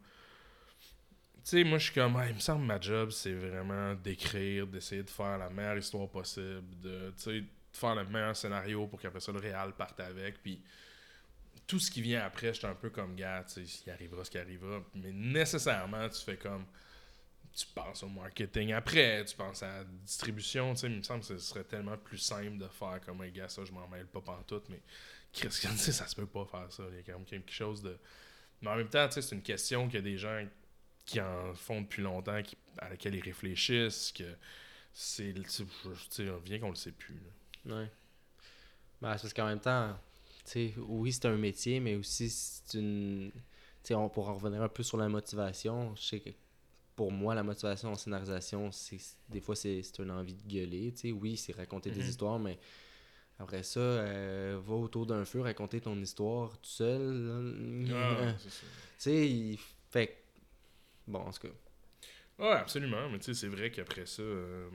[1.46, 5.04] Sais, moi, je suis comme, il me semble que ma job, c'est vraiment d'écrire, d'essayer
[5.04, 9.30] de faire la meilleure histoire possible, de, sais, faire le meilleur scénario pour qu'après ça,
[9.30, 10.42] le réal parte avec.
[10.42, 10.60] Puis
[11.64, 14.24] tout ce qui vient après, je suis un peu comme, gars, tu sais, il arrivera
[14.24, 14.82] ce qui arrivera.
[14.96, 16.66] Mais nécessairement, tu fais comme,
[17.54, 21.20] tu penses au marketing après, tu penses à la distribution, tu sais, il me semble
[21.20, 24.06] que ce serait tellement plus simple de faire comme, un gars, ça, je m'en mêle
[24.06, 24.80] pas pantoute, mais
[25.32, 26.82] que tu ça se peut pas faire ça.
[26.90, 27.96] Il y a quand même quelque chose de.
[28.62, 30.44] Mais en même temps, tu sais, c'est une question a des gens
[31.06, 34.24] qui en font depuis longtemps, qui, à laquelle ils réfléchissent, que
[34.92, 35.32] c'est.
[35.32, 35.64] Tu
[36.10, 37.20] sais, on vient qu'on le sait plus.
[37.64, 37.76] Là.
[37.76, 37.90] Ouais.
[39.00, 39.96] Ben, c'est parce qu'en même temps,
[40.44, 43.30] tu sais, oui, c'est un métier, mais aussi c'est une.
[43.32, 45.94] Tu sais, on pourra revenir un peu sur la motivation.
[45.96, 46.30] Je sais que
[46.96, 48.98] pour moi, la motivation en scénarisation, c'est
[49.28, 50.92] des fois, c'est une envie de gueuler.
[50.92, 52.08] Tu sais, oui, c'est raconter des Mhm.
[52.08, 52.58] histoires, mais
[53.38, 57.86] après ça, euh, va autour d'un feu, raconter ton histoire tout seul.
[57.92, 58.66] Ah, c'est ça.
[58.66, 59.58] Tu sais, il
[59.90, 60.22] fait.
[61.06, 61.54] Bon, en tout cas.
[62.38, 63.08] Ouais, absolument.
[63.10, 64.22] Mais tu sais, c'est vrai qu'après ça.
[64.22, 64.68] euh,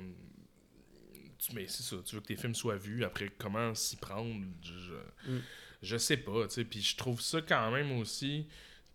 [1.37, 1.97] tu, mais c'est ça.
[2.05, 3.03] Tu veux que tes films soient vus.
[3.03, 5.41] Après, comment s'y prendre Je, Mm.
[5.83, 6.47] je sais pas.
[6.47, 8.47] Tu sais, puis je trouve ça quand même aussi.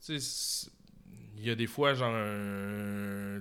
[0.05, 0.71] Tu sais,
[1.37, 2.15] il y a des fois, genre.
[2.15, 3.41] un- euh,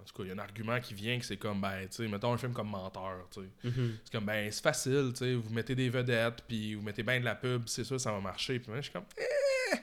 [0.00, 1.96] en tout cas, il y a un argument qui vient que c'est comme, ben, tu
[1.96, 3.70] sais, mettons un film comme Menteur, tu sais.
[4.04, 7.18] C'est comme, ben, c'est facile, tu sais, vous mettez des vedettes, puis vous mettez bien
[7.20, 8.58] de la pub, c'est sûr, ça va marcher.
[8.58, 9.76] Puis moi, je suis comme, eh,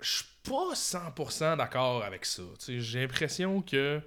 [0.00, 2.42] je pas 100% d'accord avec ça.
[2.66, 4.00] J'ai l'impression que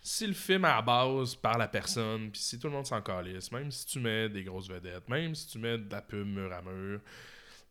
[0.00, 3.00] si le film à la base par la personne, puis si tout le monde s'en
[3.00, 6.26] calisse, même si tu mets des grosses vedettes, même si tu mets de la pub
[6.26, 7.00] mur à mur,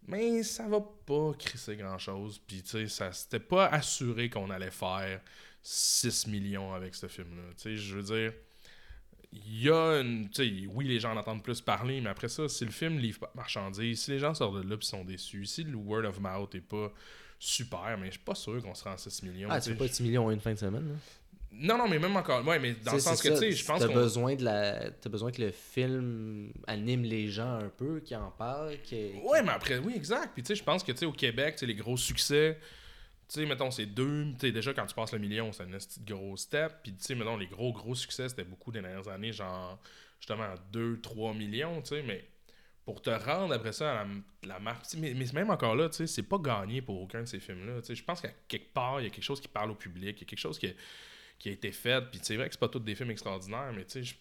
[0.07, 2.39] mais ça va pas crisser grand chose.
[2.39, 5.21] Puis, tu sais, ça c'était pas assuré qu'on allait faire
[5.61, 7.43] 6 millions avec ce film-là.
[7.63, 8.33] Je veux dire,
[9.31, 10.29] il y a une.
[10.73, 13.31] Oui, les gens en entendent plus parler, mais après ça, si le film livre pas
[13.33, 16.19] de marchandises, si les gens sortent de là et sont déçus, si le word of
[16.19, 16.91] mouth est pas
[17.41, 19.47] super, mais je suis pas sûr qu'on se rend à 6 millions.
[19.51, 20.95] Ah, tu pas 6 millions en une fin de semaine, là?
[21.53, 22.45] Non, non, mais même encore.
[22.47, 23.93] Ouais, mais dans le sens que, tu sais, je pense qu'on.
[23.93, 28.31] besoin de la t'as besoin que le film anime les gens un peu qui en
[28.31, 30.29] parlent qui Ouais, mais après, oui, exact.
[30.33, 32.57] Puis, tu sais, je pense que, tu sais, au Québec, tu sais, les gros succès,
[33.27, 34.27] tu sais, mettons, c'est deux.
[34.33, 36.73] Tu sais, déjà, quand tu passes le million, c'est un esti de gros step.
[36.83, 39.77] Puis, tu sais, mettons, les gros, gros succès, c'était beaucoup des dernières années, genre,
[40.19, 42.23] justement, 2-3 millions, tu sais, mais
[42.91, 44.05] pour te rendre après ça à
[44.43, 44.85] la, marque.
[44.97, 47.79] Mais, mais même encore là, c'est pas gagné pour aucun de ces films-là.
[47.87, 50.23] Je pense qu'à quelque part, il y a quelque chose qui parle au public, il
[50.23, 50.73] y a quelque chose qui,
[51.39, 52.01] qui a été fait.
[52.11, 54.17] Puis, c'est vrai que c'est pas tous des films extraordinaires, mais tu sais,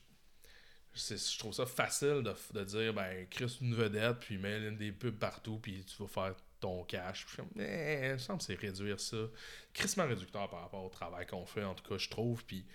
[0.94, 5.16] je trouve ça facile de, de dire ben Chris une vedette puis mets des pubs
[5.16, 9.16] partout puis tu vas faire ton cash je eh, me semble c'est réduire ça
[9.72, 12.66] crissement réducteur par rapport au travail qu'on fait en tout cas je trouve puis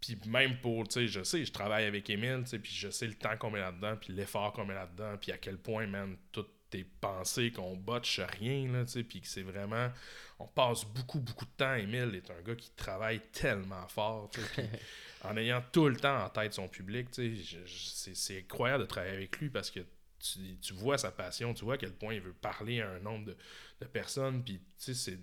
[0.00, 2.90] puis même pour tu sais je sais je travaille avec Emile tu sais puis je
[2.90, 5.86] sais le temps qu'on met là-dedans puis l'effort qu'on met là-dedans puis à quel point
[5.86, 9.90] man toutes tes pensées qu'on botche rien là tu sais puis que c'est vraiment
[10.38, 11.74] on passe beaucoup beaucoup de temps.
[11.74, 14.70] Emile est un gars qui travaille tellement fort tu sais
[15.24, 19.14] en ayant tout le temps en tête son public, tu sais, c'est incroyable de travailler
[19.14, 19.80] avec lui parce que
[20.20, 23.00] tu, tu vois sa passion, tu vois à quel point il veut parler à un
[23.00, 23.36] nombre de,
[23.80, 25.18] de personnes, puis tu sais, c'est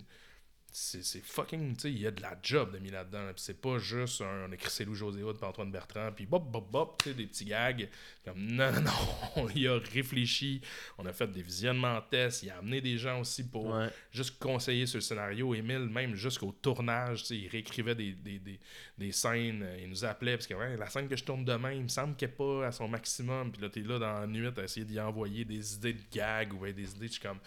[0.78, 3.42] c'est fucking, tu sais, il y a de la job de mis là-dedans, là, puis
[3.42, 6.50] c'est pas juste un, on écrit c'est Lou José Hood puis Antoine Bertrand, puis bop,
[6.50, 7.88] bop, bop, tu sais, des petits gags,
[8.22, 10.60] comme non, non, non, il a réfléchi,
[10.98, 13.88] on a fait des visionnements tests, il a amené des gens aussi pour Ouais.
[14.10, 15.54] juste conseiller sur le scénario.
[15.54, 18.60] Émile, même jusqu'au tournage, tu sais, il réécrivait des, des, des,
[18.98, 21.72] des scènes, euh, il nous appelait, parce que ouais, la scène que je tourne demain,
[21.72, 23.50] il me semble qu'elle n'est pas à son maximum.
[23.50, 26.52] Puis là, t'es là dans la nuit à essayer d'y envoyer des idées de gag
[26.52, 27.40] ou bien des idées, je suis comme,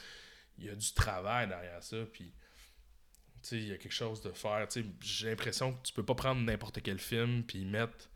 [0.57, 2.33] il y a du travail derrière ça, puis
[3.51, 4.67] il y a quelque chose de faire.
[5.01, 8.09] J'ai l'impression que tu peux pas prendre n'importe quel film puis mettre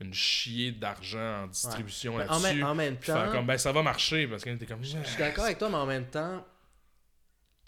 [0.00, 2.62] une chier d'argent en distribution Mais en, là-dessus.
[2.62, 5.18] en même faire temps, comme, ben ça va marcher, parce que t'es comme, je suis
[5.18, 6.44] d'accord avec toi, mais en même temps,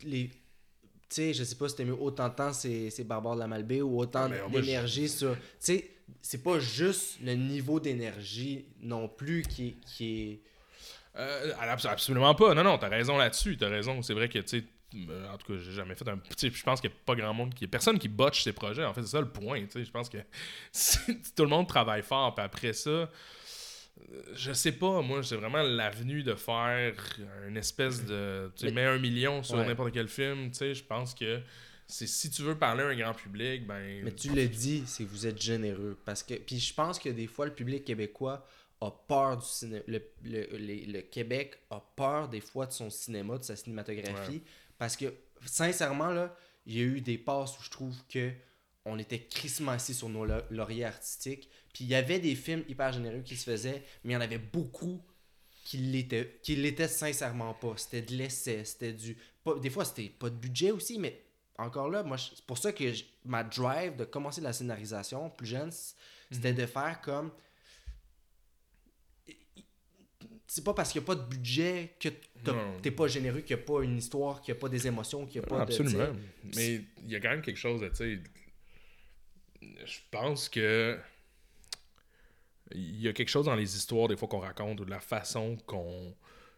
[0.02, 0.28] les.
[0.28, 3.48] Tu sais, je sais pas si t'as mis autant de temps c'est Barbare de la
[3.48, 5.34] Malbaie ou autant Ah, d'énergie sur.
[5.34, 5.90] Tu sais,
[6.22, 9.74] c'est pas juste le niveau d'énergie non plus qui est.
[9.86, 10.40] Qui est...
[11.16, 12.54] Euh, abs- absolument pas.
[12.54, 13.56] Non, non, t'as raison là-dessus.
[13.56, 14.00] T'as raison.
[14.02, 14.64] C'est vrai que, tu sais,
[14.94, 16.20] en tout cas, j'ai jamais fait un.
[16.40, 17.66] Je pense qu'il n'y a pas grand monde qui.
[17.66, 18.84] Personne qui botche ses projets.
[18.84, 19.64] En fait, c'est ça le point.
[19.74, 20.18] Je pense que
[21.36, 22.34] tout le monde travaille fort.
[22.34, 23.08] Puis après ça, euh,
[24.34, 25.02] je sais pas.
[25.02, 26.94] Moi, c'est vraiment l'avenue de faire
[27.48, 28.50] une espèce de.
[28.56, 29.66] Tu mets un million sur Ouais.
[29.66, 30.50] n'importe quel film.
[30.54, 31.40] Je pense que.
[31.86, 34.02] C'est si tu veux parler à un grand public, ben.
[34.04, 35.98] Mais tu le dis, c'est que vous êtes généreux.
[36.04, 36.34] Parce que.
[36.34, 38.46] Puis je pense que des fois, le public québécois
[38.80, 39.82] a peur du cinéma.
[39.88, 40.46] Le, le-
[40.92, 44.40] le Québec a peur des fois de son cinéma, de sa cinématographie.
[44.80, 45.12] Parce que,
[45.44, 46.34] sincèrement, là,
[46.64, 48.32] il y a eu des passes où je trouve que
[48.86, 51.50] on était crissement assis sur nos lau- lauriers artistiques.
[51.74, 54.22] Puis il y avait des films hyper généreux qui se faisaient, mais il y en
[54.22, 55.02] avait beaucoup
[55.66, 57.74] qu'il l'était qu'il l'était sincèrement pas.
[57.76, 59.18] C'était de l'essai, c'était du...
[59.44, 61.22] Pas, des fois, c'était pas de budget aussi, mais
[61.58, 62.90] encore là, moi, c'est pour ça que
[63.26, 65.70] ma drive de commencer la scénarisation plus jeune,
[66.30, 66.58] c'était mhm.
[66.58, 67.30] de faire comme
[70.52, 72.08] c'est pas parce qu'il n'y a pas de budget que
[72.82, 75.24] t'es pas généreux, qu'il n'y a pas une histoire, qu'il n'y a pas des émotions,
[75.24, 76.08] qu'il n'y a pas Absolument.
[76.56, 78.18] Mais il y a quand même quelque chose de, tu sais.
[79.62, 80.98] Je pense que.
[82.72, 84.98] Il y a quelque chose dans les histoires, des fois, qu'on raconte, ou de la
[84.98, 86.16] façon qu'on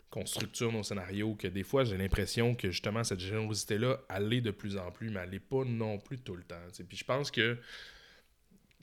[0.09, 4.40] qu'on structure nos scénarios, que des fois, j'ai l'impression que justement, cette générosité-là, elle est
[4.40, 6.56] de plus en plus, mais elle n'est pas non plus tout le temps.
[6.89, 7.59] Puis je pense que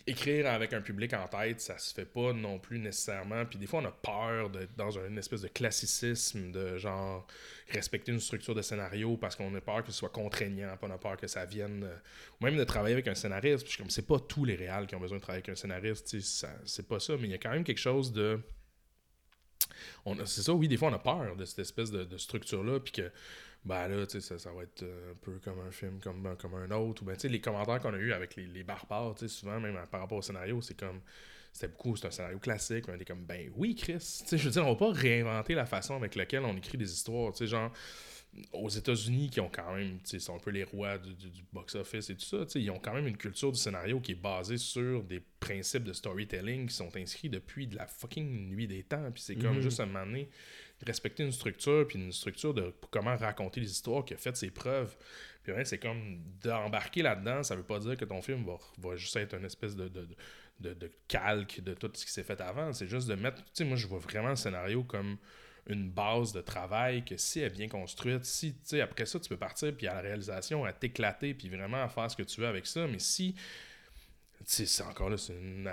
[0.08, 3.46] écrire avec un public en tête, ça se fait pas non plus nécessairement.
[3.46, 7.26] Puis des fois, on a peur d'être dans une espèce de classicisme, de genre
[7.70, 10.94] respecter une structure de scénario parce qu'on a peur que ce soit contraignant, puis on
[10.94, 11.84] a peur que ça vienne.
[11.84, 11.96] Euh,
[12.40, 13.66] ou même de travailler avec un scénariste.
[13.66, 16.16] Puis comme c'est pas tous les réals qui ont besoin de travailler avec un scénariste,
[16.66, 18.40] c'est pas ça, mais il y a quand même quelque chose de.
[20.26, 22.92] C'est ça, oui, des fois, on a peur de cette espèce de, de structure-là, puis
[22.92, 23.12] que
[23.66, 26.36] ben là, tu sais, ça, va être euh, un peu comme un film, comme, ben,
[26.36, 27.02] comme un autre.
[27.02, 29.36] Ou ben, tu sais, les commentaires qu'on a eu avec les, les barbares, tu sais,
[29.36, 31.02] souvent, même par rapport au scénario, c'est comme.
[31.52, 32.86] C'était beaucoup, c'est un scénario classique.
[32.88, 33.98] On était comme, ben oui, Chris.
[33.98, 36.78] Tu sais, je veux dire, on va pas réinventer la façon avec laquelle on écrit
[36.78, 37.32] des histoires.
[37.32, 37.72] Tu sais, genre,
[38.54, 41.44] aux États-Unis, qui ont quand même, tu sais, sont un peu les rois du, du,
[41.52, 44.12] box-office et tout ça, tu sais, ils ont quand même une culture du scénario qui
[44.12, 48.68] est basée sur des principes de storytelling qui sont inscrits depuis de la fucking nuit
[48.68, 49.10] des temps.
[49.12, 49.62] Puis c'est comme mm-hmm.
[49.62, 50.30] juste un moment donné
[50.86, 54.52] respecter une structure, puis une structure de comment raconter les histoires qui a fait ses
[54.52, 54.96] preuves.
[55.44, 59.16] Puis c'est comme d'embarquer là-dedans, ça veut pas dire que ton film va, va juste
[59.16, 60.08] être une espèce de, de,
[60.60, 62.74] de, de calque de tout ce qui s'est fait avant.
[62.74, 63.38] C'est juste de mettre.
[63.38, 65.18] Tu sais, moi, je vois vraiment le scénario comme
[65.68, 69.20] une base de travail que si elle est bien construite, si, tu sais, après ça,
[69.20, 72.24] tu peux partir, puis à la réalisation, à t'éclater, puis vraiment à faire ce que
[72.24, 72.88] tu veux avec ça.
[72.88, 73.36] Mais si
[74.46, 75.68] c'est encore là, c'est une,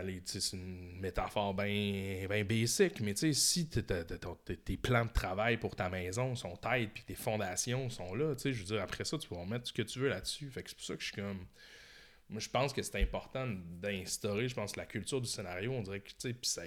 [0.53, 6.57] une, métaphore bien ben basic, mais si tes plans de travail pour ta maison sont
[6.57, 9.73] têtes puis tes fondations sont là, je veux dire, après ça, tu peux mettre ce
[9.73, 10.51] que tu veux là-dessus.
[10.51, 11.47] Fait que c'est pour ça que je suis comme.
[12.29, 13.47] Moi, je pense que c'est important
[13.81, 15.71] d'instaurer, je pense, la culture du scénario.
[15.73, 16.63] On dirait que, tu sais, puis ça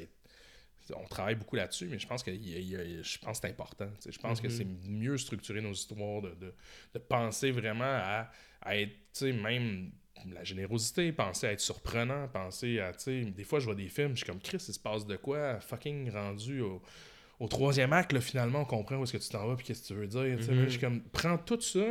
[0.96, 3.90] on travaille beaucoup là-dessus, mais je pense que je pense c'est important.
[4.08, 4.58] Je pense que mm-hmm.
[4.58, 6.54] c'est mieux structurer nos histoires, de,
[6.94, 8.32] de, penser vraiment à,
[8.62, 9.92] à être, même
[10.34, 13.90] la générosité, penser à être surprenant, penser à, tu sais, des fois je vois des
[13.90, 16.82] films, je suis comme, Chris, il se passe de quoi, fucking rendu au,
[17.40, 19.84] au troisième acte, là, finalement, on comprend où est-ce que tu t'en vas, puis qu'est-ce
[19.84, 20.80] que tu veux dire, Je suis mm-hmm.
[20.80, 21.86] comme, prends tout ça,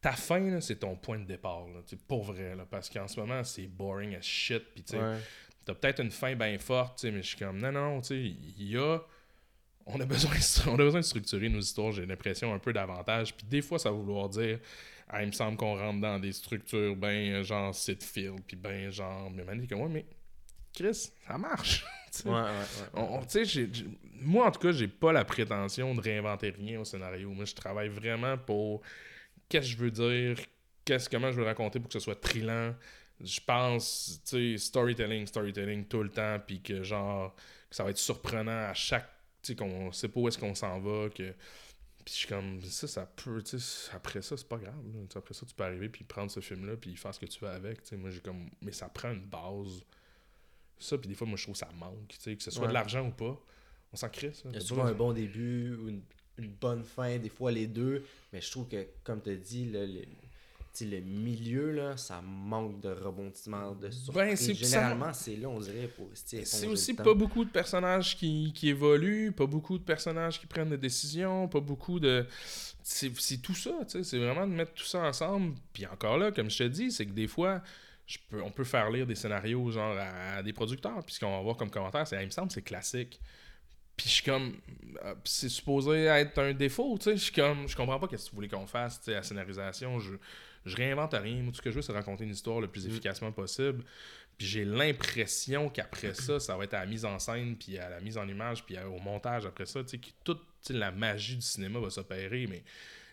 [0.00, 3.42] ta fin, c'est ton point de départ, là, pour vrai, là, parce qu'en ce moment,
[3.44, 5.02] c'est boring as shit, puis tu sais,
[5.64, 8.68] t'as peut-être une fin bien forte, mais je suis comme, non, non, tu sais, il
[8.68, 9.00] y a
[9.86, 10.32] on a besoin
[10.66, 13.34] on a besoin de structurer nos histoires, j'ai l'impression un peu davantage.
[13.34, 14.58] Puis des fois, ça va vouloir dire
[15.14, 19.30] ah, il me semble qu'on rentre dans des structures ben genre sitfield, puis ben genre.
[19.30, 20.06] Mais man, comme, ouais, mais
[20.72, 21.84] Chris, ça marche.
[22.24, 22.40] ouais, ouais,
[22.94, 23.68] ouais.
[24.22, 27.30] moi, en tout cas, j'ai pas la prétention de réinventer rien au scénario.
[27.30, 28.80] Moi, je travaille vraiment pour
[29.50, 30.36] qu'est-ce que je veux dire,
[30.86, 32.74] qu'est-ce comment je veux raconter pour que ce soit trillant.
[33.20, 37.34] Je pense, tu sais, storytelling, storytelling tout le temps, puis que genre,
[37.68, 39.08] que ça va être surprenant à chaque,
[39.42, 41.34] tu sais, qu'on sait pas où est-ce qu'on s'en va, que
[42.04, 44.74] puis je suis comme, ça, ça peut, tu sais, après ça, c'est pas grave.
[45.14, 47.50] Après ça, tu peux arriver puis prendre ce film-là puis faire ce que tu veux
[47.50, 47.80] avec.
[47.84, 49.84] sais moi, j'ai comme, mais ça prend une base.
[50.78, 52.08] Ça, puis des fois, moi, je trouve que ça manque.
[52.08, 53.40] tu sais que ce soit de l'argent ou pas,
[53.92, 54.48] on s'en crée, ça.
[54.48, 56.02] Il y a souvent un bon début ou une,
[56.38, 58.04] une, bonne fin, des fois les deux.
[58.32, 60.08] Mais je trouve que, comme tu as dit, là, les,
[60.80, 63.92] le milieu, là, ça manque de rebondissement, de ben,
[64.36, 64.52] surprise.
[64.54, 69.32] Généralement, c'est là, on dirait, pour C'est aussi pas beaucoup de personnages qui, qui, évoluent,
[69.32, 72.26] pas beaucoup de personnages qui prennent des décisions, pas beaucoup de...
[72.82, 75.54] C'est tout ça, c'est vraiment de mettre tout ça ensemble.
[75.72, 77.62] Puis encore là, comme je te dis, c'est que des fois...
[78.04, 81.30] Je peux, on peut faire lire des scénarios genre à, des producteurs, puis ce qu'on
[81.30, 83.20] va voir comme commentaire, c'est, il me semble, c'est classique.
[83.96, 84.56] Puis je suis comme,
[85.04, 87.16] euh, c'est supposé être un défaut, tu sais.
[87.16, 89.22] Je suis comme, je comprends pas qu'est-ce que tu voulais qu'on fasse, tu sais, la
[89.22, 90.00] scénarisation.
[90.00, 90.14] Je,
[90.64, 91.42] je réinvente rien.
[91.42, 92.90] Moi, tout ce que je veux, c'est raconter une histoire le plus mm.
[92.90, 93.84] efficacement possible.
[94.38, 97.88] Puis j'ai l'impression qu'après ça, ça va être à la mise en scène, puis à
[97.88, 101.36] la mise en image, puis au montage après ça, tu sais, que toute la magie
[101.36, 102.46] du cinéma va s'opérer.
[102.46, 102.62] Mais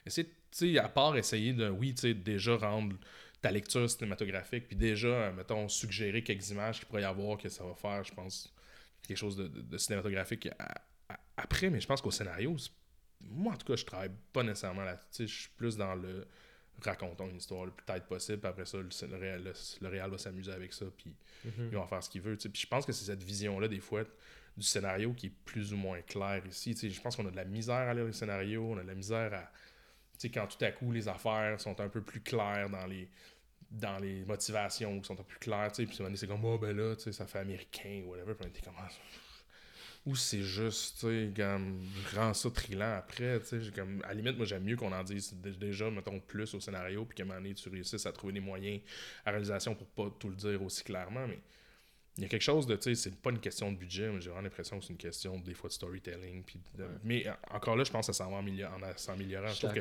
[0.08, 2.96] c'est, à part essayer de, oui, tu sais, déjà rendre
[3.42, 7.64] ta lecture cinématographique, puis déjà, mettons, suggérer quelques images qu'il pourrait y avoir que ça
[7.64, 8.54] va faire, je pense,
[9.08, 10.50] quelque chose de, cinématographique
[11.38, 11.70] après.
[11.70, 12.56] Mais je pense qu'au scénario,
[13.22, 15.00] moi, en tout cas, je travaille pas nécessairement là.
[15.18, 16.28] Je suis plus dans le
[16.84, 20.52] racontons une histoire le plus tête possible, puis après ça, le, réal, le, va s'amuser
[20.52, 21.14] avec ça, puis
[21.46, 21.70] mhm.
[21.72, 22.36] il va faire ce qu'il veut.
[22.36, 24.04] Puis je pense que c'est cette vision-là, des fois,
[24.58, 26.76] du scénario qui est plus ou moins clair ici.
[26.76, 28.96] je pense qu'on a de la misère à lire les scénarios, on a de la
[28.96, 29.52] misère à.
[30.30, 33.10] quand tout à coup les affaires sont un peu plus claires dans les
[33.72, 36.96] dans les motivations qui sont un peu plus claires, puis c'est comme, oh ben là,
[36.98, 38.90] ça fait américain ou whatever, puis on était comme, ah,
[40.10, 41.82] ou c'est juste, tu sais, comme,
[42.12, 44.92] je rends ça trillant après, tu sais, comme, à la limite, moi, j'aime mieux qu'on
[44.92, 48.06] en dise dé- déjà, mettons, plus au scénario, puis qu'à un moment donné, tu réussisses
[48.06, 48.82] à trouver des moyens
[49.26, 51.40] à réalisation pour pas tout le dire aussi clairement, mais
[52.18, 54.20] il y a quelque chose de, tu sais, c'est pas une question de budget, mais
[54.20, 57.32] j'ai vraiment l'impression que c'est une question, des fois, de storytelling, puis de- mais euh,
[57.52, 59.48] encore là, je pense que ça s'en va en s'améliorant.
[59.48, 59.80] Je trouve que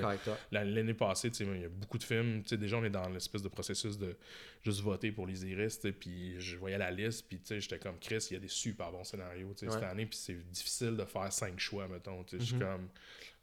[0.52, 2.42] L'année passée, tu sais, il y a beaucoup de films.
[2.42, 4.16] Tu sais, déjà, on est dans l'espèce de processus de
[4.62, 5.80] juste voter pour les iris.
[5.98, 8.48] Puis je voyais la liste, puis tu sais, j'étais comme Chris, il y a des
[8.48, 12.22] super bons scénarios tu sais, cette année, puis c'est difficile de faire cinq choix, mettons.
[12.24, 12.60] tu sais, Je suis Mhm.
[12.60, 12.88] comme,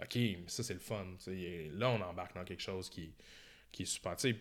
[0.02, 1.06] OK, mais ça, c'est le fun.
[1.18, 3.12] tu sais, Là, on embarque dans quelque chose qui,
[3.72, 4.16] qui est super.
[4.16, 4.40] Tu sais, c'est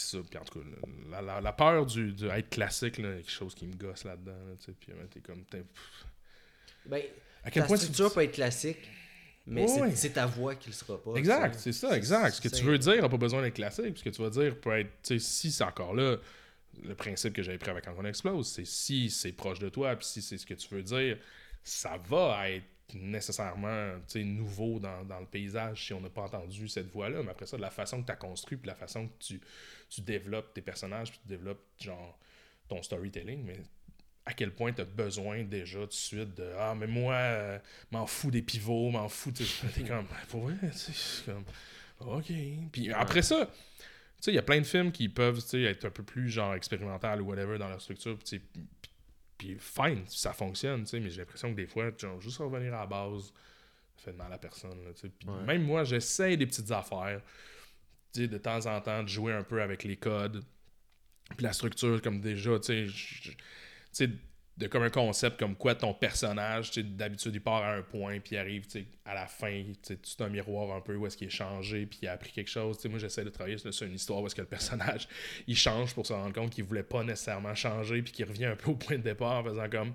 [0.00, 0.18] ça.
[0.28, 0.66] Puis en tout cas,
[1.10, 4.32] la, la- la peur du, du être classique, là, quelque chose qui me gosse là-dedans.
[4.32, 5.64] là, tu sais, puis euh, t'es comme, t'es-
[6.86, 7.02] Ben,
[7.42, 8.78] à quel ta point tu- structure peut être classique,
[9.46, 11.14] mais c'est- ta voix qui le sera pas.
[11.14, 12.32] Exact, c'est ça, exact.
[12.36, 13.96] Ce que c'est- tu veux dire n'a pas besoin d'être classique.
[13.98, 16.16] Ce que tu vas dire peut être, tu sais, si c'est encore là,
[16.82, 19.94] le principe que j'avais pris avec Quand on explose, c'est si c'est proche de toi,
[19.96, 21.18] puis si c'est ce que tu veux dire,
[21.62, 26.88] ça va être nécessairement nouveau dans, dans le paysage si on n'a pas entendu cette
[26.88, 27.22] voix-là.
[27.22, 29.40] Mais après ça, de la façon que tu as construit, puis la façon que tu,
[29.88, 32.18] tu développes tes personnages, puis tu développes genre
[32.68, 33.58] ton storytelling, mais
[34.26, 37.58] à quel point tu as besoin déjà tout de suite de Ah, mais moi, euh,
[37.90, 39.32] m'en fous des pivots, m'en fous.
[39.32, 41.44] T'es comme, pour vrai, c'est comme,
[42.00, 42.32] OK.
[42.72, 43.82] Puis après ça, tu
[44.20, 47.20] sais, il y a plein de films qui peuvent être un peu plus genre expérimental
[47.20, 48.18] ou whatever dans leur structure.
[48.18, 48.40] Puis,
[49.44, 52.74] puis- fine, ça fonctionne, tu sais, mais j'ai l'impression que des fois, genre, juste revenir
[52.74, 53.32] à la base,
[53.96, 54.82] ça fait de mal à personne.
[54.84, 55.08] là, tu sais.
[55.08, 55.42] Puis Ouais.
[55.44, 57.20] Même moi, j'essaye des petites affaires,
[58.12, 60.44] tu sais, de temps en temps, de jouer un peu avec les codes.
[61.36, 63.36] Puis la structure, comme déjà, tu sais, tu
[63.92, 64.10] sais,
[64.56, 68.36] de comme un concept comme quoi ton personnage, d'habitude, il part à un point, puis
[68.36, 68.64] il arrive,
[69.04, 72.08] à la fin, c'est un miroir un peu où est-ce qu'il est changé, puis il
[72.08, 72.78] a appris quelque chose.
[72.84, 75.08] Moi, j'essaie de travailler sur une histoire où est-ce que le personnage,
[75.48, 78.56] il change pour se rendre compte qu'il voulait pas nécessairement changer, puis qu'il revient un
[78.56, 79.92] peu au point de départ en faisant comme,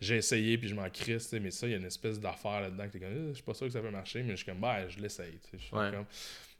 [0.00, 2.84] j'ai essayé, puis je m'en crisse, mais ça, il y a une espèce d'affaire là-dedans
[2.86, 4.46] que t'es comme, Euh, je suis pas sûr que ça peut marcher, mais je suis
[4.46, 5.38] comme, bah, je l'essaye,
[5.72, 5.90] Ouais.
[5.90, 6.06] comme,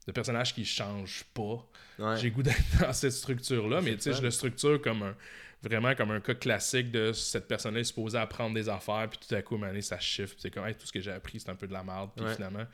[0.06, 1.66] le personnage qui change pas,
[1.98, 2.16] Ouais.
[2.18, 5.14] j'ai goût d'être dans cette structure-là, mais tu sais, je le structure comme un
[5.62, 9.34] vraiment comme un cas classique de cette personne-là est supposée apprendre des affaires, puis tout
[9.34, 11.56] à coup, donné, ça puis c'est comme, Hey, tout ce que j'ai appris, c'est un
[11.56, 12.34] peu de la merde, puis Ouais.
[12.34, 12.64] finalement,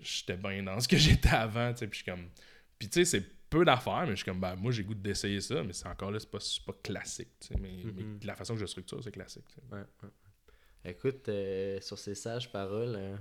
[0.00, 2.28] j'étais bien dans ce que j'étais avant, tu sais, puis je suis comme,
[2.78, 5.40] puis tu sais, c'est peu d'affaires, mais je suis comme, ben, moi, j'ai goût d'essayer
[5.40, 8.54] ça, mais c'est encore là, c'est pas, pas classique, tu sais, mais, mais la façon
[8.54, 9.76] que je structure, c'est classique, tu sais.
[9.76, 10.10] Ouais.
[10.84, 13.16] Écoute, euh, sur ces sages paroles, euh,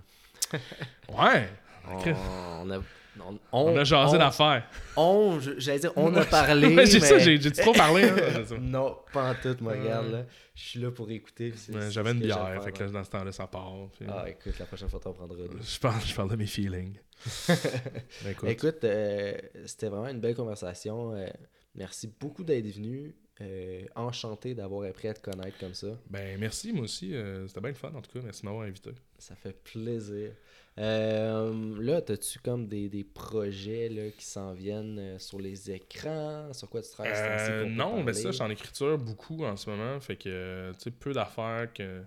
[1.09, 1.49] Ouais!
[1.87, 2.81] on a.
[3.19, 4.67] On, On a jasé d'affaires.
[4.97, 6.67] on- J'allais dire, on a parlé.
[6.75, 6.85] Mais...
[6.85, 8.15] ça, j'ai j'ai trop parlé, hein,
[8.59, 10.25] non, pas en tout, moi, regarde, là.
[10.53, 11.53] Je suis là pour écouter.
[11.89, 13.73] J'avais une bière, fait que là, dans ce temps-là, ça part.
[13.97, 15.49] puis- Ah, écoute, la prochaine fois, t'en prendras deux.
[15.61, 16.97] Je parle, je parle de mes feelings.
[17.47, 19.33] Ben, écoute, Écoute, euh,
[19.65, 21.13] c'était vraiment une belle conversation.
[21.13, 21.27] euh,
[21.75, 23.15] merci beaucoup d'être venu.
[23.41, 25.87] euh, enchanté d'avoir appris à te connaître comme ça.
[26.09, 27.13] ben merci, moi aussi.
[27.47, 28.19] C'était bien le fun, en tout cas.
[28.23, 28.91] Merci de m'avoir invité.
[29.17, 30.31] Ça fait plaisir.
[30.77, 36.51] Euh, là, as-tu comme des, des projets là, qui s'en viennent euh, sur les écrans?
[36.53, 37.13] Sur quoi tu travailles?
[37.15, 39.99] Euh, non, mais ça, je suis en écriture beaucoup en ce moment.
[40.01, 42.01] Fait que, tu sais, peu d'affaires que.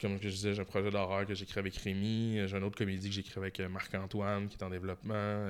[0.00, 2.38] Comme je disais, j'ai un projet d'horreur que j'écris avec Rémi.
[2.46, 5.48] J'ai une autre comédie que j'écris avec Marc-Antoine qui est en développement.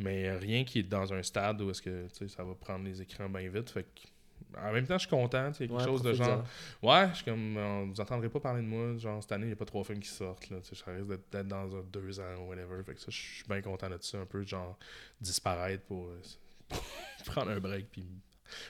[0.00, 3.28] mais rien qui est dans un stade où est-ce que ça va prendre les écrans
[3.28, 3.70] bien vite.
[3.70, 4.08] Fait que,
[4.56, 5.50] en même temps, je suis content.
[5.50, 6.44] Il y a quelque Ouais, chose de genre.
[6.82, 7.56] Ouais, je suis comme.
[7.56, 8.96] euh, vous entendrez pas parler de moi.
[8.96, 10.48] Genre, cette année, il n'y a pas trois films qui sortent.
[10.50, 12.82] Là, ça risque d'être dans un, deux ans ou whatever.
[12.84, 14.18] Fait que ça, je suis bien content de ça.
[14.18, 14.78] Un peu, genre,
[15.20, 16.20] disparaître pour, euh,
[16.68, 16.78] pour
[17.34, 17.86] prendre un break.
[17.90, 18.06] Puis...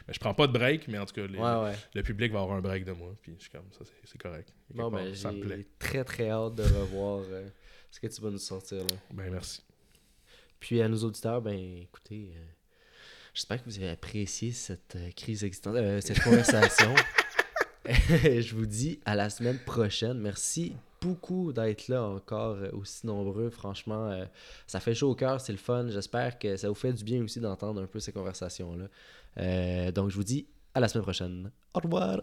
[0.09, 1.75] Mais je prends pas de break, mais en tout cas, les- Ouais, ouais.
[1.95, 3.15] le public va avoir un break de moi.
[3.23, 4.53] Puis je suis comme, ça, c'est- correct.
[4.75, 7.49] Ben, j'ai très très hâte de revoir euh,
[7.91, 8.97] ce que tu vas nous sortir là.
[9.13, 9.63] Ben, merci.
[10.59, 12.45] Puis à nos auditeurs, ben écoutez, euh,
[13.39, 16.93] j'espère que vous avez apprécié cette euh, crise existentielle, euh, cette conversation.
[17.87, 20.19] Je vous dis à la semaine prochaine.
[20.19, 23.49] Merci beaucoup d'être là encore euh, aussi nombreux.
[23.51, 24.25] Franchement, euh,
[24.67, 25.87] ça fait chaud au cœur, c'est le fun.
[25.89, 29.93] J'espère que ça vous fait du bien aussi d'entendre un peu ces conversations-là.
[29.93, 31.53] Donc je vous dis à la semaine prochaine.
[31.75, 32.23] Au revoir.